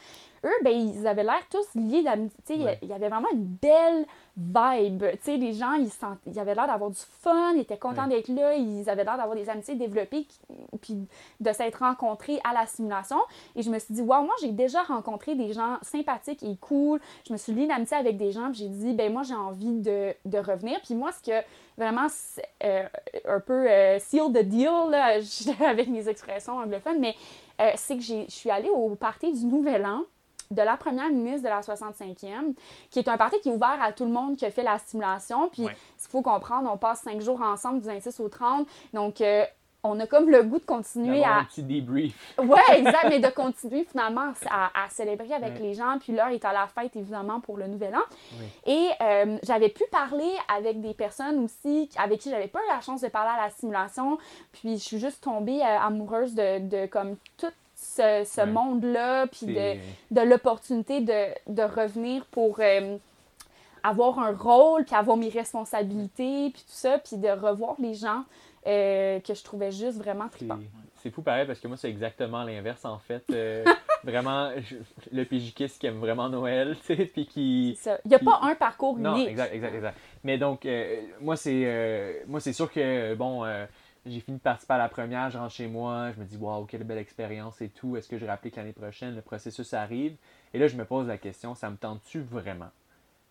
eux, 0.44 0.54
ben, 0.64 0.72
ils 0.72 1.08
avaient 1.08 1.24
l'air 1.24 1.42
tous 1.50 1.66
liés 1.76 2.04
d'amitié. 2.04 2.56
Il 2.56 2.62
y 2.62 2.64
a- 2.64 2.66
Ouais. 2.72 2.80
Il 2.82 2.88
y 2.90 2.94
avait 2.94 3.10
vraiment 3.10 3.30
une 3.32 3.44
belle 3.46 4.06
vibe. 4.36 5.04
Tu 5.14 5.18
sais, 5.22 5.38
les 5.38 5.54
gens, 5.54 5.74
ils, 5.74 5.90
sent- 5.90 6.06
ils 6.26 6.40
avaient 6.40 6.56
l'air 6.56 6.68
d'avoir 6.68 6.90
du 6.90 7.00
fun, 7.22 7.54
ils 7.56 7.62
étaient 7.62 7.78
contents 7.78 8.04
Ouais. 8.04 8.10
d'être 8.16 8.28
là, 8.30 8.56
ils 8.56 8.90
avaient 8.90 9.04
l'air 9.04 9.18
d'avoir 9.18 9.36
des 9.36 9.50
amitiés 9.50 9.76
développées, 9.76 10.28
puis 10.82 11.08
de 11.40 11.52
s'être 11.54 11.78
rencontrés 11.80 12.40
à 12.44 12.54
la 12.54 12.66
simulation. 12.66 13.18
Et 13.56 13.62
je 13.62 13.70
me 13.70 13.78
suis 13.80 13.94
dit, 13.94 14.02
waouh, 14.02 14.24
moi, 14.24 14.34
j'ai 14.42 14.52
déjà 14.52 14.82
rencontré 14.84 15.36
des 15.36 15.54
gens 15.54 15.78
sympathiques 15.82 16.44
et 16.44 16.56
cool. 16.58 17.00
Je 17.28 17.34
me 17.34 17.38
suis 17.38 17.54
liée 17.54 17.68
d'amitié 17.68 17.96
avec 17.98 18.18
des 18.18 18.32
gens, 18.32 18.50
puis 18.52 18.60
j'ai 18.60 18.70
dit, 18.70 18.94
ben 18.94 19.12
moi, 19.14 19.24
j'ai 19.24 19.36
envie 19.36 19.80
de, 19.82 20.14
de 20.26 20.38
revenir. 20.40 20.80
Puis 20.84 20.96
moi, 20.96 21.12
ce 21.12 21.22
que 21.22 21.46
vraiment, 21.78 22.08
euh, 22.64 22.84
un 23.28 23.40
peu 23.40 23.70
euh, 23.70 24.00
seal 24.00 24.32
the 24.34 24.44
deal, 24.44 24.90
là, 24.90 25.20
avec 25.68 25.88
mes 25.90 26.08
expressions 26.10 26.58
anglophones, 26.58 27.00
mais 27.00 27.16
euh, 27.62 27.72
c'est 27.76 27.98
que 27.98 28.04
je 28.04 28.26
suis 28.30 28.50
allée 28.50 28.70
au 28.70 28.96
party 28.96 29.32
du 29.32 29.46
Nouvel 29.46 29.86
An 29.86 30.02
de 30.52 30.62
la 30.62 30.78
première 30.78 31.10
ministre 31.10 31.44
de 31.44 31.50
la 31.50 31.62
65e, 31.62 32.54
qui 32.90 33.00
est 33.00 33.08
un 33.08 33.18
party 33.18 33.40
qui 33.42 33.50
est 33.50 33.54
ouvert 33.54 33.78
à 33.82 33.92
tout 33.92 34.06
le 34.06 34.12
monde 34.12 34.36
qui 34.38 34.46
a 34.46 34.52
fait 34.52 34.64
la 34.64 34.78
simulation. 34.80 35.50
Puis, 35.50 35.66
Ouais. 35.66 35.76
il 36.00 36.08
faut 36.10 36.22
comprendre, 36.22 36.70
on 36.72 36.78
passe 36.78 37.02
cinq 37.02 37.22
jours 37.22 37.42
ensemble 37.42 37.82
du 37.82 37.88
26 37.88 38.20
au 38.20 38.30
30. 38.30 38.68
Donc, 38.94 39.22
euh, 39.22 39.44
on 39.86 40.00
a 40.00 40.08
comme 40.08 40.30
le 40.30 40.44
goût 40.44 40.60
de 40.60 40.66
continuer 40.66 41.26
à, 41.26 41.40
un 41.40 41.44
petit 41.44 41.62
debrief. 41.62 42.16
Ouais, 42.38 42.62
exact, 42.78 43.08
mais 43.10 43.20
de 43.20 43.28
continuer 43.28 43.84
finalement 43.84 44.32
à, 44.50 44.68
à 44.86 44.90
célébrer 44.90 45.34
avec 45.34 45.56
Ouais. 45.56 45.60
les 45.60 45.74
gens. 45.74 45.98
Puis 46.00 46.14
l'heure 46.14 46.30
est 46.30 46.46
à 46.46 46.54
la 46.54 46.68
fête, 46.68 46.96
évidemment, 46.96 47.42
pour 47.42 47.58
le 47.58 47.68
Nouvel 47.68 47.94
An. 47.94 48.00
Oui. 48.40 48.46
Et 48.66 48.90
euh, 49.02 49.38
j'avais 49.44 49.68
pu 49.68 49.84
parler 49.92 50.32
avec 50.56 50.80
des 50.80 50.94
personnes 50.94 51.44
aussi 51.44 51.90
avec 51.98 52.22
qui 52.22 52.30
j'avais 52.30 52.48
pas 52.48 52.60
eu 52.60 52.74
la 52.74 52.80
chance 52.80 53.02
de 53.02 53.10
parler 53.10 53.32
à 53.38 53.44
la 53.44 53.50
simulation. 53.50 54.18
Puis 54.54 54.78
je 54.78 54.84
suis 54.84 55.00
juste 55.00 55.22
tombée 55.22 55.60
euh, 55.62 55.80
amoureuse 55.80 56.34
de, 56.34 56.60
de 56.60 56.86
comme 56.86 57.18
tout 57.36 57.48
ce, 57.96 58.24
ce 58.26 58.42
Ouais. 58.42 58.48
monde-là, 58.48 59.28
puis 59.28 59.48
de, 60.12 60.22
l'opportunité 60.22 61.02
de, 61.02 61.26
de 61.48 61.62
revenir 61.64 62.26
pour 62.28 62.58
euh, 62.60 62.98
avoir 63.84 64.20
un 64.20 64.34
rôle, 64.34 64.86
puis 64.86 64.96
avoir 64.96 65.18
mes 65.18 65.30
responsabilités, 65.30 66.50
puis 66.52 66.62
tout 66.64 66.68
ça, 66.76 66.98
puis 67.00 67.18
de 67.18 67.30
revoir 67.30 67.76
les 67.80 67.94
gens 67.94 68.24
euh, 68.66 69.20
que 69.20 69.34
je 69.34 69.44
trouvais 69.44 69.72
juste 69.72 69.98
vraiment 69.98 70.30
trippants. 70.30 70.60
c'est 71.02 71.10
fou 71.10 71.22
pareil 71.22 71.46
parce 71.46 71.60
que 71.60 71.68
moi 71.68 71.76
c'est 71.76 71.90
exactement 71.90 72.44
l'inverse 72.44 72.86
en 72.86 72.98
fait. 72.98 73.24
Euh, 73.32 73.66
vraiment, 74.06 74.52
je- 74.58 74.78
le 75.12 75.26
PJKiste 75.26 75.80
qui 75.80 75.88
aime 75.88 76.00
vraiment 76.00 76.30
Noël, 76.30 76.78
tu 76.86 76.96
sais, 76.96 77.06
puis 77.06 77.26
qui... 77.26 77.78
Ça. 77.82 77.98
Il 78.06 78.10
n'y 78.10 78.16
a 78.16 78.20
pas 78.20 78.40
un 78.44 78.56
parcours 78.56 78.98
Non, 78.98 79.16
unique. 79.16 79.28
exact, 79.30 79.54
exact, 79.54 79.76
exact. 79.76 79.98
Mais 80.24 80.38
donc, 80.38 80.66
moi 81.20 81.36
c'est 81.36 82.24
moi 82.28 82.40
c'est 82.40 82.54
sûr 82.54 82.72
que, 82.72 83.16
bon, 83.16 83.44
j'ai 84.06 84.20
fini 84.20 84.38
de 84.38 84.42
participer 84.44 84.74
à 84.74 84.78
la 84.78 84.90
première, 84.90 85.30
je 85.30 85.38
rentre 85.38 85.54
chez 85.54 85.68
moi, 85.68 86.12
je 86.16 86.20
me 86.20 86.26
dis, 86.26 86.38
waouh, 86.38 86.66
quelle 86.66 86.84
belle 86.84 86.98
expérience 86.98 87.62
et 87.62 87.70
tout, 87.70 87.96
est-ce 87.98 88.08
que 88.10 88.18
je 88.18 88.26
rapplique 88.26 88.56
l'année 88.56 88.74
prochaine, 88.74 89.16
le 89.16 89.22
processus 89.22 89.74
arrive. 89.74 90.16
Et 90.54 90.60
là, 90.60 90.68
je 90.68 90.76
me 90.76 90.86
pose 90.86 91.08
la 91.08 91.18
question, 91.18 91.56
ça 91.56 91.70
me 91.70 91.78
tente-tu 91.78 92.20
vraiment? 92.22 92.70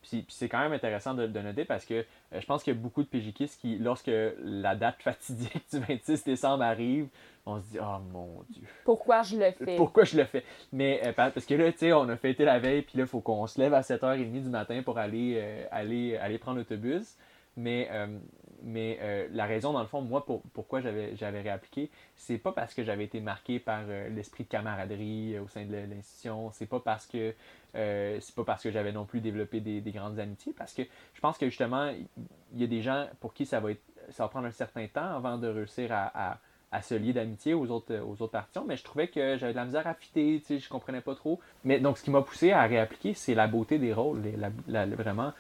Puis, 0.03 0.23
puis 0.23 0.35
c'est 0.37 0.49
quand 0.49 0.59
même 0.61 0.73
intéressant 0.73 1.15
de, 1.15 1.29
de 1.29 1.41
noter 1.41 1.65
parce 1.65 1.85
que 1.85 1.95
euh, 1.95 2.41
je 2.41 2.45
pense 2.47 2.65
qu'il 2.65 2.75
y 2.75 2.77
a 2.77 2.81
beaucoup 2.81 3.03
de 3.05 3.09
PJKistes 3.09 3.61
qui, 3.61 3.79
lorsque 3.79 4.11
la 4.43 4.75
date 4.75 4.97
fatidique 5.01 5.65
du 5.73 5.79
26 5.79 6.25
décembre 6.25 6.65
arrive, 6.65 7.07
on 7.47 7.61
se 7.61 7.67
dit 7.71 7.79
Oh 7.81 7.99
mon 8.13 8.43
Dieu, 8.51 8.65
Pourquoi 8.85 9.23
je 9.23 9.37
le 9.37 9.53
fais? 9.53 9.77
pourquoi 9.77 10.03
je 10.05 10.17
le 10.17 10.25
fais? 10.25 10.43
Mais 10.73 11.01
euh, 11.05 11.13
pa- 11.13 11.31
parce 11.31 11.47
que 11.47 11.55
là, 11.55 11.71
tu 11.71 11.79
sais, 11.79 11.93
on 11.93 12.09
a 12.09 12.17
fêté 12.17 12.45
la 12.45 12.59
veille, 12.59 12.83
puis 12.83 12.99
là, 12.99 13.05
il 13.05 13.09
faut 13.09 13.21
qu'on 13.21 13.47
se 13.47 13.61
lève 13.61 13.75
à 13.75 13.83
7h30 13.83 14.43
du 14.43 14.49
matin 14.49 14.83
pour 14.85 14.99
aller, 14.99 15.37
euh, 15.41 15.67
aller, 15.71 16.17
aller 16.17 16.39
prendre 16.39 16.59
l'autobus. 16.59 17.17
Mais, 17.57 17.87
euh, 17.93 18.07
mais 18.65 18.99
euh, 19.01 19.27
la 19.33 19.47
raison, 19.47 19.73
dans 19.73 19.81
le 19.81 19.87
fond, 19.87 20.01
moi, 20.01 20.25
pour, 20.25 20.43
pourquoi 20.53 20.81
j'avais, 20.81 21.41
réappliqué, 21.41 21.91
c'est 22.17 22.39
pas 22.39 22.53
parce 22.53 22.75
que 22.75 22.85
j'avais 22.85 23.05
été 23.05 23.21
marqué 23.21 23.59
par 23.59 23.83
euh, 23.89 24.09
l'esprit 24.09 24.45
de 24.45 24.49
camaraderie 24.49 25.37
euh, 25.37 25.43
au 25.43 25.49
sein 25.49 25.65
de 25.65 25.73
l'institution, 25.73 26.51
c'est 26.53 26.67
pas 26.67 26.81
parce 26.81 27.07
que 27.07 27.35
c'est 27.75 28.35
pas 28.35 28.45
parce 28.45 28.63
que 28.63 28.71
j'avais 28.71 28.93
non 28.93 29.07
plus 29.07 29.21
développé 29.21 29.61
des, 29.61 29.81
des 29.81 29.93
grandes 29.93 30.19
amitiés, 30.19 30.53
parce 30.57 30.75
que 30.75 30.83
je 31.15 31.21
pense 31.21 31.39
que 31.39 31.47
justement, 31.47 31.91
il 32.53 32.61
y 32.61 32.65
a 32.65 32.67
des 32.67 32.83
gens 32.83 33.07
pour 33.19 33.33
qui 33.33 33.47
ça 33.47 33.61
va, 33.61 33.71
être, 33.71 33.83
ça 34.11 34.25
va 34.25 34.29
prendre 34.29 34.47
un 34.47 34.53
certain 34.53 34.87
temps 34.89 35.17
avant 35.17 35.39
de 35.39 35.49
réussir 35.49 35.89
à, 35.91 36.39
à, 36.71 36.83
se 36.83 36.95
lier 36.95 37.15
d'amitié 37.15 37.55
aux 37.55 37.71
autres, 37.71 37.99
aux 38.01 38.21
autres 38.21 38.33
partions, 38.33 38.67
mais 38.67 38.77
je 38.77 38.85
trouvais 38.85 39.09
que 39.09 39.39
j'avais 39.39 39.53
de 39.53 39.57
la 39.57 39.65
misère 39.65 39.87
à 39.87 39.95
fitter, 39.95 40.43
je 40.51 40.69
comprenais 40.69 41.01
pas 41.01 41.15
trop. 41.15 41.41
Mais 41.65 41.81
donc, 41.81 41.97
ce 41.97 42.03
qui 42.03 42.11
m'a 42.11 42.21
poussé 42.21 42.53
à 42.53 42.63
réappliquer, 42.65 43.15
c'est 43.15 43.35
la 43.35 43.47
beauté 43.47 43.79
des 43.79 43.95
rôles, 43.95 44.21
vraiment 44.69 45.33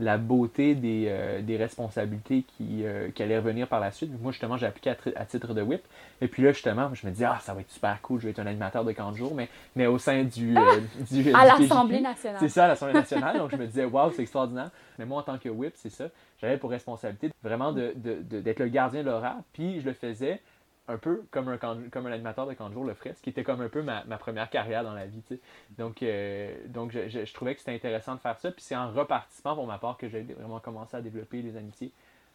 la 0.00 0.18
beauté 0.18 0.74
des, 0.74 1.06
euh, 1.08 1.42
des 1.42 1.56
responsabilités 1.56 2.44
qui, 2.56 2.84
euh, 2.84 3.10
qui 3.10 3.22
allaient 3.22 3.38
revenir 3.38 3.68
par 3.68 3.80
la 3.80 3.90
suite. 3.92 4.10
Moi, 4.20 4.32
justement, 4.32 4.56
j'ai 4.56 4.66
appliqué 4.66 4.94
à, 5.16 5.24
titre 5.24 5.54
de 5.54 5.62
whip. 5.62 5.82
Et 6.20 6.28
puis 6.28 6.42
là, 6.42 6.52
justement, 6.52 6.90
je 6.94 7.06
me 7.06 7.12
dis, 7.12 7.24
ah, 7.24 7.38
ça 7.40 7.54
va 7.54 7.60
être 7.60 7.70
super 7.70 8.00
cool, 8.02 8.20
je 8.20 8.24
vais 8.24 8.30
être 8.30 8.38
un 8.40 8.46
animateur 8.46 8.84
de 8.84 8.92
camp 8.92 9.12
de 9.12 9.16
jour, 9.16 9.34
mais, 9.34 9.48
mais 9.76 9.86
au 9.86 9.98
sein 9.98 10.24
du, 10.24 10.56
euh, 10.56 10.80
du, 11.10 11.32
à 11.34 11.44
l'Assemblée 11.44 12.00
nationale. 12.00 12.40
C'est 12.40 12.48
ça, 12.48 12.64
à 12.64 12.68
l'Assemblée 12.68 12.94
nationale. 13.00 13.38
Donc, 13.38 13.50
je 13.50 13.56
me 13.56 13.66
disais, 13.66 13.84
waouh, 13.84 14.10
c'est 14.12 14.22
extraordinaire. 14.22 14.70
Mais 14.98 15.04
moi, 15.06 15.20
en 15.20 15.22
tant 15.22 15.38
que 15.38 15.48
whip, 15.48 15.72
c'est 15.76 15.90
ça. 15.90 16.06
J'avais 16.40 16.56
pour 16.56 16.70
responsabilité 16.70 17.30
vraiment 17.42 17.72
de- 17.72 17.92
de- 17.96 18.22
de- 18.22 18.40
d'être 18.40 18.60
le 18.60 18.68
gardien 18.68 19.02
de 19.02 19.06
l'horaire. 19.10 19.36
Puis, 19.52 19.80
je 19.80 19.86
le 19.86 19.92
faisais 19.94 20.40
un 20.90 20.98
peu 20.98 21.22
comme 21.30 21.48
un, 21.48 21.56
comme 21.58 22.06
un 22.06 22.12
animateur 22.12 22.46
de 22.46 22.54
camp 22.54 22.68
de 22.68 22.74
jour 22.74 22.84
le 22.84 22.94
ferait, 22.94 23.14
ce 23.14 23.22
qui 23.22 23.30
était 23.30 23.42
comme 23.44 23.60
un 23.60 23.68
peu 23.68 23.82
ma, 23.82 24.04
ma 24.04 24.18
première 24.18 24.50
carrière 24.50 24.82
dans 24.84 24.92
la 24.94 25.06
vie. 25.06 25.22
tu 25.28 25.36
sais. 25.36 25.40
Donc, 25.78 26.02
euh, 26.02 26.54
donc 26.68 26.92
je, 26.92 27.08
je- 27.08 27.24
je 27.24 27.34
trouvais 27.34 27.54
que 27.54 27.60
c'était 27.60 27.74
intéressant 27.74 28.14
de 28.14 28.20
faire 28.20 28.38
ça. 28.38 28.50
Puis, 28.50 28.62
c'est 28.62 28.76
en 28.76 28.90
reparticipant 28.92 29.54
pour 29.54 29.66
ma 29.66 29.78
part 29.78 29.96
que 29.96 30.08
j'ai 30.08 30.22
vraiment 30.22 30.60
commencé 30.60 30.96
à 30.96 31.00
développer 31.00 31.42
les 31.42 31.56
amitiés. 31.56 31.92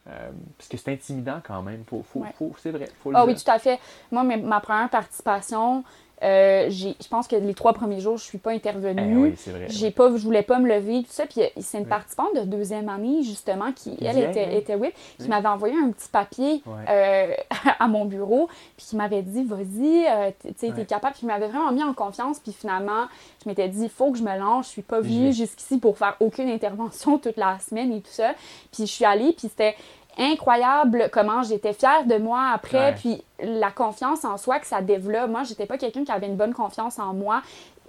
Euh, 0.07 0.29
parce 0.57 0.69
que 0.69 0.77
c'est 0.77 0.91
intimidant 0.93 1.41
quand 1.43 1.63
même. 1.63 1.83
Faut, 1.85 2.03
faut, 2.03 2.19
Ouais. 2.19 2.31
faut- 2.37 2.53
c'est 2.59 2.69
vrai. 2.69 2.87
Faut 3.01 3.09
le 3.09 3.17
Ah 3.17 3.25
oui, 3.25 3.33
dire. 3.33 3.43
tout 3.43 3.49
à 3.51 3.57
fait. 3.57 3.79
Moi, 4.11 4.23
ma 4.23 4.59
première 4.61 4.89
participation, 4.89 5.83
euh, 6.23 6.69
je 6.69 7.07
pense 7.09 7.27
que 7.27 7.35
les 7.35 7.53
trois 7.53 7.73
premiers 7.73 7.99
jours, 7.99 8.17
je 8.17 8.23
suis 8.23 8.37
pas 8.37 8.51
intervenue. 8.51 9.11
Eh 9.11 9.15
oui, 9.31 9.33
c'est 9.37 9.51
vrai. 9.51 9.65
J'ai 9.69 9.91
pas, 9.91 10.09
je 10.15 10.23
voulais 10.23 10.43
pas 10.43 10.59
me 10.59 10.67
lever, 10.67 11.03
tout 11.03 11.11
ça. 11.11 11.25
Puis 11.25 11.41
euh, 11.41 11.47
c'est 11.59 11.77
une 11.77 11.83
Oui. 11.83 11.89
participante 11.89 12.35
de 12.35 12.41
deuxième 12.41 12.87
année, 12.89 13.21
justement, 13.23 13.71
qui, 13.73 13.97
elle, 14.01 14.17
était, 14.19 14.47
oui. 14.47 14.55
était 14.55 14.75
whip, 14.75 14.93
qui 15.19 15.27
m'avait 15.27 15.47
envoyé 15.47 15.75
un 15.77 15.91
petit 15.91 16.07
papier 16.09 16.63
euh, 16.89 17.33
à 17.79 17.87
mon 17.87 18.05
bureau, 18.05 18.47
puis 18.77 18.85
qui 18.87 18.95
m'avait 18.95 19.21
dit, 19.21 19.43
vas-y, 19.43 20.05
euh, 20.07 20.31
tu 20.41 20.53
sais, 20.57 20.71
t'es 20.73 20.85
capable. 20.85 21.13
Puis 21.15 21.23
il 21.23 21.27
m'avait 21.27 21.47
vraiment 21.47 21.71
mis 21.71 21.83
en 21.83 21.93
confiance. 21.93 22.39
Puis 22.39 22.53
finalement, 22.53 23.07
je 23.43 23.49
m'étais 23.49 23.67
dit, 23.67 23.83
il 23.83 23.89
faut 23.89 24.11
que 24.11 24.17
je 24.17 24.23
me 24.23 24.37
lance. 24.37 24.67
Je 24.67 24.71
suis 24.71 24.81
pas 24.81 25.01
venue 25.01 25.33
jusqu'ici 25.33 25.77
pour 25.77 25.97
faire 25.97 26.15
aucune 26.19 26.49
intervention 26.49 27.17
toute 27.17 27.37
la 27.37 27.59
semaine 27.59 27.91
et 27.91 28.01
tout 28.01 28.11
ça. 28.11 28.33
Puis 28.71 28.85
je 28.87 28.91
suis 28.91 29.05
allée, 29.05 29.33
puis 29.33 29.49
c'était 29.49 29.75
incroyable 30.17 31.09
comment 31.11 31.43
j'étais 31.43 31.73
fière 31.73 32.05
de 32.05 32.17
moi 32.17 32.51
après, 32.53 32.77
Ouais. 32.91 32.95
puis 32.95 33.23
la 33.39 33.71
confiance 33.71 34.23
en 34.25 34.37
soi 34.37 34.59
que 34.59 34.67
ça 34.67 34.81
développe. 34.81 35.29
Moi, 35.29 35.43
j'étais 35.43 35.65
pas 35.65 35.77
quelqu'un 35.77 36.03
qui 36.03 36.11
avait 36.11 36.27
une 36.27 36.37
bonne 36.37 36.53
confiance 36.53 36.99
en 36.99 37.13
moi. 37.13 37.41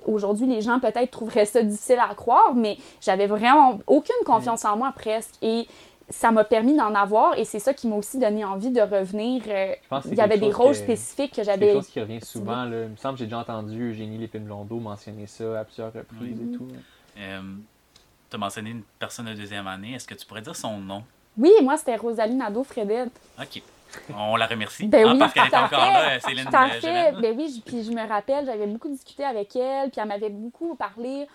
Aujourd'hui, 0.07 0.47
les 0.47 0.61
gens 0.63 0.79
peut-être 0.79 1.11
trouveraient 1.11 1.47
ça 1.47 1.63
difficile 1.63 1.99
à 1.99 2.15
croire, 2.15 2.55
mais 2.55 2.79
j'avais 3.01 3.27
vraiment 3.27 3.79
aucune 3.87 4.15
confiance 4.25 4.65
en 4.65 4.77
moi 4.77 4.93
presque. 4.95 5.35
Et 5.43 5.67
ça 6.09 6.31
m'a 6.31 6.45
permis 6.45 6.77
d'en 6.77 6.95
avoir, 6.95 7.37
et 7.37 7.45
c'est 7.45 7.59
ça 7.59 7.75
qui 7.75 7.89
m'a 7.89 7.97
aussi 7.97 8.19
donné 8.19 8.45
envie 8.45 8.71
de 8.71 8.81
revenir. 8.81 9.43
euh, 9.49 9.73
Je 9.83 9.89
pense 9.89 10.03
que 10.05 10.09
c'est 10.11 10.15
il 10.15 10.19
y 10.19 10.21
avait 10.21 10.39
des 10.39 10.53
rôles 10.53 10.69
que- 10.69 10.75
spécifiques 10.75 11.31
que 11.31 11.43
C'est 11.43 11.45
quelque 11.47 11.61
j'avais. 11.61 11.73
chose 11.73 11.89
qui 11.89 12.01
revient 12.01 12.21
souvent. 12.21 12.65
Là. 12.65 12.85
Il 12.85 12.91
me 12.91 12.97
semble 12.97 13.15
que 13.15 13.19
j'ai 13.19 13.25
déjà 13.25 13.39
entendu 13.41 13.91
Eugénie 13.91 14.19
Lépine-Blondeau 14.19 14.79
mentionner 14.79 15.27
ça 15.27 15.59
à 15.59 15.65
plusieurs 15.65 15.93
reprises 15.93 16.41
et 16.41 16.57
tout. 16.57 16.69
Euh, 17.19 17.41
tu 18.31 18.37
as 18.37 18.39
mentionné 18.39 18.71
une 18.71 18.83
personne 19.01 19.27
de 19.27 19.35
deuxième 19.35 19.67
année. 19.67 19.95
Est-ce 19.95 20.07
que 20.07 20.15
tu 20.15 20.25
pourrais 20.27 20.43
dire 20.43 20.55
son 20.55 20.79
nom? 20.79 21.03
Oui, 21.39 21.53
moi, 21.63 21.77
c'était 21.77 21.97
Rosalie 21.97 22.35
Nadeau-Fredette. 22.35 23.13
OK. 23.41 23.63
On 24.15 24.37
la 24.37 24.47
remercie. 24.47 24.87
Ben 24.87 25.07
Ah, 25.07 25.13
oui, 25.13 25.19
parce 25.19 25.33
qu'elle 25.33 25.45
est 25.47 25.57
encore 25.57 25.79
là, 25.79 26.21
Céline 26.21 26.45
Tout 26.45 26.57
à 26.57 26.69
fait. 26.69 27.13
Ben 27.13 27.35
oui, 27.37 27.63
puis 27.65 27.83
je 27.83 27.91
me 27.91 28.07
rappelle, 28.07 28.45
j'avais 28.45 28.67
beaucoup 28.67 28.89
discuté 28.89 29.25
avec 29.25 29.57
elle, 29.57 29.91
puis 29.91 30.01
elle 30.01 30.09
m'avait 30.09 30.31
beaucoup 30.31 30.75
parlé 30.75 31.27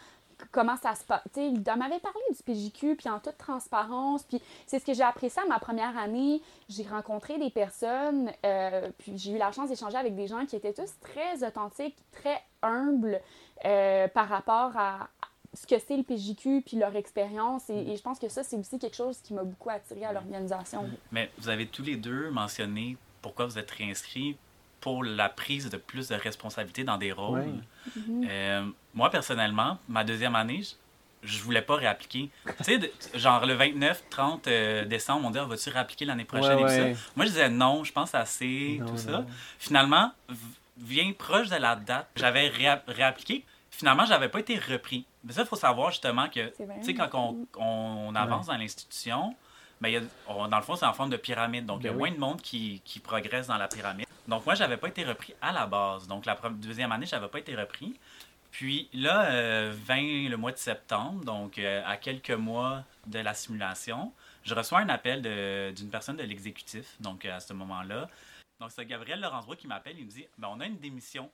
comment 0.52 0.76
ça 0.78 0.96
se 0.96 1.04
passe. 1.04 1.22
Tu 1.34 1.40
elle 1.42 1.78
m'avait 1.78 2.00
parlé 2.00 2.20
du 2.30 2.44
PJQ, 2.44 2.96
puis 2.96 3.10
en 3.10 3.20
toute 3.20 3.38
transparence. 3.38 4.24
Puis 4.24 4.42
c'est 4.66 4.80
ce 4.80 4.86
que 4.86 4.94
j'ai 4.94 5.04
apprécié 5.04 5.42
à 5.42 5.46
ma 5.46 5.60
première 5.60 5.98
année. 5.98 6.42
J'ai 6.70 6.84
rencontré 6.84 7.38
des 7.38 7.50
personnes, 7.50 8.32
euh, 8.46 8.90
puis 8.98 9.18
j'ai 9.18 9.32
eu 9.32 9.38
la 9.38 9.52
chance 9.52 9.70
d'échanger 9.70 9.98
avec 9.98 10.16
des 10.16 10.28
gens 10.28 10.46
qui 10.46 10.56
étaient 10.56 10.74
tous 10.74 10.92
très 11.02 11.46
authentiques, 11.48 11.96
très 12.12 12.42
humbles 12.62 13.20
euh, 13.66 14.08
par 14.08 14.28
rapport 14.28 14.72
à 14.78 15.08
ce 15.54 15.68
que 15.68 15.76
c'est 15.86 15.98
le 15.98 16.04
PJQ, 16.04 16.64
puis 16.66 16.78
leur 16.78 16.96
expérience. 16.96 17.70
Et, 17.70 17.92
et 17.92 17.98
je 17.98 18.02
pense 18.02 18.20
que 18.20 18.30
ça, 18.30 18.44
c'est 18.44 18.56
aussi 18.56 18.80
quelque 18.80 18.96
chose 18.96 19.18
qui 19.22 19.34
m'a 19.34 19.44
beaucoup 19.44 19.70
attiré 19.70 20.06
à 20.06 20.14
l'organisation. 20.14 20.90
Mais 21.12 21.30
vous 21.38 21.50
avez 21.50 21.68
tous 21.68 21.84
les 21.84 21.98
deux 21.98 22.30
mentionné 22.32 22.98
pourquoi 23.22 23.46
vous 23.46 23.58
êtes 23.58 23.70
réinscrits 23.72 24.38
pour 24.80 25.04
la 25.04 25.30
prise 25.30 25.70
de 25.70 25.78
plus 25.78 26.08
de 26.08 26.16
responsabilités 26.16 26.84
dans 26.84 26.98
des 26.98 27.12
rôles. 27.12 27.40
Ouais. 27.40 27.54
Mhm. 27.96 28.28
Euh, 28.30 28.66
moi, 28.94 29.10
personnellement, 29.12 29.78
ma 29.88 30.04
deuxième 30.04 30.36
année, 30.36 30.64
je, 30.64 31.28
je 31.28 31.44
voulais 31.44 31.62
pas 31.62 31.76
réappliquer. 31.76 32.30
tu 32.58 32.64
sais, 32.64 32.92
genre 33.14 33.46
le 33.46 33.56
29-30 33.56 34.40
euh, 34.48 34.86
décembre, 34.86 35.28
on 35.28 35.32
dit, 35.32 35.38
Ah, 35.38 35.46
vas-tu 35.46 35.70
réappliquer 35.70 36.06
l'année 36.06 36.26
prochaine 36.26 36.58
et 36.60 36.62
tout 36.64 36.68
ça? 36.70 37.02
Moi, 37.16 37.26
je 37.26 37.32
disais 37.32 37.50
non, 37.50 37.84
je 37.84 37.92
pense 37.92 38.16
assez, 38.16 38.78
Non, 38.80 38.86
tout 38.88 38.98
ça. 38.98 39.12
non. 39.12 39.26
Finalement, 39.60 40.12
v- 40.30 40.36
vient 40.78 41.12
proche 41.14 41.50
de 41.50 41.58
la 41.58 41.76
date, 41.76 42.08
j'avais 42.16 42.48
réa- 42.50 42.82
réappliqué. 42.88 43.44
Finalement, 43.72 44.06
j'avais 44.06 44.30
pas 44.30 44.40
été 44.40 44.58
repris. 44.60 45.06
Mais 45.24 45.34
ça, 45.34 45.42
il 45.42 45.48
faut 45.48 45.56
savoir 45.56 45.92
justement 45.92 46.28
que, 46.30 46.50
tu 46.50 46.84
sais, 46.84 46.94
quand 46.94 47.10
on, 47.14 47.48
on 47.58 48.16
avance 48.16 48.48
dans 48.48 48.58
l'institution, 48.58 49.36
ben, 49.80 50.08
dans 50.28 50.58
le 50.58 50.64
fond, 50.64 50.76
c'est 50.76 50.86
en 50.86 50.94
forme 50.94 51.10
de 51.10 51.18
pyramide. 51.18 51.66
Donc, 51.66 51.80
il 51.82 51.86
y 51.86 51.90
a 51.90 51.92
Ben 51.92 51.98
moins 51.98 52.12
de 52.12 52.18
monde 52.18 52.42
qui, 52.42 52.82
qui 52.86 53.00
progresse 53.00 53.48
dans 53.48 53.58
la 53.58 53.68
pyramide. 53.68 54.06
Donc, 54.28 54.46
moi, 54.46 54.54
j'avais 54.54 54.78
pas 54.78 54.90
été 54.90 55.04
repris 55.04 55.34
à 55.42 55.52
la 55.52 55.66
base. 55.66 56.08
Donc, 56.08 56.26
la 56.26 56.38
deuxième 56.52 56.92
année, 56.92 57.08
j'avais 57.08 57.28
pas 57.28 57.40
été 57.40 57.56
repris. 57.56 57.98
Puis 58.52 58.90
là, 58.94 59.32
euh, 59.32 59.74
20 59.74 60.30
le 60.30 60.36
mois 60.36 60.52
de 60.52 60.58
septembre, 60.58 61.24
donc 61.24 61.58
euh, 61.58 61.82
à 61.86 61.96
quelques 61.98 62.32
mois 62.32 62.84
de 63.08 63.20
la 63.20 63.34
simulation, 63.34 64.12
je 64.44 64.54
reçois 64.54 64.80
un 64.80 64.90
appel 64.90 65.22
d'une 65.74 65.90
personne 65.90 66.18
de 66.18 66.24
l'exécutif, 66.24 66.98
donc 67.00 67.24
euh, 67.24 67.36
à 67.36 67.40
ce 67.40 67.54
moment-là. 67.54 68.10
Donc 68.60 68.72
c'est 68.72 68.86
Gabriel 68.86 69.22
Laurence 69.22 69.46
qui 69.58 69.68
m'appelle, 69.68 69.96
il 69.98 70.06
me 70.06 70.12
dit 70.12 70.28
ben, 70.38 70.50
on 70.52 70.60
a 70.60 70.66
une 70.66 70.78
démission 70.78 71.32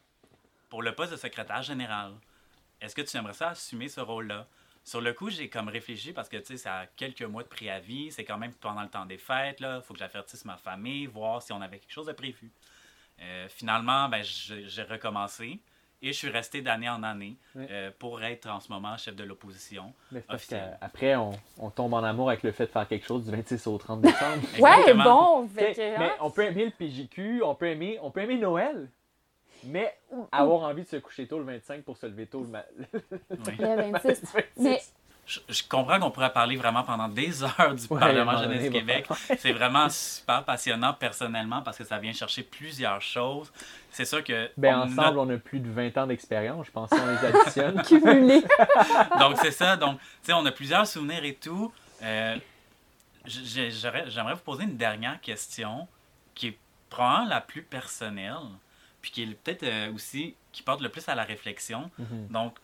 pour 0.70 0.84
le 0.84 0.94
poste 0.94 1.12
de 1.12 1.18
secrétaire 1.18 1.64
général. 1.64 2.14
Est-ce 2.82 2.96
que 2.96 3.02
tu 3.02 3.16
aimerais 3.18 3.34
ça 3.34 3.50
assumer 3.50 3.88
ce 3.90 4.02
rôle-là? 4.02 4.48
Sur 4.84 5.02
le 5.02 5.12
coup, 5.14 5.30
j'ai 5.30 5.50
comme 5.50 5.68
réfléchi 5.68 6.14
parce 6.14 6.30
que 6.30 6.38
tu 6.38 6.46
sais, 6.46 6.58
c'est 6.58 6.70
à 6.70 6.86
quelques 6.96 7.24
mois 7.24 7.44
de 7.44 7.48
préavis, 7.50 8.12
c'est 8.12 8.24
quand 8.24 8.38
même 8.38 8.54
pendant 8.54 8.82
le 8.84 8.88
temps 8.90 9.06
des 9.06 9.18
fêtes, 9.18 9.60
là. 9.60 9.82
Faut 9.82 9.94
que 9.94 10.00
j'avertisse 10.00 10.46
ma 10.46 10.56
famille, 10.56 11.08
voir 11.08 11.42
si 11.42 11.52
on 11.52 11.62
avait 11.62 11.80
quelque 11.80 11.92
chose 11.92 12.06
de 12.08 12.14
prévu. 12.14 12.52
Euh, 13.20 13.48
finalement, 13.50 14.08
ben, 14.10 14.24
je- 14.24 14.66
j'ai 14.68 14.84
recommencé 14.84 15.60
et 16.02 16.08
je 16.14 16.18
suis 16.18 16.30
resté 16.30 16.62
d'année 16.62 16.88
en 16.88 17.02
année 17.04 17.36
Oui. 17.56 17.66
euh, 17.70 17.90
pour 17.98 18.22
être 18.24 18.48
en 18.48 18.60
ce 18.60 18.72
moment 18.72 18.96
chef 18.98 19.16
de 19.16 19.24
l'opposition. 19.24 19.94
Mais 20.12 20.22
parce 20.22 20.46
qu'après, 20.46 21.16
on, 21.16 21.32
on 21.58 21.70
tombe 21.72 21.94
en 21.96 22.04
amour 22.04 22.30
avec 22.30 22.44
le 22.44 22.52
fait 22.52 22.68
de 22.68 22.72
faire 22.72 22.88
quelque 22.88 23.08
chose 23.08 23.26
du 23.26 23.32
26 23.32 23.66
au 23.68 23.78
30 23.80 24.02
décembre. 24.02 24.44
Ouais, 24.60 24.94
bon, 24.94 25.48
fait 25.50 25.74
mais 26.00 26.06
hein, 26.12 26.16
on 26.22 26.30
peut 26.30 26.44
aimer 26.46 26.66
le 26.66 26.72
PJQ, 26.72 27.42
on 27.44 27.56
peut 27.56 27.68
aimer, 27.68 27.98
on 28.04 28.12
peut 28.12 28.22
aimer 28.22 28.38
Noël, 28.38 28.88
mais 29.64 29.98
avoir 30.32 30.64
envie 30.64 30.84
de 30.84 30.88
se 30.88 30.98
coucher 30.98 31.28
tôt 31.28 31.40
le 31.40 31.46
25 31.46 31.84
pour 31.84 31.98
se 31.98 32.06
lever 32.06 32.26
tôt 32.28 32.42
le, 32.42 32.48
ma- 32.48 32.66
Oui. 32.94 33.56
le 33.60 33.92
26. 33.92 34.06
le 34.06 34.14
26. 34.14 34.44
Mais 34.58 34.82
Je, 35.26 35.40
je 35.50 35.64
comprends 35.68 36.00
qu'on 36.00 36.10
pourrait 36.12 36.32
parler 36.32 36.56
vraiment 36.56 36.84
pendant 36.84 37.10
des 37.10 37.44
heures 37.44 37.76
du 37.76 37.86
Ouais, 37.90 38.00
Parlement 38.00 38.38
Jeunesse 38.38 38.64
donné, 38.64 38.70
Québec. 38.70 39.08
C'est 39.38 39.52
vraiment 39.52 39.90
super 39.90 40.44
passionnant 40.46 40.94
personnellement 40.94 41.62
parce 41.62 41.78
que 41.78 41.84
ça 41.84 41.98
vient 41.98 42.14
chercher 42.14 42.44
plusieurs 42.44 43.02
choses. 43.02 43.52
C'est 43.92 44.06
sûr 44.06 44.24
que. 44.24 44.50
Ben, 44.58 44.78
on 44.80 44.82
ensemble, 44.84 45.20
on 45.20 45.30
a 45.30 45.38
plus 45.38 45.60
de 45.60 45.70
20 45.70 45.98
ans 45.98 46.08
d'expérience, 46.08 46.68
je 46.68 46.72
pense, 46.72 46.90
si 46.92 46.96
on 46.96 47.08
les 47.08 47.26
additionne. 47.26 47.82
cumulé. 47.84 48.42
Donc, 49.20 49.38
c'est 49.42 49.52
ça. 49.52 49.76
Donc, 49.76 50.00
tu 50.00 50.06
sais, 50.24 50.34
on 50.34 50.46
a 50.46 50.52
plusieurs 50.52 50.88
souvenirs 50.88 51.24
et 51.26 51.34
tout. 51.34 51.74
Euh, 52.04 52.38
J'aimerais 53.26 54.34
vous 54.36 54.40
poser 54.46 54.64
une 54.64 54.78
dernière 54.78 55.20
question 55.20 55.88
qui 56.34 56.48
est 56.48 56.58
probablement 56.90 57.28
la 57.28 57.42
plus 57.42 57.62
personnelle, 57.64 58.38
puis 59.08 59.12
qui 59.14 59.24
est 59.32 59.36
peut-être 59.36 59.64
euh, 59.64 59.94
aussi 59.94 60.36
qui 60.52 60.64
porte 60.64 60.82
le 60.82 60.90
plus 60.90 61.08
à 61.08 61.16
la 61.16 61.24
réflexion. 61.24 61.90
Mhm. 61.98 62.28
Donc, 62.30 62.56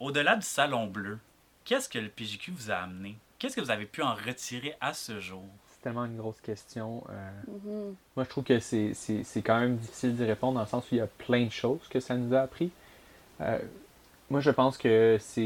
au-delà 0.00 0.36
du 0.36 0.46
salon 0.46 0.86
bleu, 0.86 1.18
qu'est-ce 1.64 1.88
que 1.88 1.98
le 1.98 2.08
PJQ 2.08 2.52
vous 2.52 2.70
a 2.70 2.76
amené? 2.76 3.16
Qu'est-ce 3.38 3.56
que 3.56 3.60
vous 3.60 3.70
avez 3.72 3.84
pu 3.86 4.02
en 4.02 4.14
retirer 4.14 4.74
à 4.80 4.94
ce 4.94 5.18
jour? 5.20 5.42
C'est 5.72 5.82
tellement 5.82 6.04
une 6.04 6.16
grosse 6.16 6.40
question. 6.40 7.02
euh, 7.10 7.30
Mhm. 7.48 7.94
Moi, 8.16 8.24
je 8.24 8.28
trouve 8.28 8.44
que 8.44 8.60
c'est 8.60 8.94
c'est- 8.94 9.24
c'est 9.24 9.42
quand 9.42 9.58
même 9.58 9.76
difficile 9.76 10.14
d'y 10.16 10.24
répondre 10.24 10.54
dans 10.54 10.60
le 10.60 10.66
sens 10.68 10.84
où 10.84 10.94
il 10.94 10.98
y 10.98 11.00
a 11.00 11.06
plein 11.06 11.44
de 11.46 11.50
choses 11.52 11.86
que 11.88 11.98
ça 12.00 12.14
nous 12.16 12.32
a 12.34 12.40
appris. 12.42 12.70
Euh, 13.40 13.58
moi, 14.30 14.40
je 14.40 14.50
pense 14.50 14.76
que 14.78 15.16
c'est. 15.20 15.42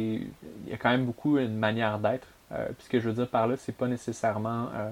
Il 0.67 0.69
y 0.69 0.73
a 0.75 0.77
quand 0.77 0.91
même 0.91 1.07
beaucoup 1.07 1.39
une 1.39 1.57
manière 1.57 1.99
d'être. 1.99 2.27
Euh, 2.53 2.67
puis 2.77 2.85
ce 2.85 2.89
que 2.91 3.01
je 3.01 3.09
veux 3.09 3.15
dire 3.15 3.29
par 3.29 3.47
là, 3.47 3.57
c'est 3.57 3.73
pas 3.77 3.89
nécessairement 3.89 4.69
euh, 4.75 4.91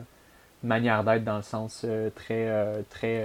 une 0.62 0.68
manière 0.68 1.04
d'être 1.04 1.24
dans 1.24 1.36
le 1.36 1.42
sens 1.42 1.82
euh, 1.84 2.08
très. 2.10 2.48
euh, 2.48 2.80
très 2.88 3.22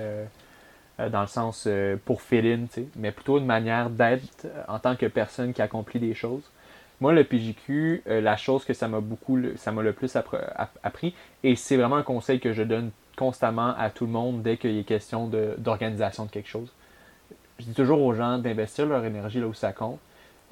dans 0.97 1.21
le 1.21 1.27
sens 1.27 1.65
euh, 1.67 1.97
pour 2.05 2.21
sais, 2.21 2.87
mais 2.95 3.11
plutôt 3.11 3.37
une 3.37 3.45
manière 3.45 3.89
d'être 3.89 4.45
euh, 4.45 4.63
en 4.67 4.79
tant 4.79 4.95
que 4.95 5.05
personne 5.05 5.53
qui 5.53 5.61
accomplit 5.61 5.99
des 5.99 6.13
choses. 6.13 6.43
Moi, 7.01 7.11
le 7.11 7.25
PJQ, 7.25 8.03
euh, 8.07 8.21
la 8.21 8.37
chose 8.37 8.63
que 8.63 8.73
ça 8.73 8.87
m'a 8.87 9.01
beaucoup, 9.01 9.37
ça 9.57 9.73
m'a 9.73 9.81
le 9.81 9.91
plus 9.91 10.15
appris, 10.15 11.13
et 11.43 11.55
c'est 11.55 11.75
vraiment 11.75 11.97
un 11.97 12.03
conseil 12.03 12.39
que 12.39 12.53
je 12.53 12.63
donne 12.63 12.91
constamment 13.17 13.75
à 13.77 13.89
tout 13.89 14.05
le 14.05 14.11
monde 14.11 14.41
dès 14.41 14.57
qu'il 14.57 14.77
est 14.77 14.83
question 14.83 15.29
d'organisation 15.57 16.25
de, 16.25 16.29
quelque 16.29 16.49
chose. 16.49 16.71
Je 17.59 17.65
dis 17.65 17.73
toujours 17.73 18.01
aux 18.01 18.13
gens 18.13 18.37
d'investir 18.37 18.85
leur 18.85 19.03
énergie 19.03 19.39
là 19.39 19.47
où 19.47 19.53
ça 19.53 19.73
compte. 19.73 19.99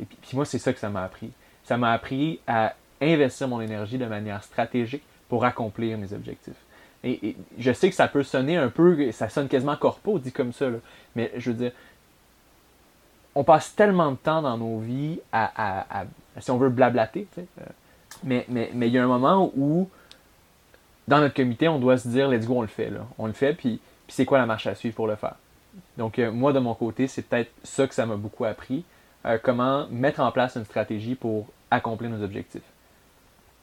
Et 0.02 0.06
puis 0.06 0.36
moi, 0.36 0.46
c'est 0.46 0.60
ça 0.60 0.74
que 0.74 0.80
ça 0.80 0.90
m'a 0.90 1.04
appris. 1.04 1.32
Ça 1.64 1.78
m'a 1.78 1.92
appris 1.92 2.40
à 2.48 2.74
investir 3.02 3.48
mon 3.48 3.62
énergie 3.62 3.98
de 3.98 4.06
manière 4.06 4.44
stratégique 4.44 5.04
pour 5.28 5.46
accomplir 5.46 5.98
mes 5.98 6.14
objectifs. 6.14 6.63
Et, 7.04 7.28
et 7.28 7.38
je 7.58 7.72
sais 7.74 7.90
que 7.90 7.96
ça 7.96 8.08
peut 8.08 8.24
sonner 8.24 8.56
un 8.58 8.70
peu, 8.70 9.12
ça 9.12 9.30
sonne 9.30 9.48
quasiment 9.48 9.76
corpo 9.76 10.20
dit 10.20 10.32
comme 10.32 10.54
ça, 10.54 10.70
là. 10.70 10.78
mais 11.16 11.32
je 11.36 11.52
veux 11.52 11.58
dire, 11.58 11.72
on 13.36 13.44
passe 13.44 13.76
tellement 13.76 14.12
de 14.12 14.18
temps 14.18 14.42
dans 14.42 14.58
nos 14.58 14.80
vies 14.80 15.20
à, 15.32 16.06
si 16.40 16.52
on 16.52 16.58
veut, 16.58 16.70
blablater. 16.70 17.28
tu 17.34 17.42
sais, 17.42 17.48
euh, 17.62 17.66
mais 18.48 18.70
il 18.74 18.88
y 18.88 18.98
a 18.98 19.04
un 19.04 19.08
moment 19.08 19.52
où, 19.56 19.90
dans 21.08 21.20
notre 21.20 21.34
comité, 21.36 21.68
on 21.68 21.80
doit 21.80 21.98
se 21.98 22.08
dire, 22.08 22.30
let's 22.30 22.46
go, 22.46 22.60
on 22.60 22.62
le 22.62 22.68
fait. 22.68 22.90
Là. 22.90 23.02
On 23.18 23.28
le 23.28 23.34
fait, 23.34 23.54
puis, 23.54 23.82
puis 24.08 24.16
c'est 24.16 24.26
quoi 24.26 24.38
la 24.38 24.46
marche 24.46 24.68
à 24.68 24.76
suivre 24.76 24.96
pour 24.96 25.08
le 25.08 25.16
faire? 25.16 25.36
Donc, 25.98 26.20
euh, 26.20 26.32
moi, 26.32 26.54
de 26.54 26.60
mon 26.60 26.76
côté, 26.76 27.08
c'est 27.08 27.24
peut-être 27.24 27.52
ça 27.64 27.88
que 27.88 27.96
ça 27.96 28.06
m'a 28.06 28.16
beaucoup 28.16 28.46
appris. 28.46 28.86
euh, 29.26 29.38
comment 29.42 29.88
mettre 29.90 30.20
en 30.20 30.32
place 30.32 30.56
une 30.56 30.66
stratégie 30.66 31.16
pour 31.16 31.48
accomplir 31.72 32.10
nos 32.10 32.24
objectifs. 32.24 32.62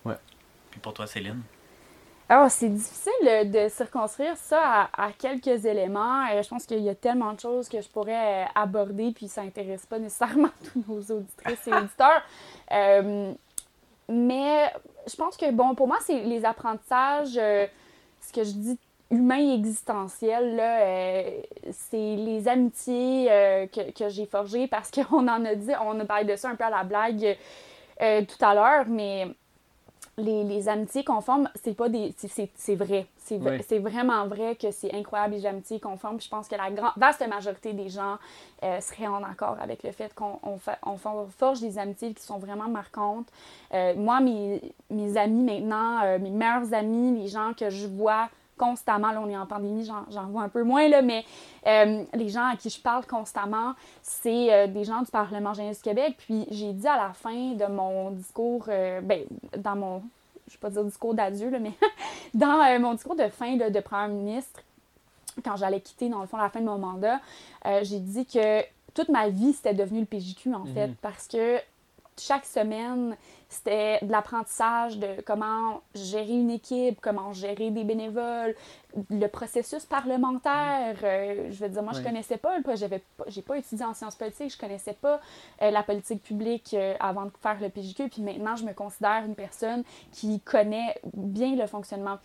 Puis 0.05 0.81
pour 0.81 0.95
toi, 0.95 1.07
Céline? 1.07 1.43
Alors, 2.31 2.49
c'est 2.49 2.69
difficile 2.69 3.51
de 3.51 3.69
circonscrire 3.69 4.37
ça 4.37 4.89
à, 4.97 5.11
quelques 5.11 5.65
éléments. 5.67 6.27
Euh, 6.31 6.43
je 6.45 6.49
pense 6.49 6.65
qu'il 6.65 6.79
y 6.79 6.89
a 6.89 6.95
tellement 6.95 7.33
de 7.33 7.41
choses 7.41 7.69
que 7.69 7.81
je 7.81 7.89
pourrais 7.89 8.45
euh, 8.45 8.47
aborder, 8.55 9.11
puis 9.11 9.27
ça 9.27 9.43
n'intéresse 9.43 9.85
pas 9.85 9.99
nécessairement 9.99 10.51
tous 10.73 10.85
nos 10.87 11.17
auditrices 11.17 11.67
et 11.67 11.75
auditeurs. 11.75 12.23
Euh, 12.71 13.33
mais 14.09 14.73
je 15.09 15.17
pense 15.17 15.37
que, 15.37 15.51
bon, 15.51 15.75
pour 15.75 15.89
moi, 15.89 15.99
c'est 16.03 16.21
les 16.21 16.45
apprentissages, 16.45 17.33
ce 17.33 18.33
que 18.33 18.45
je 18.45 18.53
dis 18.53 18.79
humain 19.11 19.41
et 19.41 19.55
existentiel, 19.55 20.55
là, 20.55 21.25
c'est 21.73 22.15
les 22.15 22.47
amitiés 22.47 23.27
que, 23.73 23.91
que 23.91 24.09
j'ai 24.09 24.27
forgées 24.27 24.69
parce 24.69 24.91
qu'on 24.93 25.27
en 25.27 25.45
a 25.45 25.57
dit, 25.57 25.73
on 25.85 25.99
a 25.99 26.05
parlé 26.05 26.27
de 26.27 26.37
ça 26.37 26.49
un 26.49 26.55
peu 26.55 26.63
à 26.63 26.71
la 26.71 26.85
blague 26.85 27.37
tout 27.99 28.45
à 28.45 28.55
l'heure, 28.55 28.85
mais 28.87 29.27
les, 30.21 30.45
les 30.45 30.69
amitiés 30.69 31.05
qu'on 31.05 31.21
forme, 31.21 31.49
c'est 31.63 31.75
pas 31.75 31.89
des. 31.89 32.15
c'est- 32.17 32.75
vrai. 32.75 33.07
C'est 33.19 33.39
Oui. 33.39 33.79
vraiment 33.79 34.27
vrai 34.27 34.57
que 34.57 34.71
c'est 34.71 34.93
incroyable 34.95 35.35
les 35.35 35.47
amitiés 35.47 35.79
qu'on 35.81 35.97
forme. 35.97 36.17
Puis 36.17 36.27
je 36.27 36.31
pense 36.31 36.49
que 36.49 36.55
la 36.57 36.71
grande, 36.71 36.93
vaste 36.97 37.27
majorité 37.29 37.73
des 37.73 37.89
gens 37.89 38.17
euh, 38.63 38.81
seraient 38.81 39.07
en 39.07 39.23
accord 39.23 39.57
avec 39.61 39.83
le 39.83 39.93
fait 39.93 40.13
qu'on 40.15 40.39
on 40.43 41.27
forge 41.29 41.61
des 41.61 41.79
amitiés 41.79 42.13
qui 42.13 42.23
sont 42.23 42.39
vraiment 42.39 42.69
marquantes. 42.69 43.27
Euh, 43.75 43.95
moi, 43.97 44.21
mes, 44.21 44.61
mes 44.91 45.17
amis 45.17 45.43
maintenant, 45.43 46.03
euh, 46.05 46.19
mes 46.19 46.31
meilleurs 46.31 46.73
amis, 46.75 47.19
les 47.21 47.29
gens 47.29 47.53
que 47.57 47.71
je 47.71 47.87
vois 47.87 48.29
constamment, 48.61 49.11
là 49.11 49.21
on 49.25 49.29
est 49.31 49.37
en 49.37 49.47
pandémie, 49.47 49.85
j'en 50.11 50.27
vois 50.27 50.43
un 50.43 50.49
peu 50.51 50.63
moins, 50.63 50.87
là, 50.89 51.01
mais 51.01 51.25
euh, 51.67 52.05
les 52.13 52.29
gens 52.29 52.47
à 52.47 52.57
qui 52.57 52.69
je 52.69 52.81
parle 52.81 53.07
constamment, 53.07 53.73
c'est 54.03 54.53
euh, 54.53 54.67
des 54.67 54.85
gens 54.85 55.01
du 55.01 55.11
Parlement 55.11 55.55
jeunesse 55.55 55.79
du 55.79 55.83
Québec. 55.85 56.15
Puis 56.19 56.47
j'ai 56.51 56.73
dit 56.75 56.87
à 56.87 56.97
la 56.97 57.13
fin 57.15 57.53
de 57.55 57.67
mon 57.67 58.11
discours, 58.11 58.67
euh, 58.69 59.01
ben, 59.01 59.25
dans 59.57 59.77
mon, 59.77 60.03
je 60.47 60.53
vais 60.53 60.59
pas 60.61 60.71
dire 60.71 60.85
discours 60.85 61.15
d'adieu, 61.15 61.49
là, 61.49 61.59
mais 61.59 61.73
dans 62.35 62.61
euh, 62.63 62.79
mon 62.79 62.93
discours 62.93 63.17
de 63.17 63.29
fin 63.29 63.57
là, 63.57 63.71
de 63.71 63.81
premier 63.81 64.13
ministre, 64.13 64.61
quand 65.43 65.57
j'allais 65.57 65.81
quitter, 65.81 66.09
dans 66.11 66.21
le 66.21 66.27
fond, 66.27 66.37
la 66.37 66.51
fin 66.51 66.61
de 66.61 66.67
mon 66.67 66.77
mandat, 66.79 67.19
j'ai 67.83 68.01
dit 68.01 68.27
que 68.27 68.63
toute 68.93 69.09
ma 69.09 69.29
vie, 69.29 69.53
c'était 69.55 69.73
devenu 69.75 70.01
le 70.01 70.07
PJQ, 70.07 70.53
en 70.55 70.65
fait, 70.67 70.89
Mhm. 70.89 70.95
parce 71.01 71.27
que 71.29 71.59
chaque 72.21 72.45
semaine, 72.45 73.17
c'était 73.49 73.99
de 74.03 74.13
l'apprentissage 74.13 74.99
de 74.99 75.21
comment 75.27 75.81
gérer 75.95 76.35
une 76.35 76.51
équipe, 76.51 77.01
comment 77.01 77.33
gérer 77.33 77.71
des 77.71 77.83
bénévoles, 77.85 78.55
le 79.11 79.27
processus 79.27 79.85
parlementaire. 79.87 80.97
euh, 81.03 81.49
je 81.51 81.59
veux 81.65 81.69
dire, 81.69 81.83
moi, 81.83 81.93
je 81.93 81.99
Oui. 81.99 82.05
connaissais 82.05 82.37
pas, 82.37 82.57
le- 82.59 82.77
j'avais 82.77 83.03
pas, 83.17 83.25
j'ai 83.27 83.43
pas 83.43 83.59
étudié 83.59 83.85
en 83.85 83.95
sciences 83.95 84.15
politiques, 84.15 84.53
je 84.53 84.59
connaissais 84.59 84.93
pas 84.93 85.21
euh, 85.63 85.71
la 85.71 85.83
politique 85.83 86.23
publique 86.23 86.75
euh, 86.75 86.95
avant 87.01 87.25
de 87.25 87.33
faire 87.43 87.59
le 87.61 87.69
PJQ, 87.69 88.09
puis 88.09 88.23
maintenant, 88.23 88.57
je 88.57 88.65
me 88.65 88.73
considère 88.73 89.25
une 89.27 89.35
personne 89.35 89.83
qui 90.13 90.41
connaît 90.41 90.95
bien 91.15 91.57
le 91.57 91.67
fonctionnement. 91.67 92.19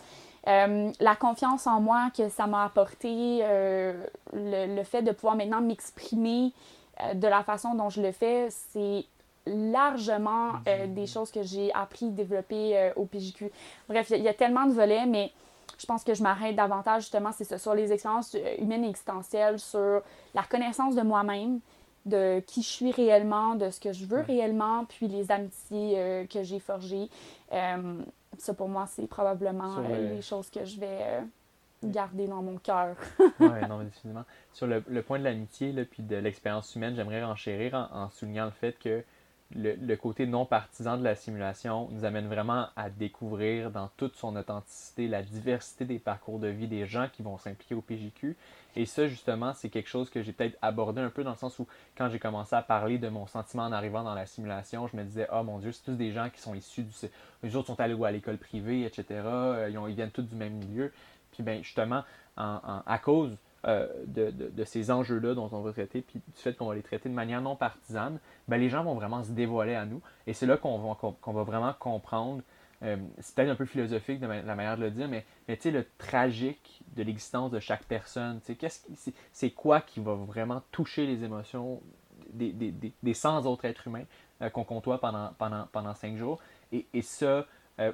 Euh, 0.48 0.92
la 1.00 1.16
confiance 1.16 1.66
en 1.66 1.82
moi 1.82 2.12
que 2.16 2.30
ça 2.30 2.46
m'a 2.46 2.66
apporté, 2.66 3.40
euh, 3.42 3.94
le, 4.34 4.76
le 4.76 4.84
fait 4.84 5.02
de 5.02 5.12
pouvoir 5.12 5.36
maintenant 5.36 5.60
m'exprimer 5.62 6.54
euh, 7.02 7.16
de 7.16 7.28
la 7.28 7.44
façon 7.44 7.74
dont 7.74 7.90
je 7.90 8.00
le 8.02 8.12
fais, 8.12 8.48
c'est 8.52 9.06
largement 9.48 10.54
euh, 10.68 10.88
des 10.88 11.06
choses 11.08 11.32
que 11.32 11.44
j'ai 11.44 11.72
appris, 11.74 12.10
développées 12.12 12.78
euh, 12.78 12.92
au 12.96 13.06
PJQ. 13.06 13.52
Bref, 13.90 14.10
il 14.10 14.14
y, 14.14 14.16
a- 14.16 14.18
il 14.18 14.24
y 14.24 14.28
a 14.28 14.34
tellement 14.34 14.66
de 14.66 14.72
volets, 14.74 15.06
mais 15.06 15.32
je 15.78 15.86
pense 15.86 16.04
que 16.04 16.14
je 16.14 16.24
m'arrête 16.24 16.56
davantage 16.56 17.04
justement, 17.04 17.32
c'est 17.32 17.44
ça, 17.44 17.58
sur 17.58 17.74
les 17.76 17.92
expériences 17.92 18.36
euh, 18.36 18.56
humaines 18.60 18.84
et 18.86 18.90
existentielles, 18.90 19.60
sur 19.60 20.02
la 20.34 20.44
connaissance 20.44 20.96
de 20.96 21.02
moi-même, 21.02 21.60
de 22.06 22.40
qui 22.42 22.62
je 22.62 22.68
suis 22.70 22.92
réellement, 22.92 23.56
de 23.56 23.70
ce 23.72 23.80
que 23.80 23.92
je 23.92 24.06
veux 24.06 24.22
réellement, 24.22 24.86
puis 24.86 25.08
les 25.08 25.32
amitiés 25.32 25.94
euh, 25.98 26.26
que 26.28 26.44
j'ai 26.44 26.60
forgées. 26.60 27.10
Ça, 28.38 28.54
pour 28.54 28.68
moi, 28.68 28.86
c'est 28.88 29.08
probablement 29.08 29.78
les 30.12 30.22
choses 30.22 30.50
que 30.50 30.66
je 30.66 30.78
vais 30.80 31.22
garder 31.84 32.28
dans 32.28 32.42
mon 32.42 32.58
cœur. 32.58 32.96
Oui, 33.40 33.48
non, 33.70 33.78
mais 33.78 33.86
définitivement. 33.86 34.24
Sur 34.54 34.68
le, 34.68 34.84
le 34.88 35.02
point 35.04 35.20
de 35.20 35.24
l'amitié 35.24 35.72
puis 35.86 36.04
de 36.04 36.16
l'expérience 36.18 36.76
humaine, 36.76 36.96
j'aimerais 36.96 37.24
renchérir 37.24 37.74
en, 37.76 38.04
en 38.04 38.10
soulignant 38.10 38.46
le 38.46 38.52
fait 38.52 38.78
que 38.78 39.04
le, 39.56 39.96
côté 39.96 40.26
non 40.26 40.46
partisan 40.46 40.98
de 40.98 41.04
la 41.04 41.16
simulation 41.16 41.88
nous 41.92 42.04
amène 42.04 42.28
vraiment 42.28 42.68
à 42.76 42.90
découvrir 42.90 43.72
dans 43.72 43.90
toute 43.96 44.16
son 44.16 44.36
authenticité 44.36 45.08
la 45.08 45.24
diversité 45.24 45.86
des 45.86 46.00
parcours 46.00 46.40
de 46.40 46.48
vie 46.48 46.68
des 46.68 46.86
gens 46.86 47.08
qui 47.12 47.22
vont 47.24 47.38
s'impliquer 47.38 47.76
au 47.76 47.82
PJQ. 47.82 48.36
Et 48.76 48.86
ça, 48.86 49.08
justement, 49.08 49.54
c'est 49.54 49.70
quelque 49.70 49.88
chose 49.88 50.10
que 50.10 50.22
j'ai 50.22 50.34
peut-être 50.34 50.58
abordé 50.62 51.02
un 51.02 51.10
peu 51.10 51.24
dans 51.24 51.32
le 51.32 51.38
sens 51.38 51.58
où, 51.60 51.68
quand 51.98 52.10
j'ai 52.10 52.20
commencé 52.20 52.54
à 52.56 52.62
parler 52.62 52.98
de 52.98 53.08
mon 53.08 53.26
sentiment 53.28 53.64
en 53.64 53.72
arrivant 53.72 54.04
dans 54.04 54.14
la 54.14 54.26
simulation, 54.26 54.88
je 54.88 54.98
me 54.98 55.04
disais, 55.04 55.28
oh 55.32 55.44
mon 55.44 55.60
Dieu, 55.60 55.72
c'est 55.72 55.84
tous 55.84 55.96
des 55.96 56.12
gens 56.12 56.30
qui 56.30 56.42
sont 56.42 56.54
issus 56.54 56.84
du. 56.84 56.92
Les 57.42 57.56
autres 57.56 57.68
sont 57.68 57.80
allés 57.80 57.96
à 58.04 58.12
l'école 58.12 58.38
privée, 58.38 58.84
etc. 58.84 59.06
Euh, 59.12 59.70
Ils, 59.72 59.96
viennent 59.96 60.12
tous 60.12 60.24
du 60.24 60.36
même 60.36 60.54
milieu. 60.54 60.92
Puis, 61.32 61.44
ben, 61.44 61.64
justement, 61.64 62.04
en- 62.36 62.60
en- 62.64 62.84
à 62.86 63.00
cause 63.00 63.32
euh, 63.68 63.88
de, 64.08 64.30
de- 64.32 64.64
ces 64.64 64.92
enjeux-là 64.92 65.34
dont 65.34 65.50
on 65.52 65.62
va 65.62 65.72
traiter, 65.72 66.02
puis 66.02 66.20
du 66.20 66.42
fait 66.42 66.54
qu'on 66.56 66.68
va 66.68 66.76
les 66.76 66.84
traiter 66.84 67.10
de 67.10 67.14
manière 67.14 67.42
non 67.42 67.56
partisane, 67.56 68.20
ben, 68.48 68.58
les 68.58 68.70
gens 68.70 68.84
vont 68.84 68.94
vraiment 68.96 69.24
se 69.24 69.32
dévoiler 69.32 69.76
à 69.76 69.86
nous. 69.86 70.02
Et 70.28 70.34
c'est 70.34 70.46
là 70.46 70.58
qu'on 70.58 70.78
va, 70.80 70.96
qu'on- 71.22 71.34
va 71.34 71.44
vraiment 71.44 71.74
comprendre. 71.80 72.42
euh, 72.84 72.98
c'est 73.20 73.34
peut-être 73.36 73.50
un 73.50 73.56
peu 73.56 73.66
philosophique 73.66 74.20
de 74.20 74.28
la 74.28 74.56
manière 74.56 74.78
de 74.78 74.84
le 74.84 74.92
dire, 74.92 75.08
mais, 75.08 75.26
mais 75.48 75.56
tu 75.56 75.64
sais, 75.64 75.72
le 75.72 75.86
tragique 75.98 76.82
de 76.96 77.04
l'existence 77.04 77.50
de 77.52 77.60
chaque 77.60 77.84
personne. 77.86 78.40
qu'est-ce 78.42 78.82
c'est- 79.32 79.52
quoi 79.52 79.82
qui 79.82 80.00
va 80.00 80.14
vraiment 80.14 80.62
toucher 80.72 81.06
les 81.08 81.24
émotions 81.24 81.82
des, 82.34 82.52
des, 82.52 82.72
des, 82.72 82.92
des 83.02 83.14
100 83.14 83.46
autres 83.46 83.66
êtres 83.66 83.88
humains 83.88 84.04
euh, 84.42 84.50
qu'on 84.50 84.64
côtoie 84.64 85.00
pendant, 85.00 85.32
pendant, 85.38 85.68
pendant 85.72 85.96
5 85.96 86.18
jours? 86.18 86.40
Et, 86.72 86.86
et 86.94 87.02
ça, 87.02 87.46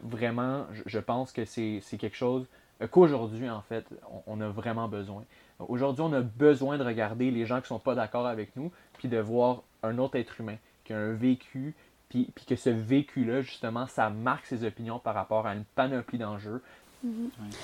vraiment, 0.03 0.65
je, 0.71 0.99
pense 0.99 1.31
que 1.31 1.45
c'est 1.45 1.81
quelque 1.99 2.15
chose 2.17 2.47
qu'aujourd'hui, 2.89 3.49
en 3.49 3.61
fait, 3.61 3.85
on 4.27 4.41
a 4.41 4.47
vraiment 4.49 4.87
besoin. 4.87 5.23
Aujourd'hui, 5.67 6.03
on 6.03 6.13
a 6.13 6.21
besoin 6.21 6.77
de 6.77 6.83
regarder 6.83 7.31
les 7.31 7.45
gens 7.45 7.61
qui 7.61 7.67
sont 7.67 7.79
pas 7.79 7.95
d'accord 7.95 8.27
avec 8.27 8.55
nous, 8.55 8.71
puis 8.97 9.07
de 9.07 9.17
voir 9.17 9.63
un 9.83 9.97
autre 9.97 10.17
être 10.17 10.39
humain 10.39 10.57
qui 10.83 10.93
a 10.93 10.97
un 10.97 11.13
vécu, 11.13 11.75
puis, 12.09 12.29
puis 12.35 12.45
que 12.45 12.55
ce 12.55 12.69
vécu-là, 12.69 13.41
justement, 13.41 13.87
ça 13.87 14.09
marque 14.09 14.45
ses 14.45 14.63
opinions 14.63 14.99
par 14.99 15.15
rapport 15.15 15.47
à 15.47 15.53
une 15.53 15.63
panoplie 15.75 16.17
d'enjeux. 16.17 16.61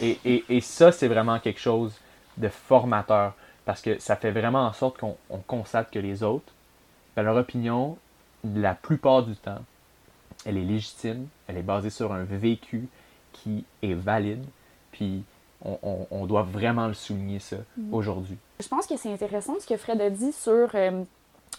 et, 0.02 0.18
et, 0.26 0.44
et 0.50 0.62
ça, 0.62 0.92
c'est 0.92 1.08
vraiment 1.08 1.40
quelque 1.40 1.60
chose 1.60 2.00
de 2.38 2.50
formateur, 2.50 3.34
parce 3.66 3.82
que 3.82 4.00
ça 4.00 4.16
fait 4.16 4.32
vraiment 4.32 4.66
en 4.66 4.74
sorte 4.74 4.98
qu'on 4.98 5.18
on 5.30 5.40
constate 5.40 5.92
que 5.92 6.00
les 6.00 6.24
autres, 6.24 6.54
ben, 7.16 7.24
leur 7.24 7.36
opinion, 7.36 7.98
la 8.44 8.76
plupart 8.76 9.24
du 9.24 9.36
temps, 9.36 9.64
elle 10.46 10.58
est 10.58 10.64
légitime, 10.64 11.28
elle 11.48 11.58
est 11.58 11.64
basée 11.64 11.90
sur 11.90 12.14
un 12.14 12.24
vécu 12.24 12.88
qui 13.34 13.66
est 13.82 13.94
valide, 13.94 14.46
puis 14.92 15.24
on, 15.68 15.78
on- 15.84 16.08
on 16.12 16.26
doit 16.26 16.44
vraiment 16.44 16.88
le 16.88 16.94
souligner 16.96 17.40
ça 17.40 17.58
aujourd'hui. 17.92 18.38
Je 18.60 18.68
pense 18.68 18.88
que 18.88 18.98
c'est 18.98 19.12
intéressant 19.14 19.54
ce 19.60 19.68
que 19.68 19.78
Fred 19.78 20.02
a 20.02 20.10
dit 20.10 20.32
sur 20.32 20.70
euh, 20.74 21.04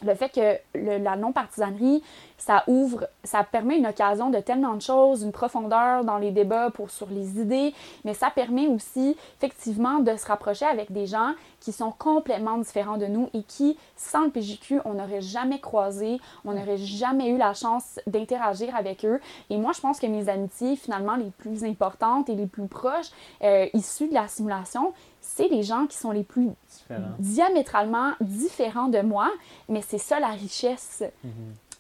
le 0.05 0.15
fait 0.15 0.29
que 0.29 0.79
le- 0.79 0.99
la 0.99 1.17
non-partisanerie, 1.17 2.03
ça 2.37 2.63
ouvre, 2.69 3.09
ça 3.25 3.43
permet 3.43 3.79
une 3.79 3.87
occasion 3.87 4.31
de 4.31 4.39
tellement 4.39 4.75
de 4.75 4.81
choses, 4.83 5.23
une 5.23 5.33
profondeur 5.33 6.05
dans 6.05 6.19
les 6.19 6.31
débats 6.31 6.71
pour, 6.71 6.91
sur 6.91 7.09
les 7.11 7.41
idées, 7.41 7.75
mais 8.05 8.15
ça 8.15 8.31
permet 8.31 8.69
aussi 8.69 9.17
effectivement 9.39 9.99
de 9.99 10.17
se 10.17 10.27
rapprocher 10.27 10.67
avec 10.67 10.93
des 10.93 11.07
gens 11.07 11.33
qui 11.61 11.73
sont 11.73 11.91
complètement 11.91 12.57
différents 12.59 12.97
de 12.97 13.07
nous 13.07 13.29
et 13.35 13.43
qui, 13.43 13.77
sans 13.97 14.23
le 14.25 14.31
PJQ, 14.31 14.81
on 14.85 14.95
n'aurait 14.95 15.21
jamais 15.21 15.59
croisé, 15.59 16.21
on 16.45 16.53
n'aurait 16.53 16.77
jamais 16.77 17.31
eu 17.31 17.37
la 17.37 17.53
chance 17.55 17.99
d'interagir 18.07 18.75
avec 18.77 19.05
eux. 19.05 19.21
Et 19.51 19.57
moi, 19.57 19.73
je 19.75 19.81
pense 19.81 19.99
que 19.99 20.07
mes 20.07 20.29
amitiés, 20.29 20.77
finalement, 20.77 21.17
les 21.17 21.31
plus 21.39 21.65
importantes 21.65 22.29
et 22.29 22.37
les 22.37 22.47
plus 22.47 22.69
proches, 22.69 23.11
euh, 23.43 23.67
issues 23.75 24.09
de 24.09 24.15
la 24.15 24.29
simulation, 24.29 24.93
c'est 25.31 25.49
les 25.49 25.63
gens 25.63 25.87
qui 25.87 25.97
sont 25.97 26.11
les 26.11 26.25
plus 26.25 26.49
Différent. 26.71 27.11
diamétralement 27.19 28.13
différents 28.21 28.89
de 28.89 29.01
moi, 29.01 29.31
mais 29.69 29.83
c'est 29.83 29.99
ça 29.99 30.19
la 30.19 30.29
richesse, 30.29 31.05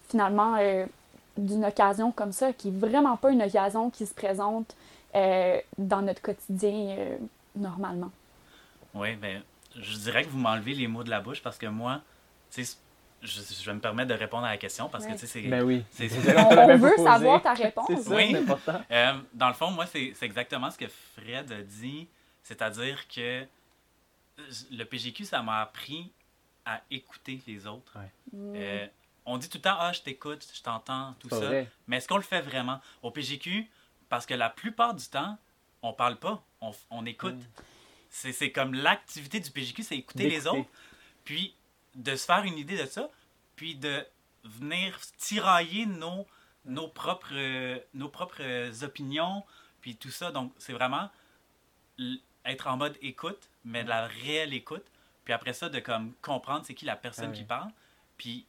finalement, 0.08 0.56
euh, 0.60 0.84
d'une 1.38 1.64
occasion 1.64 2.12
comme 2.12 2.32
ça, 2.32 2.52
qui 2.52 2.68
est 2.68 2.78
vraiment 2.78 3.16
pas 3.16 3.30
une 3.30 3.42
occasion 3.42 3.88
qui 3.90 4.06
se 4.06 4.14
présente 4.14 4.76
euh, 5.14 5.58
dans 5.78 6.02
notre 6.02 6.20
quotidien 6.20 6.94
euh, 6.98 7.16
normalement. 7.56 8.10
Oui, 8.94 9.16
ben, 9.16 9.42
je 9.80 9.96
dirais 9.96 10.24
que 10.24 10.28
vous 10.28 10.38
m'enlevez 10.38 10.74
les 10.74 10.86
mots 10.86 11.02
de 11.04 11.10
la 11.10 11.20
bouche 11.20 11.42
parce 11.42 11.56
que 11.56 11.66
moi, 11.66 12.00
tu 12.50 12.64
sais, 12.64 12.76
je, 13.22 13.40
je 13.40 13.64
vais 13.66 13.74
me 13.74 13.80
permettre 13.80 14.10
de 14.10 14.14
répondre 14.18 14.44
à 14.44 14.50
la 14.50 14.58
question 14.58 14.88
parce 14.90 15.06
que, 15.06 15.12
tu 15.12 15.18
sais, 15.20 15.26
c'est. 15.26 15.42
Ben 15.42 15.62
oui. 15.64 15.82
ça 15.90 16.04
On, 16.50 16.76
veut 16.76 16.96
savoir 16.98 17.40
ta 17.42 17.52
réponse. 17.64 17.86
C'est 17.88 18.02
ça, 18.02 18.14
Oui. 18.14 18.28
c'est 18.32 18.38
important. 18.38 18.80
Euh, 18.90 19.12
dans 19.32 19.48
le 19.48 19.54
fond, 19.54 19.70
moi, 19.70 19.86
c'est 19.86 20.12
c'est 20.14 20.26
exactement 20.26 20.70
ce 20.70 20.76
que 20.78 20.86
Fred 21.16 21.50
a 21.50 21.62
dit. 21.62 22.06
C'est-à-dire 22.48 23.06
que 23.08 23.46
le 24.70 24.84
PGQ, 24.84 25.26
ça 25.26 25.42
m'a 25.42 25.60
appris 25.60 26.10
à 26.64 26.80
écouter 26.90 27.42
les 27.46 27.66
autres. 27.66 27.92
Ouais. 27.94 28.10
Euh, 28.56 28.86
on 29.26 29.36
dit 29.36 29.50
tout 29.50 29.58
le 29.58 29.62
temps, 29.62 29.76
ah, 29.78 29.92
je 29.92 30.00
t'écoute, 30.00 30.48
je 30.54 30.62
t'entends, 30.62 31.14
tout 31.20 31.28
ça. 31.28 31.40
vrai. 31.40 31.70
Mais 31.86 31.98
est-ce 31.98 32.08
qu'on 32.08 32.16
le 32.16 32.22
fait 32.22 32.40
vraiment? 32.40 32.80
Au 33.02 33.10
PGQ? 33.10 33.70
Parce 34.08 34.24
que 34.24 34.32
la 34.32 34.48
plupart 34.48 34.94
du 34.94 35.04
temps, 35.04 35.36
on 35.82 35.92
parle 35.92 36.18
pas, 36.18 36.42
on, 36.62 36.72
on 36.88 37.04
écoute. 37.04 37.34
Mm. 37.34 37.62
C'est 38.08 38.32
c'est 38.32 38.50
comme 38.50 38.72
l'activité 38.72 39.40
du 39.40 39.50
PGQ, 39.50 39.82
c'est 39.82 39.98
écouter 39.98 40.30
les 40.30 40.46
autres, 40.46 40.70
puis 41.26 41.54
de 41.96 42.16
se 42.16 42.24
faire 42.24 42.44
une 42.44 42.56
idée 42.56 42.78
de 42.78 42.86
ça, 42.86 43.10
puis 43.56 43.74
de 43.74 44.06
venir 44.42 44.98
tirailler 45.18 45.84
nos, 45.84 46.26
nos, 46.64 46.88
propres, 46.88 47.82
nos 47.92 48.08
propres 48.08 48.82
opinions, 48.82 49.44
puis 49.82 49.96
tout 49.96 50.10
ça. 50.10 50.32
Donc, 50.32 50.54
c'est 50.56 50.72
vraiment 50.72 51.10
être 52.48 52.66
en 52.66 52.76
mode 52.76 52.96
écoute, 53.02 53.48
mais 53.64 53.84
de 53.84 53.88
la 53.88 54.06
réelle 54.06 54.52
écoute. 54.54 54.84
Puis 55.24 55.32
après 55.34 55.52
ça, 55.52 55.68
de 55.68 55.78
comme 55.80 56.12
comprendre 56.22 56.64
c'est 56.64 56.74
qui 56.74 56.84
la 56.84 56.96
personne 56.96 57.30
Ah 57.32 57.36
qui 57.36 57.44
parle. 57.44 57.70
Puis 58.16 58.46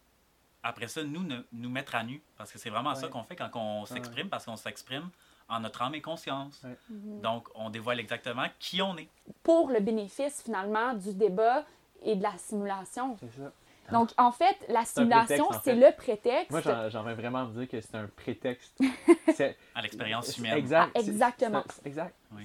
après 0.63 0.87
ça, 0.87 1.03
nous, 1.03 1.23
ne- 1.23 1.41
nous 1.51 1.69
mettre 1.69 1.95
à 1.95 2.03
nu. 2.03 2.21
Parce 2.37 2.51
que 2.51 2.57
c'est 2.59 2.69
vraiment 2.69 2.95
ça 2.95 3.07
qu'on 3.07 3.23
fait 3.23 3.35
quand 3.35 3.49
on 3.55 3.85
s'exprime, 3.85 4.29
parce 4.29 4.45
qu'on 4.45 4.55
s'exprime 4.57 5.09
en 5.47 5.59
notre 5.61 5.81
âme 5.81 5.95
et 5.95 6.01
conscience. 6.01 6.61
Ouais. 6.63 6.77
Donc, 6.89 7.47
on 7.55 7.69
dévoile 7.69 7.99
exactement 7.99 8.45
qui 8.59 8.81
on 8.81 8.97
est. 8.97 9.09
Pour 9.43 9.69
le 9.69 9.79
bénéfice, 9.79 10.43
finalement, 10.43 10.93
du 10.93 11.13
débat 11.13 11.65
et 12.03 12.15
de 12.15 12.23
la 12.23 12.37
simulation. 12.37 13.17
C'est 13.19 13.41
ça. 13.41 13.51
Donc, 13.91 14.11
en 14.17 14.31
fait, 14.31 14.55
la 14.69 14.85
simulation, 14.85 15.49
en 15.49 15.53
c'est 15.63 15.73
fait. 15.73 15.75
le 15.75 15.95
prétexte. 15.95 16.51
Moi, 16.51 16.61
j'en 16.89 17.01
vais 17.03 17.15
vraiment 17.15 17.45
me 17.47 17.53
dire 17.59 17.67
que 17.67 17.81
c'est 17.81 17.95
un 17.95 18.07
prétexte. 18.07 18.79
À 19.75 19.81
l'expérience 19.81 20.37
humaine. 20.37 20.57
Exact. 20.57 20.91
Ah, 20.95 20.99
exactement. 20.99 21.63
Exact. 21.85 22.13
Oui. 22.33 22.43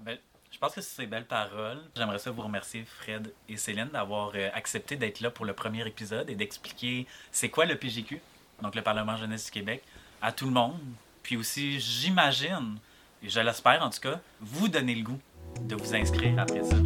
Ben, 0.00 0.18
je 0.50 0.58
pense 0.58 0.74
que 0.74 0.80
c'est 0.80 1.02
ces 1.02 1.06
belles 1.06 1.26
paroles. 1.26 1.80
J'aimerais 1.96 2.18
ça 2.18 2.30
vous 2.30 2.42
remercier, 2.42 2.84
Fred 2.84 3.32
et 3.48 3.56
Céline, 3.56 3.88
d'avoir 3.92 4.32
euh, 4.34 4.50
accepté 4.52 4.96
d'être 4.96 5.20
là 5.20 5.30
pour 5.30 5.44
le 5.44 5.52
premier 5.52 5.86
épisode 5.86 6.28
et 6.28 6.34
d'expliquer 6.34 7.06
c'est 7.30 7.48
quoi 7.48 7.66
le 7.66 7.76
PGQ, 7.76 8.20
donc 8.62 8.74
le 8.74 8.82
Parlement 8.82 9.16
jeunesse 9.16 9.46
du 9.46 9.50
Québec, 9.52 9.82
à 10.20 10.32
tout 10.32 10.46
le 10.46 10.52
monde. 10.52 10.80
Puis 11.22 11.36
aussi, 11.36 11.78
j'imagine, 11.78 12.78
et 13.22 13.28
je 13.28 13.40
l'espère 13.40 13.82
en 13.82 13.90
tout 13.90 14.00
cas, 14.00 14.20
vous 14.40 14.68
donner 14.68 14.94
le 14.94 15.02
goût 15.02 15.20
de 15.62 15.76
vous 15.76 15.94
inscrire 15.94 16.38
après 16.38 16.64
ça. 16.64 16.76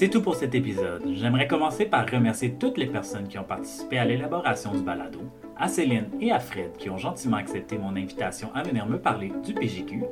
C'est 0.00 0.08
tout 0.08 0.22
pour 0.22 0.34
cet 0.34 0.54
épisode. 0.54 1.02
J'aimerais 1.12 1.46
commencer 1.46 1.84
par 1.84 2.08
remercier 2.10 2.54
toutes 2.54 2.78
les 2.78 2.86
personnes 2.86 3.28
qui 3.28 3.38
ont 3.38 3.44
participé 3.44 3.98
à 3.98 4.06
l'élaboration 4.06 4.72
du 4.72 4.80
balado, 4.80 5.20
à 5.58 5.68
Céline 5.68 6.08
et 6.22 6.32
à 6.32 6.40
Fred 6.40 6.74
qui 6.78 6.88
ont 6.88 6.96
gentiment 6.96 7.36
accepté 7.36 7.76
mon 7.76 7.94
invitation 7.94 8.48
à 8.54 8.62
venir 8.62 8.86
me 8.86 8.98
parler 8.98 9.30
du 9.44 9.52
PGQ. 9.52 10.04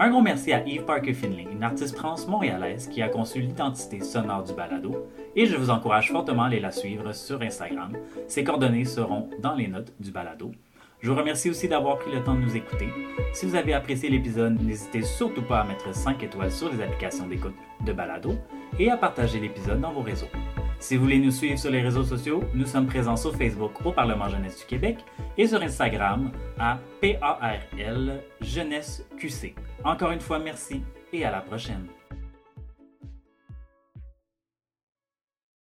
Un 0.00 0.10
gros 0.10 0.22
merci 0.22 0.52
à 0.52 0.66
Eve 0.66 0.84
Parker 0.84 1.14
Finley, 1.14 1.46
une 1.52 1.62
artiste 1.62 1.94
trans 1.94 2.16
montréalaise 2.26 2.88
qui 2.88 3.00
a 3.00 3.08
conçu 3.08 3.38
l'identité 3.38 4.00
sonore 4.00 4.42
du 4.42 4.54
balado, 4.54 5.06
et 5.36 5.46
je 5.46 5.54
vous 5.54 5.70
encourage 5.70 6.10
fortement 6.10 6.42
à 6.42 6.46
aller 6.46 6.58
la 6.58 6.72
suivre 6.72 7.12
sur 7.12 7.40
Instagram. 7.40 7.92
Ses 8.26 8.42
coordonnées 8.42 8.86
seront 8.86 9.30
dans 9.40 9.54
les 9.54 9.68
notes 9.68 9.92
du 10.00 10.10
balado. 10.10 10.50
Je 11.00 11.12
vous 11.12 11.16
remercie 11.16 11.48
aussi 11.48 11.68
d'avoir 11.68 11.98
pris 11.98 12.10
le 12.12 12.24
temps 12.24 12.34
de 12.34 12.40
nous 12.40 12.56
écouter. 12.56 12.88
Si 13.32 13.46
vous 13.46 13.54
avez 13.54 13.72
apprécié 13.72 14.10
l'épisode, 14.10 14.60
n'hésitez 14.60 15.02
surtout 15.02 15.42
pas 15.42 15.60
à 15.60 15.64
mettre 15.64 15.94
5 15.94 16.24
étoiles 16.24 16.50
sur 16.50 16.72
les 16.72 16.82
applications 16.82 17.28
d'écoute 17.28 17.54
de 17.86 17.92
balado 17.92 18.36
et 18.78 18.90
à 18.90 18.96
partager 18.96 19.40
l'épisode 19.40 19.80
dans 19.80 19.92
vos 19.92 20.02
réseaux. 20.02 20.28
Si 20.80 20.96
vous 20.96 21.04
voulez 21.04 21.18
nous 21.18 21.32
suivre 21.32 21.58
sur 21.58 21.70
les 21.70 21.82
réseaux 21.82 22.04
sociaux, 22.04 22.44
nous 22.54 22.66
sommes 22.66 22.86
présents 22.86 23.16
sur 23.16 23.34
Facebook 23.34 23.84
au 23.84 23.90
Parlement 23.90 24.28
Jeunesse 24.28 24.60
du 24.60 24.64
Québec 24.64 24.98
et 25.36 25.46
sur 25.46 25.60
Instagram 25.60 26.30
à 26.58 26.78
PARL 27.00 28.22
Jeunesse 28.40 29.04
QC. 29.18 29.54
Encore 29.84 30.12
une 30.12 30.20
fois, 30.20 30.38
merci 30.38 30.82
et 31.12 31.24
à 31.24 31.32
la 31.32 31.40
prochaine. 31.40 31.86